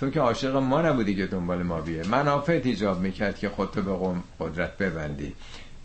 تو 0.00 0.10
که 0.10 0.20
عاشق 0.20 0.56
ما 0.56 0.82
نبودی 0.82 1.14
که 1.14 1.26
دنبال 1.26 1.62
ما 1.62 1.80
بیه 1.80 2.08
منافعت 2.08 2.66
ایجاب 2.66 3.00
می‌کرد 3.00 3.38
که 3.38 3.48
خودتو 3.48 3.82
به 3.82 3.92
قوم 3.92 4.22
قدرت 4.40 4.78
ببندی. 4.78 5.34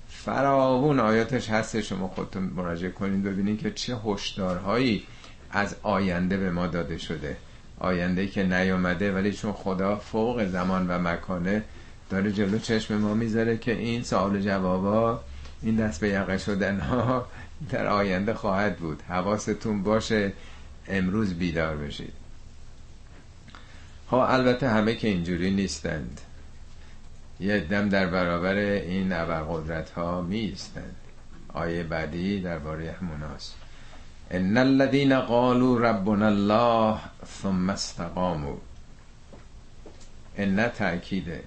فراوون 0.09 0.99
آیاتش 0.99 1.49
هست 1.49 1.81
شما 1.81 2.07
خودتون 2.07 2.43
مراجعه 2.43 2.91
کنید 2.91 3.23
ببینید 3.23 3.59
که 3.59 3.71
چه 3.71 3.97
هشدارهایی 4.05 5.03
از 5.51 5.75
آینده 5.83 6.37
به 6.37 6.51
ما 6.51 6.67
داده 6.67 6.97
شده. 6.97 7.37
آینده 7.79 8.27
که 8.27 8.43
نیامده 8.43 9.11
ولی 9.11 9.33
چون 9.33 9.51
خدا 9.53 9.95
فوق 9.95 10.45
زمان 10.45 10.87
و 10.87 10.99
مکانه 10.99 11.63
داره 12.09 12.31
جلو 12.31 12.59
چشم 12.59 12.97
ما 12.97 13.13
می‌ذاره 13.13 13.57
که 13.57 13.71
این 13.71 14.03
سوال 14.03 14.41
جوابا 14.41 15.21
این 15.61 15.75
دست 15.75 15.99
به 16.01 16.09
یقه 16.09 16.37
شدن 16.37 16.79
ها 16.79 17.27
در 17.69 17.87
آینده 17.87 18.33
خواهد 18.33 18.77
بود. 18.77 19.01
حواستون 19.09 19.83
باشه 19.83 20.33
امروز 20.87 21.33
بیدار 21.33 21.77
بشید. 21.77 22.24
ها 24.11 24.27
البته 24.27 24.69
همه 24.69 24.95
که 24.95 25.07
اینجوری 25.07 25.51
نیستند. 25.51 26.21
یه 27.39 27.59
دم 27.59 27.89
در 27.89 28.05
برابر 28.05 28.55
این 28.55 29.13
ابرقدرت 29.13 29.89
ها 29.89 30.21
می 30.21 30.55
آیه 31.53 31.83
بعدی 31.83 32.41
درباره 32.41 32.95
هموناست 33.01 33.55
ان 34.31 34.57
الذين 34.57 35.19
قالوا 35.19 35.77
ربنا 35.77 36.25
الله 36.25 36.99
ثم 37.41 37.69
استقاموا. 37.69 38.57
ان 40.37 40.67
تاکیده 40.67 41.43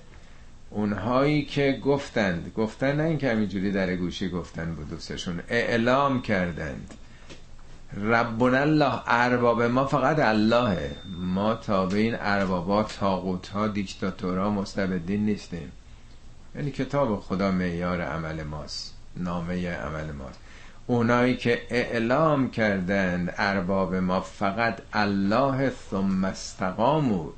اونهایی 0.70 1.44
که 1.44 1.80
گفتند 1.84 2.52
گفتن 2.56 2.96
نه 2.96 3.02
اینکه 3.02 3.30
همینجوری 3.30 3.72
در 3.72 3.96
گوشی 3.96 4.28
گفتن 4.28 4.74
بود 4.74 4.90
دوستشون 4.90 5.40
اعلام 5.48 6.22
کردند. 6.22 6.94
ربنا 7.96 8.58
الله 8.58 9.02
ارباب 9.06 9.62
ما 9.62 9.86
فقط 9.86 10.18
اللهه. 10.18 10.90
ما 11.18 11.54
تابع 11.54 11.96
این 11.96 12.16
اربابات 12.20 12.96
تاقوت 13.00 13.48
ها 13.48 13.68
دیکتاتورها 13.68 14.50
مستبدین 14.50 15.26
نیستیم. 15.26 15.72
یعنی 16.54 16.70
کتاب 16.70 17.20
خدا 17.20 17.50
معیار 17.50 18.00
عمل 18.00 18.42
ماست 18.42 18.94
نامه 19.16 19.70
عمل 19.70 20.12
ماست. 20.12 20.38
اونایی 20.86 21.36
که 21.36 21.62
اعلام 21.70 22.50
کردند 22.50 23.34
ارباب 23.38 23.94
ما 23.94 24.20
فقط 24.20 24.82
الله 24.92 25.72
ثم 25.90 26.24
استقامو 26.24 27.30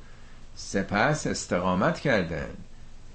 سپس 0.55 1.27
استقامت 1.27 1.99
کردند. 1.99 2.57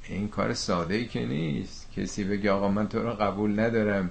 این 0.08 0.28
کار 0.28 0.54
ساده 0.54 0.94
ای 0.94 1.06
که 1.06 1.26
نیست. 1.26 1.86
کسی 1.96 2.24
بگه 2.24 2.50
آقا 2.50 2.68
من 2.68 2.88
تو 2.88 3.02
رو 3.02 3.10
قبول 3.10 3.60
ندارم. 3.60 4.10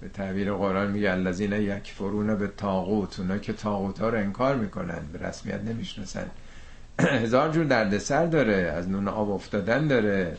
به 0.00 0.08
تعبیر 0.08 0.52
قرآن 0.52 0.90
میگه 0.90 1.10
الذین 1.10 1.52
یکفرون 1.52 2.34
به 2.34 2.46
تاغوت 2.56 3.20
اونا 3.20 3.38
که 3.38 3.52
تاغوت 3.52 3.98
ها 3.98 4.08
رو 4.08 4.18
انکار 4.18 4.56
می‌کنن 4.56 5.00
به 5.12 5.28
رسمیت 5.28 5.60
نمی‌شناسن. 5.60 6.26
هزار 6.98 7.50
جور 7.50 7.64
دردسر 7.64 8.26
داره 8.26 8.54
از 8.54 8.88
نون 8.88 9.08
آب 9.08 9.30
افتادن 9.30 9.86
داره 9.86 10.36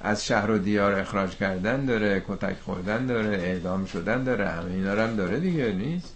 از 0.00 0.26
شهر 0.26 0.50
و 0.50 0.58
دیار 0.58 0.94
اخراج 0.94 1.36
کردن 1.36 1.84
داره 1.84 2.22
کتک 2.28 2.56
خوردن 2.64 3.06
داره 3.06 3.28
اعدام 3.28 3.86
شدن 3.86 4.24
داره 4.24 4.48
همه 4.48 4.70
اینا 4.70 5.02
هم 5.02 5.16
داره 5.16 5.40
دیگه 5.40 5.72
نیست؟ 5.72 6.14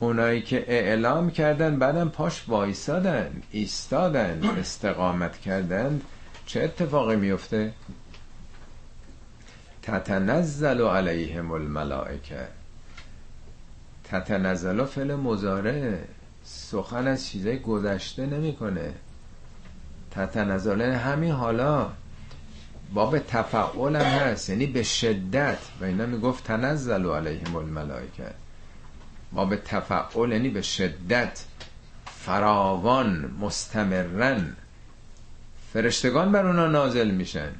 اونایی 0.00 0.42
که 0.42 0.64
اعلام 0.68 1.30
کردن 1.30 1.78
بعدم 1.78 2.08
پاش 2.08 2.44
وایسادن 2.48 3.42
ایستادن 3.50 4.40
استقامت 4.58 5.38
کردن 5.38 6.00
چه 6.46 6.62
اتفاقی 6.62 7.16
میفته 7.16 7.72
تتنزل 9.82 10.80
علیهم 10.80 11.52
الملائکه. 11.52 12.48
تتنزل 14.04 14.84
فعل 14.84 15.14
مزاره 15.14 16.04
سخن 16.44 17.06
از 17.06 17.26
چیزای 17.26 17.58
گذشته 17.58 18.26
نمی‌کنه. 18.26 18.92
تتنزل 20.10 20.82
همین 20.82 21.32
حالا. 21.32 21.90
باب 22.94 23.18
تفعول 23.18 23.96
هم 23.96 24.02
هست 24.02 24.50
یعنی 24.50 24.66
به 24.66 24.82
شدت. 24.82 25.58
و 25.80 25.84
اینا 25.84 26.06
می‌گفت 26.06 26.44
تنزل 26.44 27.06
علیهم 27.06 27.56
الملائکه. 27.56 28.30
باب 29.32 29.56
تفعول 29.56 30.32
یعنی 30.32 30.48
به 30.48 30.62
شدت. 30.62 31.44
فراوان 32.06 33.34
مستمرن. 33.40 34.56
فرشتگان 35.72 36.32
بر 36.32 36.46
اونا 36.46 36.66
نازل 36.66 37.10
میشن. 37.10 37.50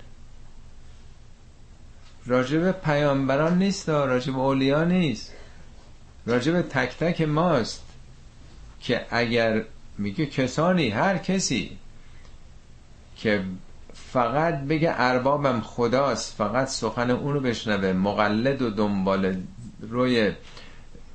راجب 2.31 2.73
پیامبران 2.73 3.59
نیست 3.59 3.89
راجب 3.89 4.39
اولیا 4.39 4.85
نیست. 4.85 5.33
راجب 6.27 6.63
تک 6.63 6.99
تک 6.99 7.21
ماست 7.21 7.83
که 8.81 9.07
اگر 9.11 9.65
میگه 9.99 10.27
کسانی 10.27 10.89
هر 10.89 11.19
کسی 11.19 11.79
که 13.17 13.43
فقط 13.95 14.61
بگه 14.61 14.93
اربابم 14.97 15.61
خداست 15.61 16.37
فقط 16.37 16.69
سخن 16.69 17.11
اونو 17.11 17.41
بشنوه 17.41 17.93
مقلد 17.93 18.63
و 18.63 18.71
دنبال 18.71 19.43
روی 19.81 20.33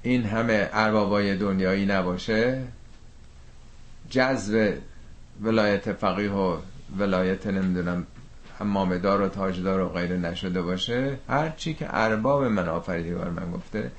این 0.03 0.24
همه 0.24 0.70
اربابای 0.74 1.38
دنیایی 1.38 1.86
نباشه 1.86 2.61
جذب 4.09 4.78
ولایت 5.41 5.93
فقیه 5.93 6.32
و 6.32 6.57
ولایت 6.97 7.47
نمی‌دونم 7.47 8.07
حمامدار 8.60 9.22
و 9.22 9.28
تاجدار 9.30 9.80
و 9.80 9.89
غیره 9.89 10.18
نشده 10.18 10.62
باشه 10.62 11.18
هر 11.30 11.49
چی 11.49 11.74
که 11.74 11.88
ارباب 11.89 12.43
من 12.43 12.70
آفریدگار 12.70 13.30
من 13.30 13.51
گفته 13.51 13.91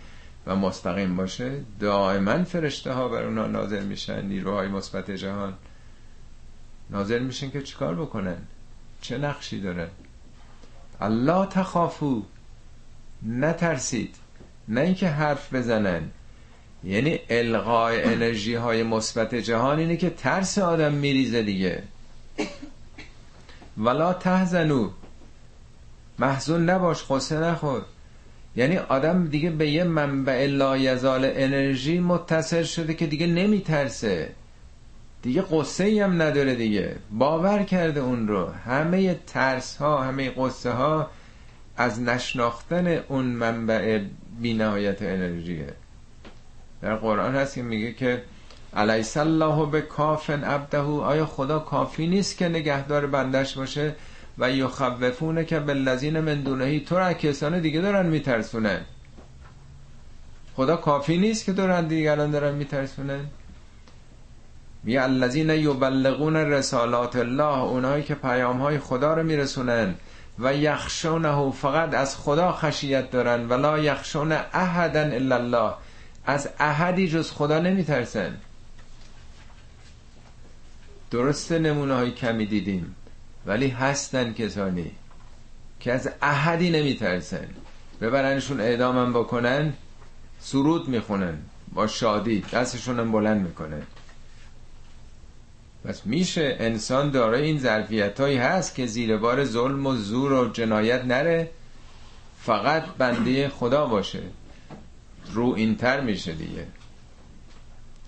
و 0.46 0.56
مستقیم 0.56 1.16
باشه 1.16 1.60
دائما 1.80 2.44
فرشته 2.44 2.92
ها 2.92 3.08
بر 3.08 3.22
اونا 3.22 3.46
نازل 3.46 3.84
میشن 3.84 4.26
نیروهای 4.26 4.68
مثبت 4.68 5.10
جهان. 5.10 5.54
نازل 6.90 7.22
میشن 7.22 7.50
که 7.50 7.62
چیکار 7.62 7.94
بکنن؟ 7.94 8.36
چه 9.00 9.18
نقشی 9.18 9.60
داره 9.60 9.90
الله 11.00 11.46
تخافو 11.46 12.22
نترسید. 13.26 14.14
نه 14.68 14.80
اینکه 14.80 15.08
حرف 15.08 15.54
بزنن. 15.54 16.10
یعنی 16.84 17.18
القای 17.30 18.02
انرژی 18.02 18.54
های 18.54 18.82
مثبت 18.82 19.34
جهان 19.34 19.78
اینه 19.78 19.96
که 19.96 20.10
ترس 20.10 20.58
آدم 20.58 20.92
میریزه 20.92 21.42
دیگه. 21.42 21.82
ولا 23.78 24.12
تهزنو 24.12 24.90
محزون 26.18 26.70
نباش 26.70 27.04
قصه 27.10 27.40
نخور. 27.40 27.82
یعنی 28.56 28.78
آدم 28.78 29.26
دیگه 29.26 29.50
به 29.50 29.70
یه 29.70 29.84
منبع 29.84 30.46
لایزال 30.46 31.24
انرژی 31.34 32.00
متصل 32.00 32.62
شده 32.62 32.94
که 32.94 33.06
دیگه 33.06 33.26
نمیترسه. 33.26 34.32
دیگه 35.22 35.44
قصه 35.50 35.84
ای 35.84 36.00
هم 36.00 36.22
نداره 36.22 36.54
دیگه. 36.54 36.96
باور 37.10 37.62
کرده 37.62 38.00
اون 38.00 38.28
رو. 38.28 38.46
همه 38.46 39.14
ترس 39.26 39.76
ها 39.76 40.02
همه 40.02 40.30
قصه 40.30 40.70
ها 40.70 41.10
از 41.76 42.00
نشناختن 42.00 42.86
اون 42.86 43.24
منبع 43.24 44.00
بینهایت 44.40 45.02
انرژیه. 45.02 45.74
در 46.82 46.96
قرآن 46.96 47.34
هست 47.34 47.54
که 47.54 47.62
میگه 47.62 47.92
که 47.92 48.22
علیس 48.76 49.16
الله 49.16 49.66
به 49.66 49.80
کافن 49.80 50.44
عبده. 50.44 50.78
آیا 50.78 51.26
خدا 51.26 51.58
کافی 51.58 52.06
نیست 52.06 52.38
که 52.38 52.48
نگهدار 52.48 53.06
بندش 53.06 53.58
باشه؟ 53.58 53.94
و 54.38 54.50
یخوفونه 54.50 55.44
که 55.44 55.60
به 55.60 55.74
لذین 55.74 56.20
من 56.20 56.40
دونهی 56.40 56.80
تو 56.80 56.98
را 56.98 57.12
کسان 57.12 57.60
دیگه 57.60 57.80
دارن 57.80 58.06
میترسونن. 58.06 58.80
خدا 60.56 60.76
کافی 60.76 61.18
نیست 61.18 61.44
که 61.44 61.52
دارن 61.52 61.86
دیگران 61.86 62.30
دارن 62.30 62.54
میترسونن. 62.54 63.26
می 64.84 64.96
الذین 64.96 65.50
یبلغون 65.50 66.36
رسالات 66.36 67.16
الله 67.16 67.58
اونایی 67.58 68.02
که 68.02 68.14
پیام 68.14 68.60
های 68.60 68.78
خدا 68.78 69.14
رو 69.14 69.22
میرسونن. 69.22 69.94
و 70.38 70.54
یخشونه 70.54 71.50
فقط 71.50 71.94
از 71.94 72.16
خدا 72.16 72.52
خشیت 72.52 73.10
دارن. 73.10 73.48
ولا 73.48 73.78
یخشون 73.78 74.32
احدا 74.32 75.00
الا 75.00 75.36
الله. 75.36 75.74
از 76.26 76.48
احدی 76.58 77.08
جز 77.08 77.30
خدا 77.32 77.58
نمیترسن. 77.58 78.34
درسته 81.10 81.58
نمونه 81.58 81.94
های 81.94 82.10
کمی 82.10 82.46
دیدیم 82.46 82.94
ولی 83.46 83.68
هستن 83.68 84.32
کسانی 84.32 84.90
که 85.80 85.92
از 85.92 86.10
احدی 86.22 86.70
نمیترسن. 86.70 87.48
ببرنشون 88.00 88.60
اعدامم 88.60 89.12
بکنن 89.12 89.72
سرود 90.40 90.88
می‌خونن 90.88 91.38
با 91.74 91.86
شادی 91.86 92.40
دستشون 92.52 93.00
هم 93.00 93.12
بلند 93.12 93.46
می‌کنن. 93.46 93.82
پس 95.84 96.06
میشه 96.06 96.56
انسان 96.60 97.10
دارای 97.10 97.42
این 97.42 97.58
ظرفیت 97.58 98.20
هایی 98.20 98.36
هست 98.36 98.74
که 98.74 98.86
زیر 98.86 99.16
بار 99.16 99.44
ظلم 99.44 99.86
و 99.86 99.96
زور 99.96 100.32
و 100.32 100.48
جنایت 100.48 101.04
نره 101.04 101.50
فقط 102.42 102.84
بنده 102.98 103.48
خدا 103.48 103.86
باشه. 103.86 104.22
رو 105.32 105.54
اینتر 105.56 106.00
میشه 106.00 106.32
دیگه. 106.32 106.66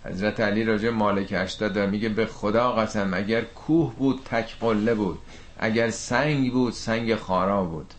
حضرت 0.04 0.40
علی 0.40 0.64
راجع 0.64 0.90
مالک 0.90 1.34
اشتا 1.36 1.68
داره. 1.68 1.90
میگه 1.90 2.08
به 2.08 2.26
خدا 2.26 2.72
قسم 2.72 3.14
اگر 3.14 3.40
کوه 3.40 3.94
بود 3.94 4.20
تک 4.24 4.58
قله 4.60 4.94
بود. 4.94 5.18
اگر 5.58 5.90
سنگ 5.90 6.52
بود 6.52 6.72
سنگ 6.72 7.14
خارا 7.14 7.64
بود. 7.64 7.94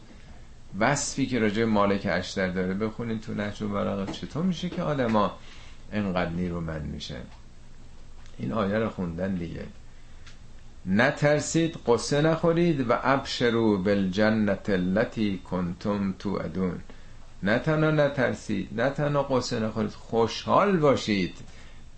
وصفی 0.79 1.25
که 1.25 1.39
راجع 1.39 1.63
مالک 1.63 2.07
اشتر 2.09 2.47
داره 2.47 2.73
بخونین 2.73 3.19
تو 3.19 3.33
نهج 3.33 3.63
البلاغه 3.63 4.11
چطور 4.11 4.43
میشه 4.43 4.69
که 4.69 4.81
آدما 4.81 5.37
انقدر 5.93 6.29
نیرومند 6.29 6.85
میشه 6.93 7.15
این 8.37 8.51
آیه 8.51 8.75
رو 8.75 8.89
خوندن 8.89 9.35
دیگه. 9.35 9.65
نترسید 10.85 11.77
قصه 11.87 12.21
نخورید 12.21 12.89
و 12.89 12.93
ابشرو 13.03 13.77
بالجنت 13.77 14.69
التي 14.69 15.41
کنتم 15.51 16.15
تو 16.19 16.29
ادون 16.29 16.79
نه 17.43 17.59
تنها 17.59 17.91
نترسید 17.91 18.81
نه 18.81 18.89
تنها 18.89 19.23
قصه 19.23 19.59
نخورید 19.59 19.91
خوشحال 19.91 20.77
باشید. 20.77 21.37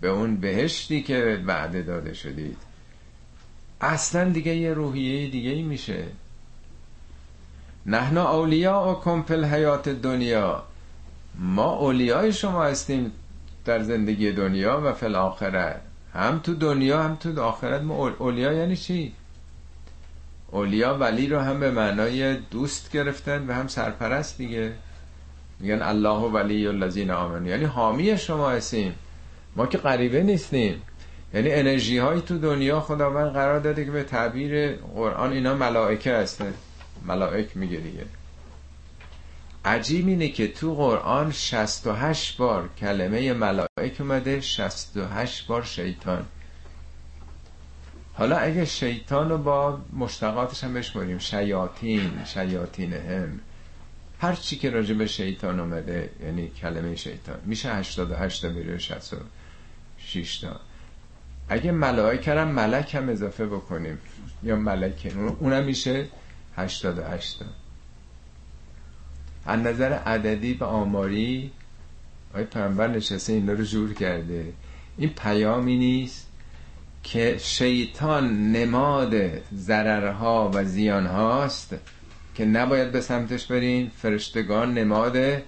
به 0.02 0.08
اون 0.08 0.36
بهشتی 0.36 1.02
که 1.02 1.42
وعده 1.46 1.82
داده 1.82 2.14
شدید. 2.14 2.56
اصلا 3.80 4.30
دیگه 4.30 4.56
یه 4.56 4.74
روحیه 4.74 5.30
دیگه 5.30 5.50
ای 5.50 5.62
میشه. 5.62 6.04
نحنا 7.86 8.28
اولیاء 8.28 8.92
و 8.92 9.00
کمپل 9.00 9.44
حیات 9.44 9.88
دنیا. 9.88 10.62
ما 11.34 11.72
اولیای 11.72 12.32
شما 12.32 12.64
هستیم 12.64 13.12
در 13.64 13.82
زندگی 13.82 14.32
دنیا 14.32 14.80
و 14.84 14.92
فل 14.92 15.14
آخرت 15.14 15.80
هم 16.14 16.38
تو 16.38 16.54
دنیا 16.54 17.02
هم 17.02 17.16
تو 17.16 17.42
آخرت. 17.42 17.82
ما 17.82 18.08
اولیا 18.08 18.52
یعنی 18.52 18.76
چی؟ 18.76 19.12
اولیا 20.50 20.94
ولی 20.94 21.26
رو 21.26 21.38
هم 21.38 21.60
به 21.60 21.70
معنای 21.70 22.36
دوست 22.36 22.92
گرفتن 22.92 23.46
و 23.46 23.52
هم 23.52 23.68
سرپرست 23.68 24.38
دیگه. 24.38 24.72
میگن 25.60 25.82
الله 25.82 26.30
ولی 26.30 26.66
الذین 26.66 27.10
آمنو 27.10 27.46
یعنی 27.46 27.64
حامی 27.64 28.18
شما 28.18 28.50
هستیم. 28.50 28.94
ما 29.56 29.66
که 29.66 29.78
غریبه 29.78 30.22
نیستیم. 30.22 30.82
یعنی 31.34 31.52
انرژی 31.52 31.98
های 31.98 32.20
تو 32.20 32.38
دنیا 32.38 32.80
خداوند 32.80 33.32
قرار 33.32 33.60
داده 33.60 33.84
که 33.84 33.90
به 33.90 34.02
تعبیر 34.02 34.76
قرآن 34.76 35.32
اینا 35.32 35.54
ملائکه 35.54 36.12
هستن. 36.12 36.54
ملائک 37.06 37.56
میگه 37.56 37.76
دیگه. 37.76 38.04
عجیب 39.64 40.08
اینه 40.08 40.28
که 40.28 40.48
تو 40.48 40.74
قرآن 40.74 41.32
68 41.32 42.36
بار 42.36 42.68
کلمه 42.78 43.32
ملائک 43.32 44.00
اومده 44.00 44.40
68 44.40 45.46
بار 45.46 45.62
شیطان. 45.62 46.24
حالا 48.14 48.36
اگه 48.36 48.64
شیطان 48.64 49.30
رو 49.30 49.38
با 49.38 49.78
مشتقاتش 49.92 50.64
هم 50.64 50.74
بشماریم 50.74 51.18
شیاطین 51.18 52.24
شیاطین 52.24 52.92
هم. 52.92 53.40
هر 54.20 54.34
چی 54.34 54.56
که 54.56 54.70
راجع 54.70 54.94
به 54.94 55.06
شیطان 55.06 55.60
اومده 55.60 56.10
یعنی 56.24 56.48
کلمه 56.48 56.96
شیطان. 56.96 57.36
میشه 57.44 57.74
88 57.74 58.42
تا 58.42 58.48
میره 58.48 58.78
66 60.12 60.38
تا. 60.38 60.60
اگه 61.48 61.72
ملائکه 61.72 62.32
هم 62.32 62.48
ملک 62.48 62.94
هم 62.94 63.08
اضافه 63.08 63.46
بکنیم. 63.46 63.98
یا 64.42 64.56
ملکه. 64.56 65.18
اونم 65.18 65.64
میشه 65.64 66.08
88 66.56 67.38
تا. 67.38 67.44
از 69.46 69.60
نظر 69.60 69.92
عددی 69.92 70.54
و 70.54 70.64
آماری 70.64 71.50
آقای 72.30 72.44
پیامبر 72.44 72.88
نشسته 72.88 73.32
این 73.32 73.48
رو 73.48 73.64
جور 73.64 73.94
کرده. 73.94 74.52
این 74.98 75.10
پیامی 75.10 75.78
نیست 75.78 76.28
که 77.02 77.36
شیطان 77.38 78.52
نماد 78.52 79.14
ضررها 79.54 80.50
و 80.54 80.64
زیان 80.64 81.06
هاست 81.06 81.74
که 82.34 82.44
نباید 82.44 82.92
به 82.92 83.00
سمتش 83.00 83.46
برین. 83.46 83.90
فرشتگان 83.96 84.74
نماد 84.74 85.42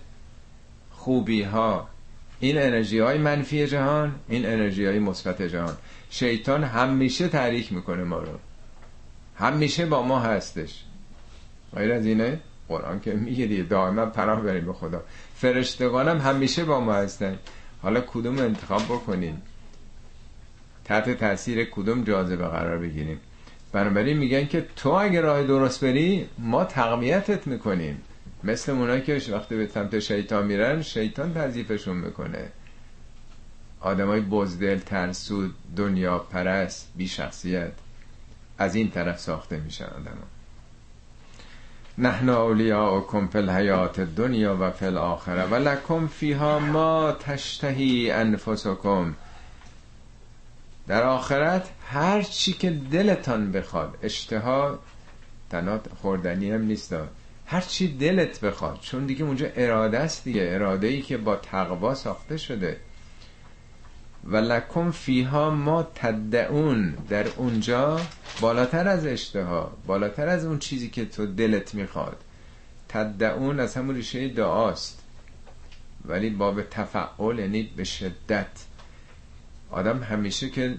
خوبی 0.90 1.42
ها 1.42 1.88
این 2.40 2.58
انرژی 2.58 2.98
های 2.98 3.18
منفی 3.18 3.66
جهان 3.66 4.14
این 4.28 4.46
انرژی 4.46 4.86
های 4.86 4.98
مثبت 4.98 5.42
جهان. 5.42 5.76
شیطان 6.10 6.64
همیشه 6.64 7.28
تحریک 7.28 7.72
می‌کنه 7.72 8.04
ما 8.04 8.18
رو. 8.18 8.38
همیشه 9.36 9.86
با 9.86 10.02
ما 10.02 10.20
هستش. 10.20 10.84
غیر 11.76 11.92
از 11.92 12.06
اینه 12.06 12.40
قرآن 12.68 13.00
که 13.00 13.12
میگه 13.12 13.46
دیگه 13.46 13.62
دائما 13.62 14.06
پناه 14.06 14.40
بریم 14.40 14.66
به 14.66 14.72
خدا. 14.72 15.02
فرشتگانم 15.36 16.18
همیشه 16.18 16.64
با 16.64 16.80
ما 16.80 16.94
هستن. 16.94 17.38
حالا 17.82 18.00
کدوم 18.00 18.38
انتخاب 18.38 18.82
بکنین 18.82 19.36
تحت 20.84 21.10
تاثیر 21.10 21.64
کدوم 21.64 22.04
جاذبه 22.04 22.44
قرار 22.44 22.78
بگیریم؟ 22.78 23.20
بنابراین 23.72 24.18
میگن 24.18 24.46
که 24.46 24.66
تو 24.76 24.90
اگه 24.90 25.20
راه 25.20 25.42
درست 25.42 25.84
بری 25.84 26.28
ما 26.38 26.64
تقویتت 26.64 27.46
می‌کنیم. 27.46 28.02
مثل 28.44 28.72
اونایی 28.72 29.02
که 29.02 29.22
وقتی 29.32 29.56
به 29.56 29.66
سمت 29.66 29.98
شیطان 29.98 30.46
میرن 30.46 30.82
شیطان 30.82 31.34
تضیفشون 31.34 31.96
می‌کنه. 31.96 32.48
آدمای 33.80 34.20
بزدل 34.20 34.78
ترسود 34.78 35.54
دنیا 35.76 36.18
پرست 36.18 36.92
بی 36.96 37.08
شخصیت 37.08 37.72
از 38.58 38.74
این 38.74 38.90
طرف 38.90 39.20
ساخته 39.20 39.60
میشن 39.60 39.84
آدم 39.84 40.16
نحن 41.98 42.28
اولیاءکم 42.28 43.26
فی 43.26 43.38
الحیات 43.38 44.00
دنیا 44.00 44.56
و 44.60 44.70
فی 44.70 44.86
الاخره 44.86 45.44
و 45.44 45.54
لکم 45.54 46.06
فیها 46.06 46.58
ما 46.58 47.12
تشتهی 47.12 48.10
انفسکم. 48.10 49.14
در 50.86 51.02
آخرت 51.02 51.70
هر 51.86 52.22
چی 52.22 52.52
که 52.52 52.70
دلتان 52.70 53.52
بخواد 53.52 53.98
اشتها 54.02 54.78
تنها 55.50 55.80
خوردنی 56.02 56.50
هم 56.50 56.62
نیست. 56.62 56.94
هر 57.46 57.60
چی 57.60 57.96
دلت 57.96 58.40
بخواد 58.40 58.78
چون 58.80 59.06
دیگه 59.06 59.24
اونجا 59.24 59.46
اراده 59.56 59.98
است 59.98 60.24
دیگه 60.24 60.48
اراده 60.50 60.86
ای 60.86 61.02
که 61.02 61.16
با 61.16 61.36
تقوا 61.36 61.94
ساخته 61.94 62.36
شده. 62.36 62.76
و 64.24 64.36
لکم 64.36 64.90
فیها 64.90 65.50
ما 65.50 65.82
تدعون 65.94 66.90
در 67.08 67.28
اونجا 67.28 68.00
بالاتر 68.40 68.88
از 68.88 69.06
اشتها 69.06 69.76
بالاتر 69.86 70.28
از 70.28 70.44
اون 70.44 70.58
چیزی 70.58 70.88
که 70.90 71.04
تو 71.04 71.26
دلت 71.26 71.74
می‌خواد. 71.74 72.16
تدعون 72.88 73.60
از 73.60 73.74
همون 73.76 73.94
ریشه 73.94 74.28
دعاست 74.28 75.02
ولی 76.04 76.30
باب 76.30 76.62
تفعول 76.62 77.38
یعنی 77.38 77.62
به 77.76 77.84
شدت. 77.84 78.46
آدم 79.70 80.02
همیشه 80.02 80.50
که 80.50 80.74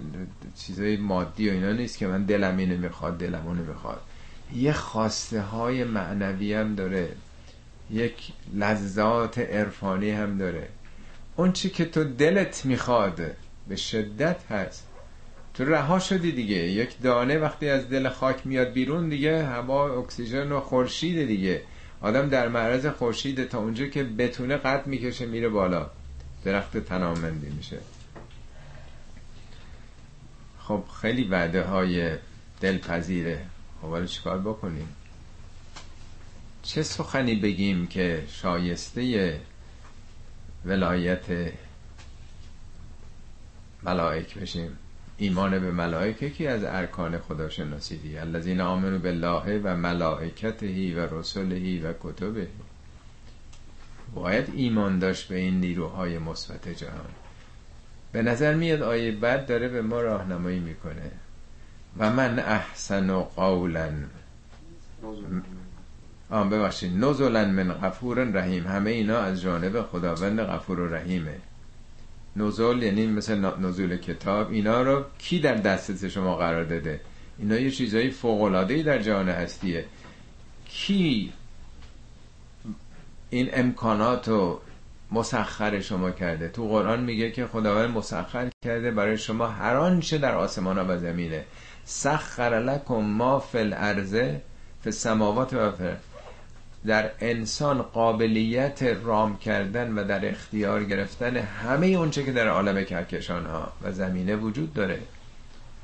چیزای 0.57 0.97
مادی 0.97 1.49
و 1.49 1.53
اینا 1.53 1.71
نیست 1.71 1.97
که 1.97 2.07
من 2.07 2.23
دلم 2.23 2.57
اینو 2.57 2.77
می‌خواد 2.77 3.17
دلم 3.17 3.47
اونو 3.47 3.63
می‌خواد. 3.63 4.01
یه 4.55 4.73
خواسته 4.73 5.41
های 5.41 5.83
معنوی 5.83 6.53
هم 6.53 6.75
داره. 6.75 7.09
یک 7.91 8.31
لذات 8.53 9.39
عرفانی 9.39 10.11
هم 10.11 10.37
داره. 10.37 10.67
اون 11.35 11.51
چی 11.51 11.69
که 11.69 11.85
تو 11.85 12.03
دلت 12.03 12.65
می‌خواد 12.65 13.21
به 13.67 13.75
شدت 13.75 14.51
هست. 14.51 14.87
تو 15.53 15.65
رها 15.65 15.99
شدی 15.99 16.31
دیگه. 16.31 16.55
یک 16.55 17.01
دانه 17.01 17.37
وقتی 17.37 17.69
از 17.69 17.89
دل 17.89 18.09
خاک 18.09 18.47
میاد 18.47 18.73
بیرون 18.73 19.09
دیگه 19.09 19.45
هوا 19.45 19.99
اکسیژن 19.99 20.51
و 20.51 20.59
خورشید 20.59 21.27
دیگه. 21.27 21.61
آدم 22.01 22.29
در 22.29 22.47
معرض 22.47 22.85
خورشید 22.85 23.49
تا 23.49 23.59
اونجا 23.59 23.85
که 23.85 24.03
بتونه 24.03 24.57
قد 24.57 24.87
می‌کشه 24.87 25.25
میره 25.25 25.49
بالا. 25.49 25.89
درخت 26.43 26.77
تنامندی 26.77 27.49
میشه. 27.49 27.77
خب 30.59 30.83
خیلی 31.01 31.23
وعده 31.23 31.61
های 31.61 32.11
دلپذیره. 32.61 33.45
خب 33.85 33.91
حالا 33.91 34.05
چیکار 34.05 34.39
بکنیم؟ 34.39 34.87
چه 36.63 36.83
سخنی 36.83 37.35
بگیم 37.35 37.87
که 37.87 38.23
شایسته 38.27 39.39
ولایت 40.65 41.51
ملائک 43.83 44.37
بشیم؟ 44.37 44.77
ایمان 45.17 45.59
به 45.59 45.71
ملائکه 45.71 46.29
که 46.29 46.49
از 46.49 46.63
ارکان 46.63 47.17
خدا 47.17 47.49
شناسی 47.49 47.97
دیگه 47.97 48.21
الذین 48.21 48.61
آمنو 48.61 48.99
بالله 48.99 49.59
و 49.63 49.75
ملائکته 49.75 50.95
و 50.95 51.19
رسله 51.19 51.81
و 51.81 51.93
کتبه. 52.03 52.47
باید 54.13 54.51
ایمان 54.55 54.99
داشت 54.99 55.27
به 55.27 55.35
این 55.35 55.59
نیروهای 55.59 56.17
مثبت 56.17 56.69
جهان. 56.69 57.09
به 58.11 58.21
نظر 58.21 58.53
میاد 58.53 58.81
آیه 58.81 59.11
بعد 59.11 59.47
داره 59.47 59.67
به 59.67 59.81
ما 59.81 60.01
راهنمایی 60.01 60.59
می‌کنه. 60.59 61.11
و 61.97 62.09
من 62.09 62.39
احسن 62.39 63.09
و 63.09 63.23
قولا. 63.23 63.89
آم 66.29 66.49
ببخشید. 66.49 67.05
نزلا 67.05 67.45
من 67.45 67.73
غفور 67.73 68.23
رحیم. 68.23 68.67
همه 68.67 68.91
اینا 68.91 69.17
از 69.17 69.41
جانب 69.41 69.81
خداوند 69.81 70.39
غفور 70.39 70.79
و 70.79 70.93
رحیمه. 70.93 71.35
نزول 72.35 72.83
یعنی 72.83 73.07
مثل 73.07 73.51
نزول 73.59 73.97
کتاب. 73.97 74.51
اینا 74.51 74.81
رو 74.81 75.03
کی 75.17 75.39
در 75.39 75.55
دستت 75.55 76.07
شما 76.07 76.35
قرار 76.35 76.63
داده؟ 76.63 77.01
اینا 77.39 77.59
یه 77.59 77.71
چیزایی 77.71 78.09
فوقلادهی 78.09 78.83
در 78.83 79.01
جهان 79.01 79.29
هستیه. 79.29 79.85
کی 80.69 81.33
این 83.29 83.49
امکانات 83.53 84.27
رو 84.27 84.61
مسخر 85.11 85.79
شما 85.79 86.11
کرده؟ 86.11 86.47
تو 86.49 86.67
قرآن 86.67 87.03
میگه 87.03 87.31
که 87.31 87.47
خداوند 87.47 87.89
مسخر 87.89 88.49
کرده 88.65 88.91
برای 88.91 89.17
شما 89.17 89.47
هر 89.47 89.75
آنچه 89.75 90.17
در 90.17 90.35
آسمان 90.35 90.89
و 90.89 90.97
زمینه. 90.97 91.45
سخر 91.85 92.59
لکم 92.59 92.95
ما 92.95 93.39
فی 93.39 93.57
الارض 93.57 94.15
فی 94.81 94.89
السماوات 94.89 95.53
و 95.53 95.71
در 96.85 97.11
انسان 97.19 97.81
قابلیت 97.81 98.83
رام 98.83 99.37
کردن 99.37 99.93
و 99.93 100.03
در 100.03 100.29
اختیار 100.29 100.83
گرفتن 100.83 101.37
همه 101.37 101.87
اونچه 101.87 102.23
که 102.23 102.31
در 102.31 102.47
عالم 102.47 102.83
کهکشان 102.83 103.45
ها 103.45 103.71
و 103.81 103.91
زمینه 103.91 104.35
وجود 104.35 104.73
داره. 104.73 104.99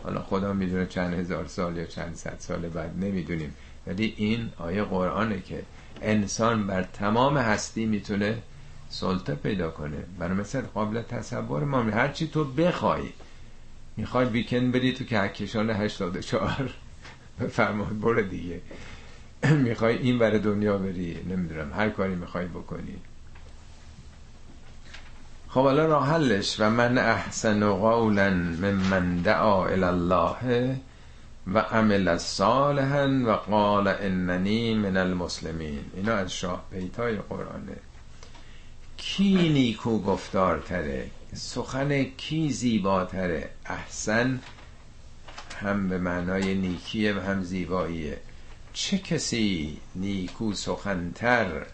حالا 0.03 0.21
خدا 0.21 0.53
می‌دونه 0.53 0.85
چند 0.85 1.13
هزار 1.13 1.47
سال 1.47 1.77
یا 1.77 1.85
چند 1.85 2.15
صد 2.15 2.35
سال 2.39 2.69
بعد 2.69 2.91
نمی‌دونیم. 3.01 3.55
ولی 3.87 4.13
این 4.17 4.49
آیه 4.57 4.83
قرآنه 4.83 5.39
که 5.39 5.63
انسان 6.01 6.67
بر 6.67 6.83
تمام 6.83 7.37
هستی 7.37 7.85
می‌تونه 7.85 8.37
سلطه 8.89 9.35
پیدا 9.35 9.69
کنه. 9.71 9.97
برای 10.19 10.33
مثل 10.33 10.61
قابل 10.61 11.01
تصور 11.01 11.63
ما 11.63 11.81
هرچی 11.83 12.27
تو 12.27 12.43
بخوای 12.43 13.03
می‌خوای 13.97 14.25
ویکند 14.25 14.71
بدی 14.71 14.93
تو 14.93 15.03
کهکشان 15.03 15.69
84 15.69 16.73
بفرماد 17.41 17.99
برو 17.99 18.21
دیگه. 18.21 18.61
می‌خوای 19.51 19.97
این 19.97 20.19
بر 20.19 20.31
دنیا 20.31 20.77
بری 20.77 21.17
نمی‌دونم 21.29 21.73
هر 21.73 21.89
کاری 21.89 22.15
می‌خوای 22.15 22.45
بکنی. 22.45 22.97
خب 25.49 25.61
حالا 25.61 25.85
راه 25.85 26.07
حلش. 26.07 26.59
و 26.59 26.69
من 26.69 26.97
احسن 26.97 27.69
قولا 27.73 28.29
من 28.89 29.17
دعا 29.17 29.67
الله 29.67 30.75
و 31.47 31.59
عمل 31.59 32.17
صالحا 32.17 33.21
و 33.25 33.31
قال 33.31 33.87
اننی 33.87 34.73
من 34.73 34.97
المسلمین. 34.97 35.79
اینا 35.95 36.13
از 36.13 36.33
شاه 36.33 36.65
پیتای 36.71 37.15
قرآنه. 37.15 37.77
کی 38.97 39.49
نیکو 39.49 40.01
گفتار 40.01 40.59
تره 40.59 41.09
سخن 41.33 42.03
کی 42.03 42.49
زیباتره؟ 42.49 43.49
احسن 43.65 44.39
هم 45.61 45.89
به 45.89 45.97
معنای 45.97 46.55
نیکیه 46.55 47.13
و 47.13 47.19
هم 47.19 47.43
زیباییه. 47.43 48.17
چه 48.73 48.97
کسی 48.97 49.77
نیکو 49.95 50.53
سخنتر 50.53 51.65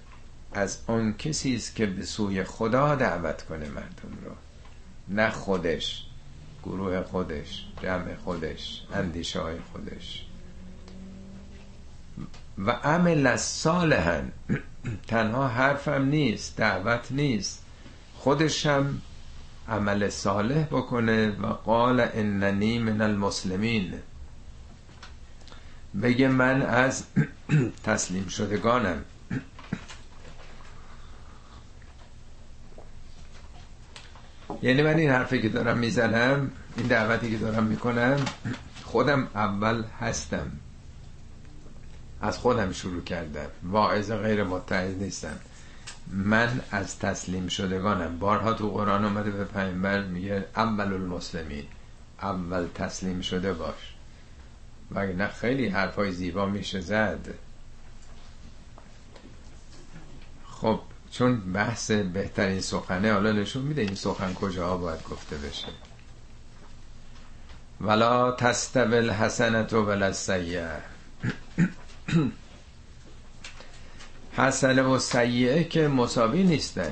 از 0.53 0.77
آن 0.87 1.13
کسی 1.13 1.55
است 1.55 1.75
که 1.75 1.85
به 1.85 2.05
سوی 2.05 2.43
خدا 2.43 2.95
دعوت 2.95 3.43
کنه 3.43 3.69
مردم 3.69 4.17
رو؟ 4.25 4.31
نه 5.07 5.29
خودش 5.29 6.05
گروه 6.63 7.01
خودش 7.01 7.65
جمع 7.83 8.15
خودش 8.15 8.83
اندیشه 8.93 9.39
های 9.39 9.57
خودش. 9.71 10.25
و 12.57 12.71
عمل 12.71 13.35
صالحا 13.35 14.21
تنها 15.07 15.47
حرفم 15.47 16.05
نیست 16.05 16.57
دعوت 16.57 17.11
نیست. 17.11 17.63
خودش 18.15 18.65
هم 18.65 19.01
عمل 19.69 20.09
صالح 20.09 20.63
بکنه 20.63 21.29
و 21.29 21.45
قال 21.47 21.99
اننی 22.13 22.79
من 22.79 23.01
المسلمین. 23.01 23.93
بگه 26.01 26.27
من 26.27 26.61
از 26.61 27.03
تسلیم 27.83 28.27
شدگانم. 28.27 29.03
یعنی 34.61 34.81
من 34.81 34.97
این 34.97 35.09
حرفی 35.09 35.41
که 35.41 35.49
دارم 35.49 35.77
می‌زنم 35.77 36.51
این 36.77 36.87
دعوتی 36.87 37.31
که 37.31 37.37
دارم 37.37 37.63
می‌کنم 37.63 38.17
خودم 38.91 39.27
اول 39.35 39.83
هستم. 39.99 40.51
از 42.21 42.37
خودم 42.37 42.71
شروع 42.71 43.03
کردم. 43.03 43.47
واعظ 43.63 44.11
غیر 44.11 44.43
متعهد 44.43 45.03
نیستم. 45.03 45.39
من 46.11 46.61
از 46.71 46.99
تسلیم 46.99 47.47
شدگانم. 47.47 48.19
بارها 48.19 48.53
تو 48.53 48.69
قرآن 48.69 49.05
اومده 49.05 49.31
به 49.31 49.45
پیامبر 49.45 50.03
میگه 50.03 50.45
اول 50.55 50.93
المسلمین 50.93 51.65
اول 52.21 52.67
تسلیم 52.75 53.21
شده 53.21 53.53
باش. 53.53 53.93
و 54.91 55.05
نه 55.05 55.27
خیلی 55.27 55.67
حرفای 55.67 56.11
زیبا 56.11 56.45
میشه 56.45 56.81
زد. 56.81 57.27
خب 60.49 60.79
چون 61.11 61.53
بحث 61.53 61.91
بهترین 61.91 62.61
سخنه 62.61 63.13
حالا 63.13 63.31
نشون 63.31 63.63
میده 63.63 63.81
این 63.81 63.95
سخن 63.95 64.33
کجاها 64.33 64.77
باید 64.77 65.03
گفته 65.03 65.37
بشه. 65.37 65.67
ولا 67.81 68.31
تستول 68.31 69.09
حسنت 69.09 69.73
و 69.73 69.85
ولا 69.85 70.13
سیعه 70.13 70.81
حسنه 74.37 74.81
و 74.81 74.99
سیعه 74.99 75.63
که 75.63 75.87
مساوی 75.87 76.43
نیستن. 76.43 76.91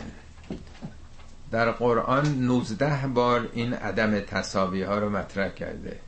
در 1.51 1.71
قرآن 1.71 2.27
19 2.27 3.07
بار 3.07 3.49
این 3.53 3.73
عدم 3.73 4.19
تصاوی 4.19 4.83
ها 4.83 4.99
رو 4.99 5.09
مطرح 5.09 5.49
کرده. 5.49 5.99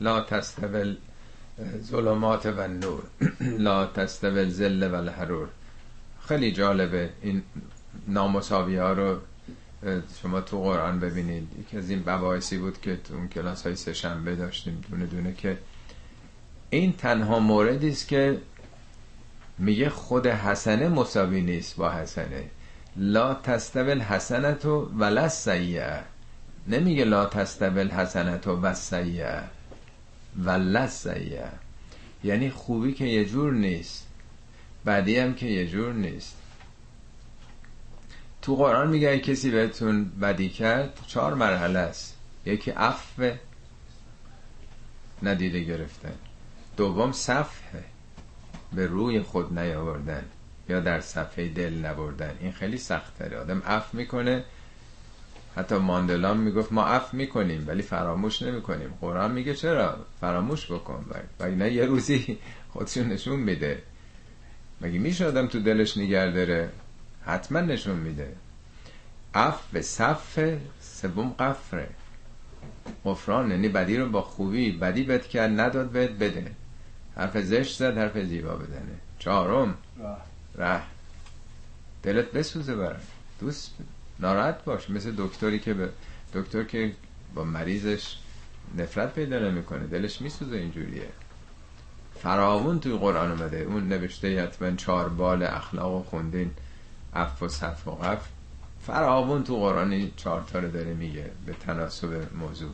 لا 0.00 0.20
تستول 0.20 0.96
ظلمات 1.82 2.46
و 2.46 2.68
نور 2.68 3.02
لا 3.66 3.86
تستول 3.86 4.48
زل 4.48 4.92
و 4.92 4.94
الحرور. 4.94 5.48
خیلی 6.28 6.52
جالبه 6.52 7.10
این 7.22 7.42
نامساوی 8.08 8.76
ها 8.76 8.92
رو 8.92 9.18
شما 10.22 10.40
تو 10.40 10.62
قرآن 10.62 11.00
ببینید. 11.00 11.48
یکی 11.60 11.76
از 11.76 11.90
این 11.90 12.02
بباعثی 12.02 12.58
بود 12.58 12.80
که 12.80 12.96
تو 12.96 13.14
اون 13.14 13.28
کلاس 13.28 13.66
های 13.66 13.76
سه 13.76 13.92
شنبه 13.92 14.36
داشتیم 14.36 14.84
دونه 14.90 15.06
دونه 15.06 15.34
که 15.34 15.58
این 16.70 16.92
تنها 16.92 17.38
موردی 17.38 17.88
است 17.88 18.08
که 18.08 18.38
میگه 19.58 19.90
خود 19.90 20.26
حسنه 20.26 20.88
مساوی 20.88 21.40
نیست 21.40 21.76
با 21.76 21.92
حسنه. 21.92 22.50
لا 22.96 23.34
تستول 23.34 24.00
حسنتو 24.00 24.90
ولا 24.98 25.28
سیعه 25.28 26.00
نمیگه 26.66 27.04
لا 27.04 27.26
تستبل 27.26 27.88
حسنت 27.88 28.46
و 28.46 28.74
سیعه 28.74 29.42
و 30.44 30.88
سیعه 30.88 31.48
یعنی 32.24 32.50
خوبی 32.50 32.92
که 32.92 33.04
یه 33.04 33.24
جور 33.24 33.52
نیست. 33.52 34.06
بعدی 34.84 35.18
هم 35.18 35.34
که 35.34 35.46
یه 35.46 35.66
جور 35.66 35.92
نیست. 35.92 36.36
تو 38.42 38.56
قرآن 38.56 38.88
میگه 38.88 39.18
کسی 39.18 39.50
بهتون 39.50 40.04
بدی 40.04 40.48
کرد 40.48 40.98
چهار 41.06 41.34
مرحله 41.34 41.78
است. 41.78 42.16
یکی 42.46 42.70
عفو 42.70 43.30
ندیده 45.22 45.60
گرفتن 45.60 46.14
دوم 46.76 47.12
صفحه. 47.12 47.84
به 48.74 48.86
روی 48.86 49.20
خود 49.20 49.58
نیاوردن 49.58 50.24
یا 50.68 50.80
در 50.80 51.00
صفحه 51.00 51.48
دل 51.48 51.74
نبردن. 51.74 52.34
این 52.40 52.52
خیلی 52.52 52.78
سخت 52.78 53.18
تره 53.18 53.38
آدم 53.38 53.62
عفو 53.66 53.96
می‌کنه. 53.96 54.44
حتی 55.56 55.74
ماندلان 55.74 56.36
می‌گفت 56.36 56.72
ما 56.72 56.84
عفو 56.84 57.16
می‌کنیم 57.16 57.64
ولی 57.68 57.82
فراموش 57.82 58.42
نمی‌کنیم. 58.42 58.94
قرآن 59.00 59.32
میگه 59.32 59.54
چرا؟ 59.54 60.06
فراموش 60.20 60.72
بکن. 60.72 61.06
و 61.40 61.50
نه 61.50 61.72
یه 61.72 61.84
روزی 61.84 62.38
خودشون 62.72 63.08
نشون 63.08 63.40
میده. 63.40 63.82
مگه 64.80 64.98
میشه 64.98 65.26
آدم 65.26 65.46
تو 65.46 65.60
دلش 65.60 65.98
نگر 65.98 66.30
داره؟ 66.30 66.68
حتما 67.26 67.60
نشون 67.60 67.96
میده. 67.96 68.32
عفو 69.34 69.80
صفحه 69.80 70.60
سوم 70.80 71.34
قفره. 71.38 71.88
غفران 73.04 73.50
یعنی 73.50 73.68
بدی 73.68 73.96
رو 73.96 74.08
با 74.08 74.22
خوبی 74.22 74.72
بدی 74.72 75.02
بد 75.02 75.26
کرد 75.26 75.60
نداد 75.60 75.90
بهت 75.90 76.10
بده. 76.10 76.52
حرف 77.16 77.40
زشت 77.40 77.78
زد 77.78 77.98
حرف 77.98 78.18
زیبا 78.18 78.54
بدنه 78.54 78.98
چهارم. 79.18 79.74
ره 80.54 80.82
دلت 82.02 82.32
بسوزه 82.32 82.76
برای 82.76 83.00
دوست 83.40 83.74
ناراحت 84.20 84.64
باش. 84.64 84.90
مثل 84.90 85.14
دکتری 85.16 85.58
که 85.58 85.74
به 85.74 85.88
دکتر 86.34 86.64
که 86.64 86.92
با 87.34 87.44
مریضش 87.44 88.18
نفرت 88.78 89.14
پیدا 89.14 89.38
نمی‌کنه. 89.38 89.86
دلش 89.86 90.20
میسوزه 90.20 90.56
اینجوریه. 90.56 91.08
فراوون 92.22 92.80
توی 92.80 92.98
قرآن 92.98 93.30
اومده. 93.30 93.58
اون 93.58 93.88
نوشته 93.88 94.42
حتما 94.42 94.76
چهار 94.76 95.08
بال 95.08 95.42
اخلاق 95.42 95.94
و 95.94 96.02
خوندین. 96.02 96.50
اف 97.14 97.42
و 97.42 97.48
صف 97.48 97.88
و 97.88 97.90
قف 97.90 98.28
فراوون 98.86 99.44
تو 99.44 99.56
قرآنی 99.56 100.12
چهار 100.16 100.44
تا 100.52 100.58
رو 100.58 100.70
داره 100.70 100.94
میگه 100.94 101.30
به 101.46 101.52
تناسب 101.52 102.34
موضوع. 102.34 102.70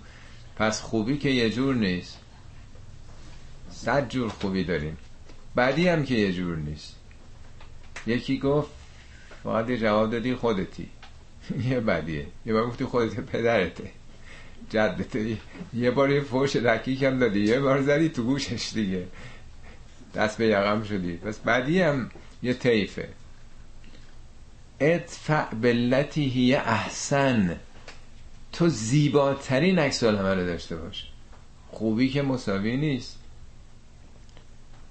پس 0.57 0.81
خوبی 0.81 1.19
که 1.19 1.31
یه 1.31 1.51
جور 1.51 1.75
نیست. 1.75 2.19
صد 3.85 4.09
جور 4.09 4.29
خوبی 4.29 4.65
داریم. 4.65 4.97
بعدی 5.55 5.89
هم 5.89 6.05
که 6.05 6.15
یه 6.15 6.33
جور 6.33 6.57
نیست. 6.57 6.97
یکی 8.07 8.39
گفت 8.39 8.71
فقط 9.45 9.71
جواب 9.71 10.11
دادی 10.11 10.35
خودتی. 10.35 10.89
یه 11.71 11.81
بدیه. 11.81 12.27
یه 12.47 12.53
بار 12.53 12.67
گفتی 12.67 12.85
خودت 12.85 13.21
پدرته. 13.21 13.91
جدته. 14.71 15.37
یه 15.75 15.91
بار 15.91 16.11
یه 16.11 16.21
فوش 16.21 16.57
رکیک 16.57 17.03
هم 17.03 17.19
دادی. 17.19 17.41
یه 17.41 17.61
بار 17.61 17.83
زدی 17.83 18.09
تو 18.09 18.23
گوشش 18.23 18.71
دیگه. 18.75 19.07
دست 20.15 20.39
به 20.39 20.47
یقم 20.47 20.83
شدی. 20.83 21.17
پس 21.17 21.39
بعدی 21.39 21.83
هم 21.83 22.11
یه 22.43 22.55
طیفه. 22.55 23.09
ادفع 24.81 25.55
بلتی 25.55 26.29
هی 26.29 26.55
احسن. 26.55 27.57
تو 28.53 28.69
زیباترین 28.69 29.79
عکس 29.79 30.03
العمل 30.03 30.47
داشته 30.47 30.77
باش. 30.77 31.07
خوبی 31.71 32.09
که 32.09 32.23
مساوی 32.23 32.77
نیست. 32.77 33.19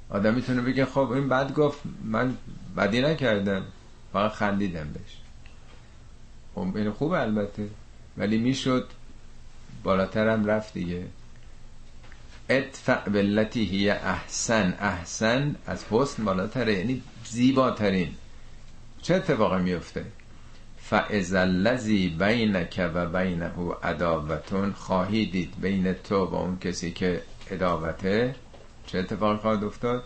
آدم 0.09 0.33
می‌تونه 0.33 0.61
بگه 0.61 0.85
خب 0.85 1.11
این 1.11 1.29
بد 1.29 1.53
گفت 1.53 1.79
من 2.03 2.37
بدی 2.77 3.01
نکردم. 3.01 3.63
فقط 4.13 4.31
خندیدم 4.31 4.87
بهش. 4.93 5.17
خب 6.55 6.77
این 6.77 6.91
خوب 6.91 7.11
البته. 7.11 7.69
ولی 8.17 8.37
می‌شد 8.37 8.87
بالاترم 9.83 10.45
رفت 10.45 10.73
دیگه. 10.73 11.03
ادفع 12.49 13.09
بلتی 13.09 13.65
هی 13.65 13.89
احسن 13.89 14.73
احسن 14.79 15.55
از 15.65 15.85
حسن 15.91 16.25
بالاتره 16.25 16.73
یعنی 16.73 17.01
زیباترین. 17.25 18.15
چه 19.01 19.15
اتفاقی 19.15 19.61
میفته 19.61 20.05
فاذا 20.89 21.41
الذی 21.41 22.09
بینک 22.09 22.91
و 22.93 23.05
بینه 23.05 23.51
عداوتون 23.83 24.71
خواهی 24.71 25.25
دید 25.25 25.53
بین 25.61 25.93
تو 25.93 26.25
و 26.25 26.35
اون 26.35 26.59
کسی 26.59 26.91
که 26.91 27.21
عداوته؟ 27.51 28.35
چه 28.87 28.97
اتفاقی 28.97 29.37
خواهد 29.37 29.63
افتاد؟ 29.63 30.03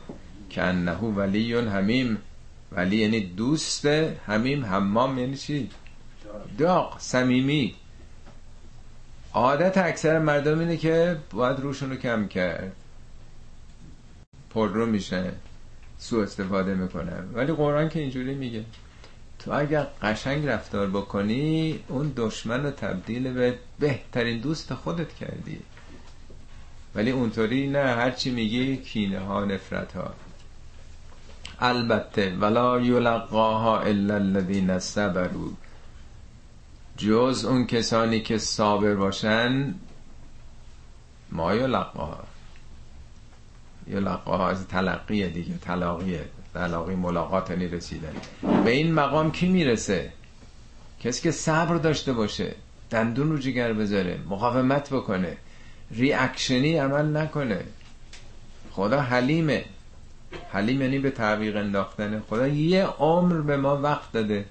که 0.50 0.62
انه 0.62 0.98
ولی 0.98 1.54
همیم 1.54 2.18
ولی 2.72 2.98
یعنی 2.98 3.20
دوست 3.20 3.86
همیم 3.86 4.66
حمام 4.66 5.20
یعنی 5.20 5.38
چی؟ 5.38 5.70
داغ 6.58 7.00
صمیمی. 7.00 7.76
عادت 9.34 9.78
اکثر 9.78 10.20
مردم 10.20 10.60
اینه 10.60 10.78
که 10.78 11.18
باید 11.32 11.60
روشون 11.60 11.90
رو 11.90 11.96
کم 11.96 12.28
کرد. 12.28 12.72
پر 14.50 14.68
رو 14.68 14.86
میشه 14.86 15.32
سو 15.98 16.20
استفاده 16.20 16.74
می‌کنن 16.76 17.30
ولی 17.34 17.52
قرآن 17.54 17.90
که 17.90 18.00
اینجوری 18.00 18.36
میگه 18.36 18.66
تو 19.40 19.52
اگر 19.54 19.88
قشنگ 20.02 20.46
رفتار 20.46 20.88
بکنی 20.90 21.80
اون 21.88 22.14
دشمن 22.16 22.64
رو 22.64 22.72
تبدیل 22.72 23.34
به 23.34 23.58
بهترین 23.80 24.40
دوست 24.40 24.74
خودت 24.74 25.14
کردی. 25.14 25.60
ولی 26.96 27.12
اونطوری 27.12 27.68
نه 27.68 27.80
هرچی 27.80 28.32
میگی 28.32 28.78
کینه 28.78 29.20
ها 29.20 29.46
نفرت 29.46 29.94
ها 29.94 30.14
البته 31.62 32.36
ولا 32.36 32.80
یلقاها 32.80 33.80
الا 33.80 34.16
الذین 34.16 34.80
صبروا. 34.80 35.50
جز 36.98 37.46
اون 37.46 37.68
کسانی 37.68 38.20
که 38.22 38.38
صابر 38.38 38.96
باشن 38.96 39.76
ما 41.32 41.56
یلقاها. 41.56 42.24
یلقاها 43.88 44.50
از 44.50 44.68
تلقیه 44.68 45.28
دیگه 45.28 45.58
تلاقیه. 45.58 46.26
تلاقی 46.54 46.96
ملاقات 46.96 47.50
یعنی 47.50 47.68
رسیدن 47.68 48.14
به 48.66 48.72
این 48.72 48.94
مقام 48.94 49.32
کی 49.32 49.48
می‌رسه؟ 49.48 50.14
کسی 51.00 51.22
که 51.22 51.32
صبر 51.32 51.76
داشته 51.76 52.14
باشه 52.14 52.56
دندون 52.90 53.30
رو 53.30 53.38
جگر 53.38 53.74
بذاره 53.74 54.20
مقاومت 54.30 54.94
بکنه. 54.94 55.38
ریاکشنی 55.94 56.78
عمل 56.78 57.18
نکنه. 57.18 57.64
خدا 58.72 59.02
حلیمه. 59.02 59.66
حلیم 60.50 60.82
یعنی 60.82 61.00
به 61.00 61.12
تعویق 61.12 61.56
انداختنه 61.56 62.20
خدا 62.20 62.48
یه 62.48 62.86
عمر 62.86 63.42
به 63.42 63.58
ما 63.58 63.78
وقت 63.78 64.12
داده. 64.12 64.46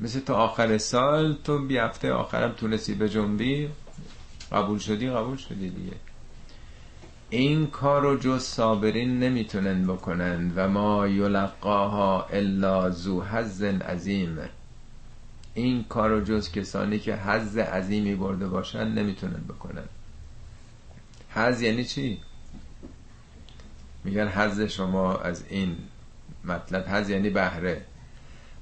مثل 0.00 0.20
تا 0.20 0.34
آخر 0.34 0.78
سال 0.78 1.36
تو 1.44 1.66
بی 1.66 1.78
هفته 1.78 2.12
آخرم 2.12 2.52
تونستی 2.52 2.94
به 2.94 3.08
جنبی. 3.08 3.68
قبول 4.52 4.78
شدی؟ 4.78 5.10
قبول 5.10 5.36
شدی 5.36 5.70
دیگه. 5.70 5.96
این 7.30 7.66
کار 7.66 8.02
رو 8.02 8.16
جز 8.16 8.42
صابرین 8.42 9.18
نمی‌تونن 9.18 9.86
بکنن 9.86 10.52
و 10.56 10.68
ما 10.68 11.06
یلقاها 11.06 12.24
الا 12.24 12.90
زو 12.90 13.22
حز 13.22 13.62
عظیم. 13.62 14.38
این 15.54 15.84
کار 15.84 16.10
رو 16.10 16.20
جز 16.20 16.52
کسانی 16.52 16.98
که 16.98 17.16
حز 17.16 17.56
عظیمی 17.58 18.14
برده 18.14 18.48
باشن 18.48 18.88
نمی‌تونن 18.88 19.40
بکنن. 19.48 19.84
حز 21.34 21.62
یعنی 21.62 21.84
چی؟ 21.84 22.20
میگن 24.04 24.28
حز 24.28 24.60
شما 24.60 25.16
از 25.16 25.44
این 25.48 25.76
مطلب. 26.44 26.88
حز 26.88 27.10
یعنی 27.10 27.30
بهره. 27.30 27.82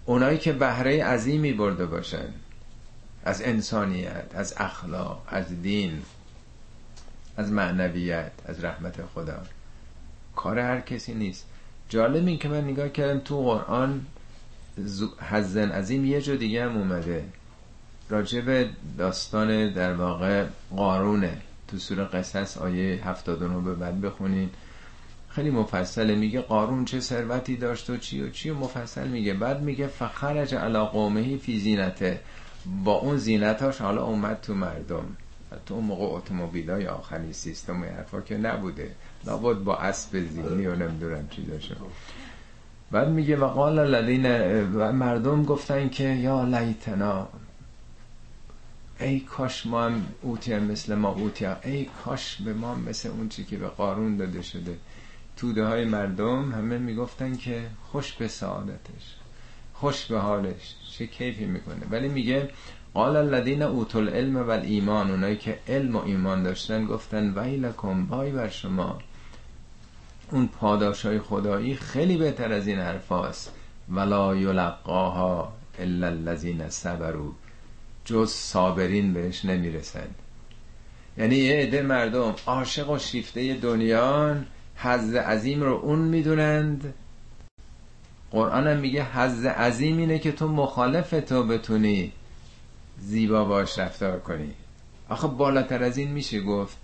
اونایی 0.05 0.39
که 0.39 0.53
بهره 0.53 1.05
عظیمی 1.05 1.53
برده 1.53 1.87
باشن 1.87 2.29
از 3.25 3.43
انسانیت 3.43 4.25
از 4.35 4.55
اخلاق 4.57 5.23
از 5.29 5.63
دین 5.63 6.03
از 7.37 7.53
معنویت 7.53 8.33
از 8.45 8.65
رحمت 8.65 9.07
خدا. 9.15 9.43
کار 10.37 10.59
هر 10.59 10.81
کسی 10.81 11.15
نیست. 11.15 11.47
جالب 11.89 12.27
این 12.27 12.39
که 12.39 12.49
من 12.49 12.65
نگاه 12.65 12.89
کردم 12.89 13.21
تو 13.21 13.43
قرآن 13.43 14.07
حزن 15.31 15.71
عظیم 15.71 16.05
یه 16.05 16.23
جا 16.23 16.37
دیگه 16.37 16.65
هم 16.65 16.77
اومده. 16.77 17.25
راجب 18.09 18.69
داستان 18.99 19.73
در 19.73 19.95
واقع 19.95 20.47
قارونه. 20.77 21.41
تو 21.69 21.79
سور 21.79 22.05
قصص 22.05 22.59
آیه 22.59 23.09
79 23.09 23.61
به 23.61 23.75
بعد 23.75 24.01
بخونین. 24.01 24.51
خیلی 25.29 25.51
مفصله. 25.51 26.15
میگه 26.15 26.41
قارون 26.41 26.85
چه 26.85 27.01
ثروتی 27.01 27.57
داشت 27.57 27.91
و 27.91 27.97
چی 27.97 28.23
و 28.23 28.31
چی 28.31 28.51
و 28.51 28.55
مفصل 28.55 29.09
میگه. 29.09 29.35
بعد 29.35 29.63
میگه 29.63 29.87
فخرج 29.87 30.55
علا 30.55 30.85
قومهی 30.85 31.39
فی 31.39 31.61
زینته. 31.61 32.21
با 32.85 32.93
اون 32.93 33.17
زینتاش 33.17 33.81
حالا 33.81 34.05
اومد 34.05 34.41
تو 34.41 34.55
مردم. 34.55 35.05
تو 35.67 35.75
اون 35.75 35.85
موقع 35.85 36.05
اتومبیل 36.05 36.71
های 36.71 36.87
آخرین 36.87 37.33
سیستم 37.33 37.85
حرفا 37.85 38.21
که 38.21 38.37
نبوده. 38.37 38.91
لابد 39.27 39.59
با 39.59 39.77
اسب 39.77 40.21
زینی 40.21 40.67
و 40.67 40.75
نمی‌دونم 40.77 41.29
چی 41.29 41.43
داشته 41.45 41.77
بعد 42.91 43.09
میگه 43.09 43.37
و 43.37 43.47
قال 43.47 43.79
و 44.75 44.93
مردم 44.93 45.45
گفتن 45.45 45.89
که 45.89 46.05
یا 46.05 46.45
لیتنا 46.45 47.29
ای 49.01 49.21
کاش 49.21 49.67
ما 49.67 49.85
هم 49.85 50.07
اوتی 50.23 50.59
مثل 50.59 50.95
ما 50.95 51.09
اوتی 51.09 51.47
ای 51.47 51.89
کاش 52.05 52.43
به 52.43 52.53
ما 52.53 52.75
مثل 52.75 53.09
اون 53.09 53.29
چی 53.29 53.45
که 53.45 53.57
به 53.57 53.69
قارون 53.69 54.17
داده 54.17 54.43
شده. 54.43 54.79
توده 55.37 55.65
های 55.65 55.85
مردم 55.85 56.53
همه 56.53 56.79
می‌گفتن 56.79 57.37
که 57.37 57.67
خوش 57.93 58.13
به 58.13 58.29
سعادتش 58.29 59.17
خوش 59.75 60.07
به 60.07 60.19
حالش 60.19 60.75
چه 60.99 61.07
کیفی 61.07 61.45
می‌کنه. 61.45 61.87
ولی 61.91 62.09
میگه 62.09 62.49
قال 62.95 63.17
الذین 63.17 63.63
اوتوا 63.63 64.01
العلم 64.01 64.37
و 64.37 64.51
ایمان 64.51 65.11
اونایی 65.11 65.37
که 65.37 65.59
علم 65.69 65.97
و 65.97 66.05
ایمان 66.05 66.43
داشتن 66.43 66.87
گفتن 66.87 67.39
ویلکم 67.39 68.07
بای 68.07 68.31
بر 68.31 68.49
شما. 68.49 68.99
اون 70.31 70.49
پاداش 70.49 71.07
های 71.07 71.19
خدایی 71.19 71.75
خیلی 71.75 72.17
بهتر 72.17 72.53
از 72.53 72.67
این 72.67 72.79
حرف 72.79 73.09
هاست 73.09 73.53
ولا 73.89 74.37
یلقاها 74.37 75.53
الا 75.79 76.07
الذین 76.07 76.69
صبروا. 76.69 77.33
جز 78.07 78.31
صابرین 78.31 79.13
بهش 79.13 79.45
نمی‌رسند 79.45 80.15
یعنی 81.19 81.37
یه 81.37 81.57
عده 81.57 81.83
مردم 81.83 82.35
عاشق 82.47 82.91
و 82.91 82.99
شیفته 82.99 83.55
دنیان 83.55 84.47
حز 84.77 85.15
عظیم 85.15 85.63
رو 85.63 85.75
اون 85.75 85.99
می‌دونند. 85.99 86.95
قرآن 88.31 88.67
هم 88.67 88.77
میگه 88.77 89.05
حز 89.05 89.45
عظیم 89.45 89.97
اینه 89.97 90.19
که 90.19 90.33
تو 90.33 90.49
مخالف 90.49 91.11
تو 91.11 91.43
بتونی 91.43 92.13
زیبا 93.01 93.45
باش 93.45 93.79
رفتار 93.79 94.21
کنی. 94.21 94.53
آخه 95.09 95.29
بالاتر 95.29 95.83
از 95.83 95.99
این 95.99 96.11
میشه 96.11 96.41
گفت. 96.41 96.77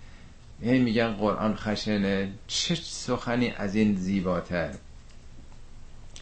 هی 0.61 0.79
میگن 0.79 1.13
قرآن 1.13 1.55
خشنه. 1.55 2.31
چه 2.47 2.75
سخنی 2.75 3.53
از 3.57 3.75
این 3.75 3.95
زیباتر؟ 3.95 4.73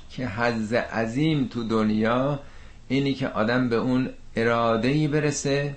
که 0.10 0.28
حز 0.28 0.74
عظیم 0.74 1.48
تو 1.48 1.64
دنیا 1.64 2.40
اینی 2.88 3.14
که 3.14 3.28
آدم 3.28 3.70
به 3.70 3.76
اون 3.76 4.10
ارادهی 4.36 5.08
برسه 5.08 5.76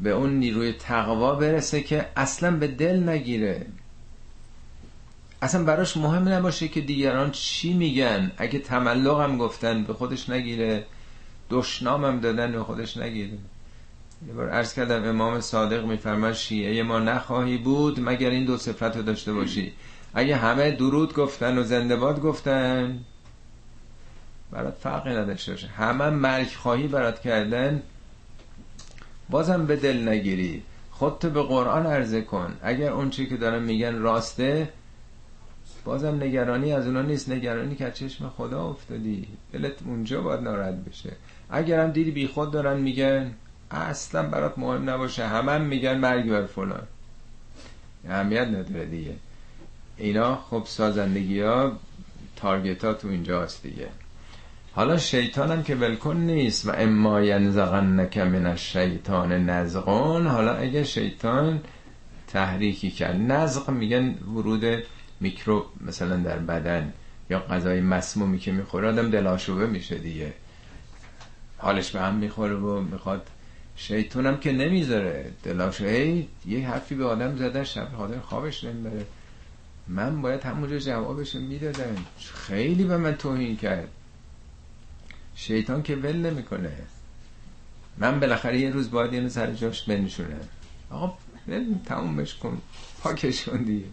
به 0.00 0.10
اون 0.10 0.30
نیروی 0.30 0.72
تقوا 0.72 1.34
برسه 1.34 1.80
که 1.80 2.06
اصلا 2.16 2.50
به 2.56 2.68
دل 2.68 3.08
نگیره. 3.08 3.66
اصلا 5.42 5.64
براش 5.64 5.96
مهم 5.96 6.28
نباشه 6.28 6.68
که 6.68 6.80
دیگران 6.80 7.30
چی 7.30 7.72
میگن. 7.72 8.32
اگه 8.36 8.58
تملق 8.58 9.20
هم 9.20 9.38
گفتن 9.38 9.84
به 9.84 9.92
خودش 9.92 10.30
نگیره 10.30 10.86
دشنام 11.50 12.04
هم 12.04 12.20
دادن 12.20 12.52
به 12.52 12.62
خودش 12.64 12.96
نگیره. 12.96 13.38
یه 14.26 14.32
بار 14.34 14.50
عرض 14.50 14.74
کردم 14.74 15.04
امام 15.04 15.40
صادق 15.40 15.84
میفرماد 15.84 16.32
شیعه 16.32 16.82
ما 16.82 16.98
نخواهی 16.98 17.56
بود 17.56 18.00
مگر 18.00 18.30
این 18.30 18.44
دو 18.44 18.56
صفت 18.56 18.96
رو 18.96 19.02
داشته 19.02 19.32
باشی. 19.32 19.72
اگه 20.14 20.36
همه 20.36 20.70
درود 20.70 21.14
گفتن 21.14 21.58
و 21.58 21.62
زندباد 21.62 22.20
گفتن 22.20 22.98
برات 24.52 24.74
فرقی 24.74 25.10
نداشته 25.10 25.52
باشه. 25.52 25.66
همه 25.66 26.10
مرگ 26.10 26.48
خواهی 26.48 26.88
برات 26.88 27.20
کردن 27.20 27.82
بازم 29.30 29.66
به 29.66 29.76
دل 29.76 30.08
نگیری. 30.08 30.62
خودتو 30.90 31.30
به 31.30 31.42
قرآن 31.42 31.86
عرضه 31.86 32.22
کن. 32.22 32.56
اگر 32.62 32.92
اون 32.92 33.10
چی 33.10 33.26
که 33.26 33.36
دارن 33.36 33.62
میگن 33.62 33.98
راسته 33.98 34.68
بازم 35.84 36.22
نگرانی 36.22 36.72
از 36.72 36.86
اونا 36.86 37.02
نیست. 37.02 37.30
نگرانی 37.30 37.76
که 37.76 37.90
چشم 37.90 38.28
خدا 38.28 38.68
افتادی. 38.68 39.26
دلت 39.52 39.74
اونجا 39.86 40.20
باید 40.20 40.40
ناراحت 40.40 40.74
بشه. 40.74 41.12
اگرم 41.50 41.90
دیدی 41.90 42.10
بی 42.10 42.26
خود 42.26 42.50
دارن 42.50 42.80
میگن 42.80 43.32
اصلا 43.70 44.22
برات 44.22 44.58
مهم 44.58 44.90
نباشه. 44.90 45.26
همه 45.26 45.52
هم 45.52 45.62
میگن 45.62 45.98
مرگ 45.98 46.30
بر 46.30 46.46
فلان. 46.46 46.86
اهمیت 48.08 48.48
نداره 48.48 48.86
دیگه. 48.86 49.14
اینا 49.96 50.36
خب 50.36 50.62
سازندگی 50.66 51.40
ها 51.40 51.72
تارگت 52.36 52.84
ها 52.84 52.94
تو 52.94 53.08
اینجا 53.08 53.42
هست 53.42 53.62
دیگه. 53.62 53.88
حالا 54.74 54.98
شیطان 54.98 55.50
هم 55.50 55.62
که 55.62 55.74
ولکن 55.74 56.16
نیست 56.16 56.68
و 56.68 56.72
اما 56.74 57.20
ینزغنک 57.20 58.18
من 58.18 58.46
الشیطان 58.46 59.32
نزغون. 59.32 60.26
حالا 60.26 60.54
اگه 60.54 60.84
شیطان 60.84 61.60
تحریکی 62.26 62.90
کرد 62.90 63.16
نزغ 63.16 63.70
میگن 63.70 64.14
ورود 64.34 64.64
میکروب 65.20 65.64
مثلا 65.80 66.16
در 66.16 66.38
بدن 66.38 66.92
یا 67.30 67.38
غذای 67.38 67.80
مسمومی 67.80 68.38
که 68.38 68.52
می‌خوره 68.52 68.88
آدم 68.88 69.10
دلاشوبه 69.10 69.66
میشه 69.66 69.98
دیگه. 69.98 70.32
حالش 71.58 71.90
به 71.90 72.00
هم 72.00 72.14
می‌خوره 72.14 72.54
و 72.54 72.80
می‌خواد 72.80 73.26
شیطانم 73.76 74.36
که 74.36 74.52
نمی‌ذاره. 74.52 75.30
دلاشوبه 75.44 76.24
یه 76.46 76.68
حرفی 76.68 76.94
به 76.94 77.04
آدم 77.04 77.36
زده 77.36 77.64
شب 77.64 77.88
حاضر 77.88 78.18
خوابش 78.18 78.64
نمی‌بره. 78.64 79.06
من 79.88 80.22
باید 80.22 80.42
همونجا 80.42 80.78
جوابش 80.78 81.34
می‌دادم. 81.34 81.96
خیلی 82.34 82.84
به 82.84 82.96
من 82.96 83.14
توهین 83.14 83.56
کرد. 83.56 83.88
شیطان 85.34 85.82
که 85.82 85.96
ول 85.96 86.16
نمی‌کنه. 86.16 86.72
من 87.98 88.20
بالاخره 88.20 88.60
یه 88.60 88.70
روز 88.70 88.90
باید 88.90 89.12
اینو 89.12 89.28
سر 89.28 89.52
جاش 89.52 89.82
بنشونه. 89.82 90.36
آقا 90.90 91.14
تمومش 91.86 92.34
کن 92.34 92.58
پاکش 93.02 93.44
کن. 93.44 93.62
دیگه. 93.62 93.86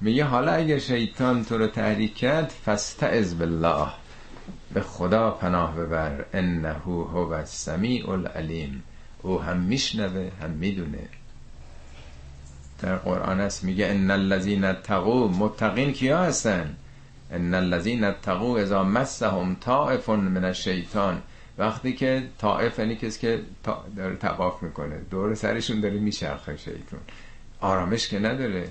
میگه 0.00 0.24
حالا 0.24 0.52
اگه 0.52 0.78
شیطان 0.78 1.44
تو 1.44 1.58
رو 1.58 1.66
تحریک 1.66 2.14
کرد 2.14 2.52
فاستعذ 2.64 3.34
بالله. 3.34 3.88
به 4.74 4.80
خدا 4.80 5.30
پناه 5.30 5.76
ببر. 5.76 6.24
انه 6.32 6.72
هو 6.72 7.32
السمیع 7.32 8.10
العلیم. 8.10 8.82
او 9.22 9.42
هم 9.42 9.56
میشنوه 9.56 10.30
هم 10.42 10.50
می‌دونه. 10.50 11.08
در 12.82 12.96
قرآن 12.96 13.40
است 13.40 13.64
میگه 13.64 13.86
ان 13.86 14.10
الذين 14.10 14.64
اتقوا 14.64 15.28
متقین 15.28 15.92
کیا 15.92 16.24
هستن؟ 16.24 16.76
ان 17.32 17.54
الذين 17.54 18.04
اتقوا 18.04 18.58
اذا 18.58 18.84
مسهم 18.84 19.56
طائف 19.60 20.08
من 20.08 20.44
الشیطان. 20.44 21.22
وقتی 21.58 21.92
که 21.92 22.22
طائف 22.38 22.78
یعنی 22.78 22.96
کسی 22.96 23.20
که 23.20 23.42
داره 23.96 24.16
تواف 24.16 24.62
می‌کنه. 24.62 24.96
دور 25.10 25.34
سرشون 25.34 25.80
داره 25.80 25.98
میچرخه 25.98 26.56
شیطان 26.56 27.00
آرامش 27.60 28.08
که 28.08 28.18
نداره. 28.18 28.68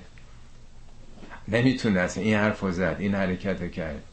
نمی‌تونه 1.48 2.00
اصلا 2.00 2.24
این 2.24 2.36
حرف 2.36 2.72
زد 2.72 2.96
این 3.00 3.16
حرکت 3.16 3.72
کرد. 3.72 4.04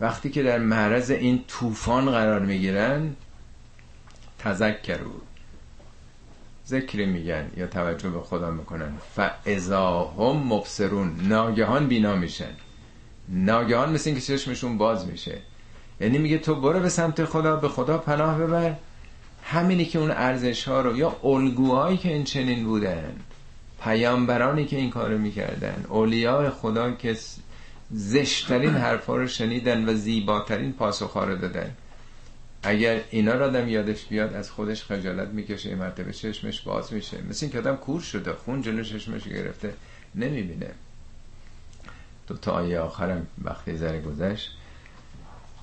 وقتی 0.00 0.30
که 0.30 0.42
در 0.42 0.58
معرض 0.58 1.10
این 1.10 1.44
طوفان 1.48 2.10
قرار 2.10 2.40
می‌گیرن 2.40 3.16
تذکرو 4.38 5.20
ذکر 6.66 7.06
میگن 7.06 7.50
یا 7.56 7.66
توجه 7.66 8.08
به 8.08 8.20
خدا 8.20 8.50
می‌کنن. 8.50 8.92
فاذا 9.14 10.04
هم 10.04 10.36
مبصرون. 10.36 11.16
ناگهان 11.28 11.88
بینا 11.88 12.16
میشن. 12.16 12.54
ناگهان 13.32 13.92
مثل 13.92 14.10
اینکه 14.10 14.24
چشمشون 14.24 14.78
باز 14.78 15.06
میشه. 15.06 15.38
یعنی 16.00 16.18
میگه 16.18 16.38
تو 16.38 16.54
برو 16.54 16.80
به 16.80 16.88
سمت 16.88 17.24
خدا 17.24 17.56
به 17.56 17.68
خدا 17.68 17.98
پناه 17.98 18.38
ببر. 18.38 18.74
همینی 19.44 19.84
که 19.84 19.98
اون 19.98 20.10
ارزش 20.10 20.68
ها 20.68 20.80
رو 20.80 20.96
یا 20.96 21.16
الگوهایی 21.24 21.96
که 21.96 22.08
این 22.08 22.24
چنین 22.24 22.64
بودن 22.64 23.12
پیامبرانی 23.84 24.64
که 24.64 24.76
این 24.76 24.90
کارو 24.90 25.18
می‌کردن 25.18 25.84
اولیاء 25.88 26.50
خدا 26.50 26.90
که 26.90 27.16
زشترین 27.90 28.74
حرفا 28.74 29.16
رو 29.16 29.26
شنیدن 29.26 29.88
و 29.88 29.94
زیباترین 29.94 30.72
پاسخها 30.72 31.24
رو 31.24 31.36
دادن. 31.36 31.70
اگر 32.62 33.00
اینا 33.10 33.34
را 33.34 33.46
آدم 33.46 33.68
یادش 33.68 34.04
بیاد 34.04 34.34
از 34.34 34.50
خودش 34.50 34.84
خجالت 34.84 35.28
می‌کشه 35.28 35.68
این 35.68 35.78
مرتبه 35.78 36.12
چشمش 36.12 36.60
باز 36.60 36.92
میشه. 36.92 37.16
مثل 37.30 37.46
این 37.46 37.52
که 37.52 37.58
آدم 37.58 37.76
کور 37.76 38.00
شده 38.00 38.32
خون 38.32 38.62
جلو 38.62 38.84
چشمش 38.84 39.24
گرفته 39.24 39.74
نمی‌بینه. 40.14 40.70
دو 42.32 42.38
تا 42.38 42.52
آیه 42.52 42.80
آخرم 42.80 43.26
وقتی 43.44 43.76
ذره 43.76 44.00
گذشت. 44.00 44.50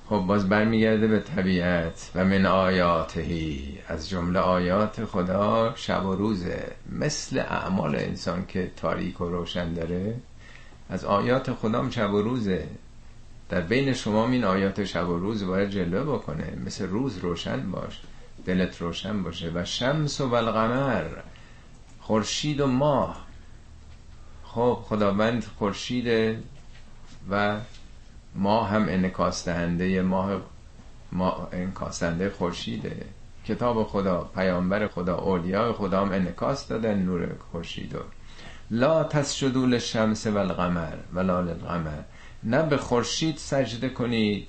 خب 0.08 0.18
باز 0.18 0.48
برمیگرده 0.48 1.06
به 1.06 1.20
طبیعت 1.20 2.10
و 2.14 2.24
من 2.24 2.46
آیاتهی 2.46 3.78
از 3.88 4.08
جمله 4.08 4.38
آیات 4.38 5.04
خدا 5.04 5.72
شب 5.76 6.04
و 6.06 6.14
روزه 6.14 6.66
مثل 6.92 7.38
اعمال 7.38 7.96
انسان 7.96 8.46
که 8.46 8.70
تاریک 8.76 9.20
و 9.20 9.28
روشن 9.28 9.74
داره. 9.74 10.14
از 10.90 11.04
آیات 11.04 11.52
خدا 11.52 11.90
شب 11.90 12.12
و 12.12 12.22
روزه 12.22 12.68
در 13.48 13.60
بین 13.60 13.92
شما 13.92 14.28
این 14.28 14.44
آیات 14.44 14.84
شب 14.84 15.08
و 15.08 15.18
روز 15.18 15.44
باید 15.44 15.70
جلوه 15.70 16.02
بکنه. 16.16 16.58
مثل 16.66 16.86
روز 16.86 17.18
روشن 17.18 17.70
باش 17.70 18.00
دلت 18.46 18.80
روشن 18.80 19.22
باشه 19.22 19.50
و 19.54 19.64
شمس 19.64 20.20
و 20.20 20.34
القمر 20.34 21.06
خورشید 22.00 22.60
و 22.60 22.66
ماه. 22.66 23.26
خب 24.44 24.78
خداوند 24.88 25.44
خورشید 25.58 26.36
و 27.30 27.56
ما 28.34 28.64
هم 28.64 28.88
انکاس 28.88 29.44
دهنده 29.48 30.02
ماه 30.02 30.40
ما 31.12 31.48
انکاس 31.52 32.02
دهنده 32.02 32.30
خورشیده. 32.30 32.96
کتاب 33.46 33.84
خدا 33.84 34.30
پیامبر 34.34 34.88
خدا 34.88 35.16
اولیاء 35.16 35.72
خدا 35.72 36.00
هم 36.00 36.12
انکاس 36.12 36.68
دادن 36.68 36.98
نور 36.98 37.28
خورشید 37.52 37.96
لا 38.70 39.04
تسجدوا 39.04 39.66
للشمس 39.66 40.26
والقمر 40.26 40.96
ولا 41.14 41.40
للقمر. 41.40 42.02
نه 42.42 42.62
به 42.62 42.76
خورشید 42.76 43.36
سجده 43.36 43.88
کنید 43.88 44.48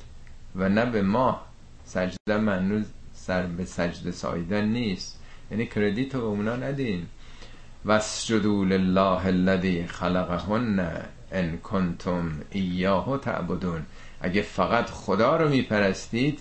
و 0.55 0.69
نه 0.69 0.85
به 0.85 1.01
ماه. 1.01 1.45
سجده 1.85 2.37
منو 2.37 2.83
سر 3.13 3.45
به 3.45 3.65
سجده 3.65 4.11
سایدن 4.11 4.65
نیست. 4.65 5.19
یعنی 5.51 5.65
کردیت 5.65 6.11
به 6.11 6.23
اونا 6.23 6.55
ندین. 6.55 7.05
واسجدوا 7.85 8.63
لله 8.65 9.25
الذي 9.25 9.87
خلقهن. 9.87 11.01
ان 11.31 11.57
کنتم 11.57 12.31
ایاه 12.49 13.17
تعبدون. 13.17 13.81
اگه 14.21 14.41
فقط 14.41 14.89
خدا 14.89 15.37
رو 15.37 15.49
میپرستید 15.49 16.39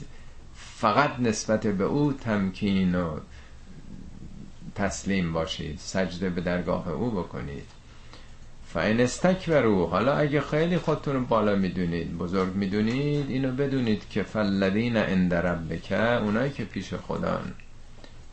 فقط 0.55 1.11
نسبت 1.21 1.67
به 1.67 1.85
او 1.85 2.13
تمکین 2.13 2.95
و 2.95 3.19
تسلیم 4.75 5.33
باشید 5.33 5.79
سجده 5.79 6.31
به 6.31 6.41
درگاه 6.41 6.89
او 6.89 7.11
بکنید. 7.11 7.65
فاین 8.67 9.01
استکبرو 9.01 9.87
حالا 9.87 10.15
اگه 10.15 10.41
خیلی 10.41 10.79
خودتون 10.79 11.15
رو 11.15 11.25
بالا 11.25 11.55
می‌دونید 11.55 12.19
بزرگ 12.19 12.55
می‌دونید 12.55 13.31
اینو 13.31 13.53
بدونید 13.53 14.09
که 14.09 14.23
فلذین 14.23 14.97
عند 14.97 15.35
ربک 15.35 15.93
اونایی 16.23 16.51
که 16.51 16.65
پیش 16.65 16.95
خدان. 16.95 17.53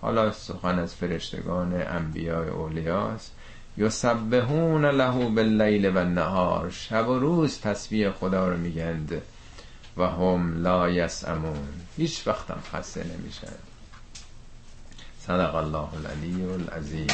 حالا 0.01 0.31
سخن 0.31 0.79
از 0.79 0.95
فرشتگان 0.95 1.73
انبیاء 1.73 2.49
اولیاست. 2.49 3.31
یسبحون 3.77 4.85
له 4.85 5.29
باللیل 5.29 5.89
و 5.89 5.97
النهار. 5.97 6.69
شب 6.69 7.07
و 7.07 7.19
روز 7.19 7.59
تسبیح 7.59 8.11
خدا 8.11 8.47
رو 8.47 8.57
میگند 8.57 9.21
و 9.97 10.07
هم 10.07 10.63
لا 10.63 10.89
یسعمون. 10.89 11.67
هیچ 11.97 12.27
وقت 12.27 12.51
هم 12.51 12.59
خسته 12.73 13.03
نمیشن. 13.03 13.53
صدق 15.27 15.55
الله 15.55 15.87
العلی 15.93 16.43
العظیم. 16.43 17.07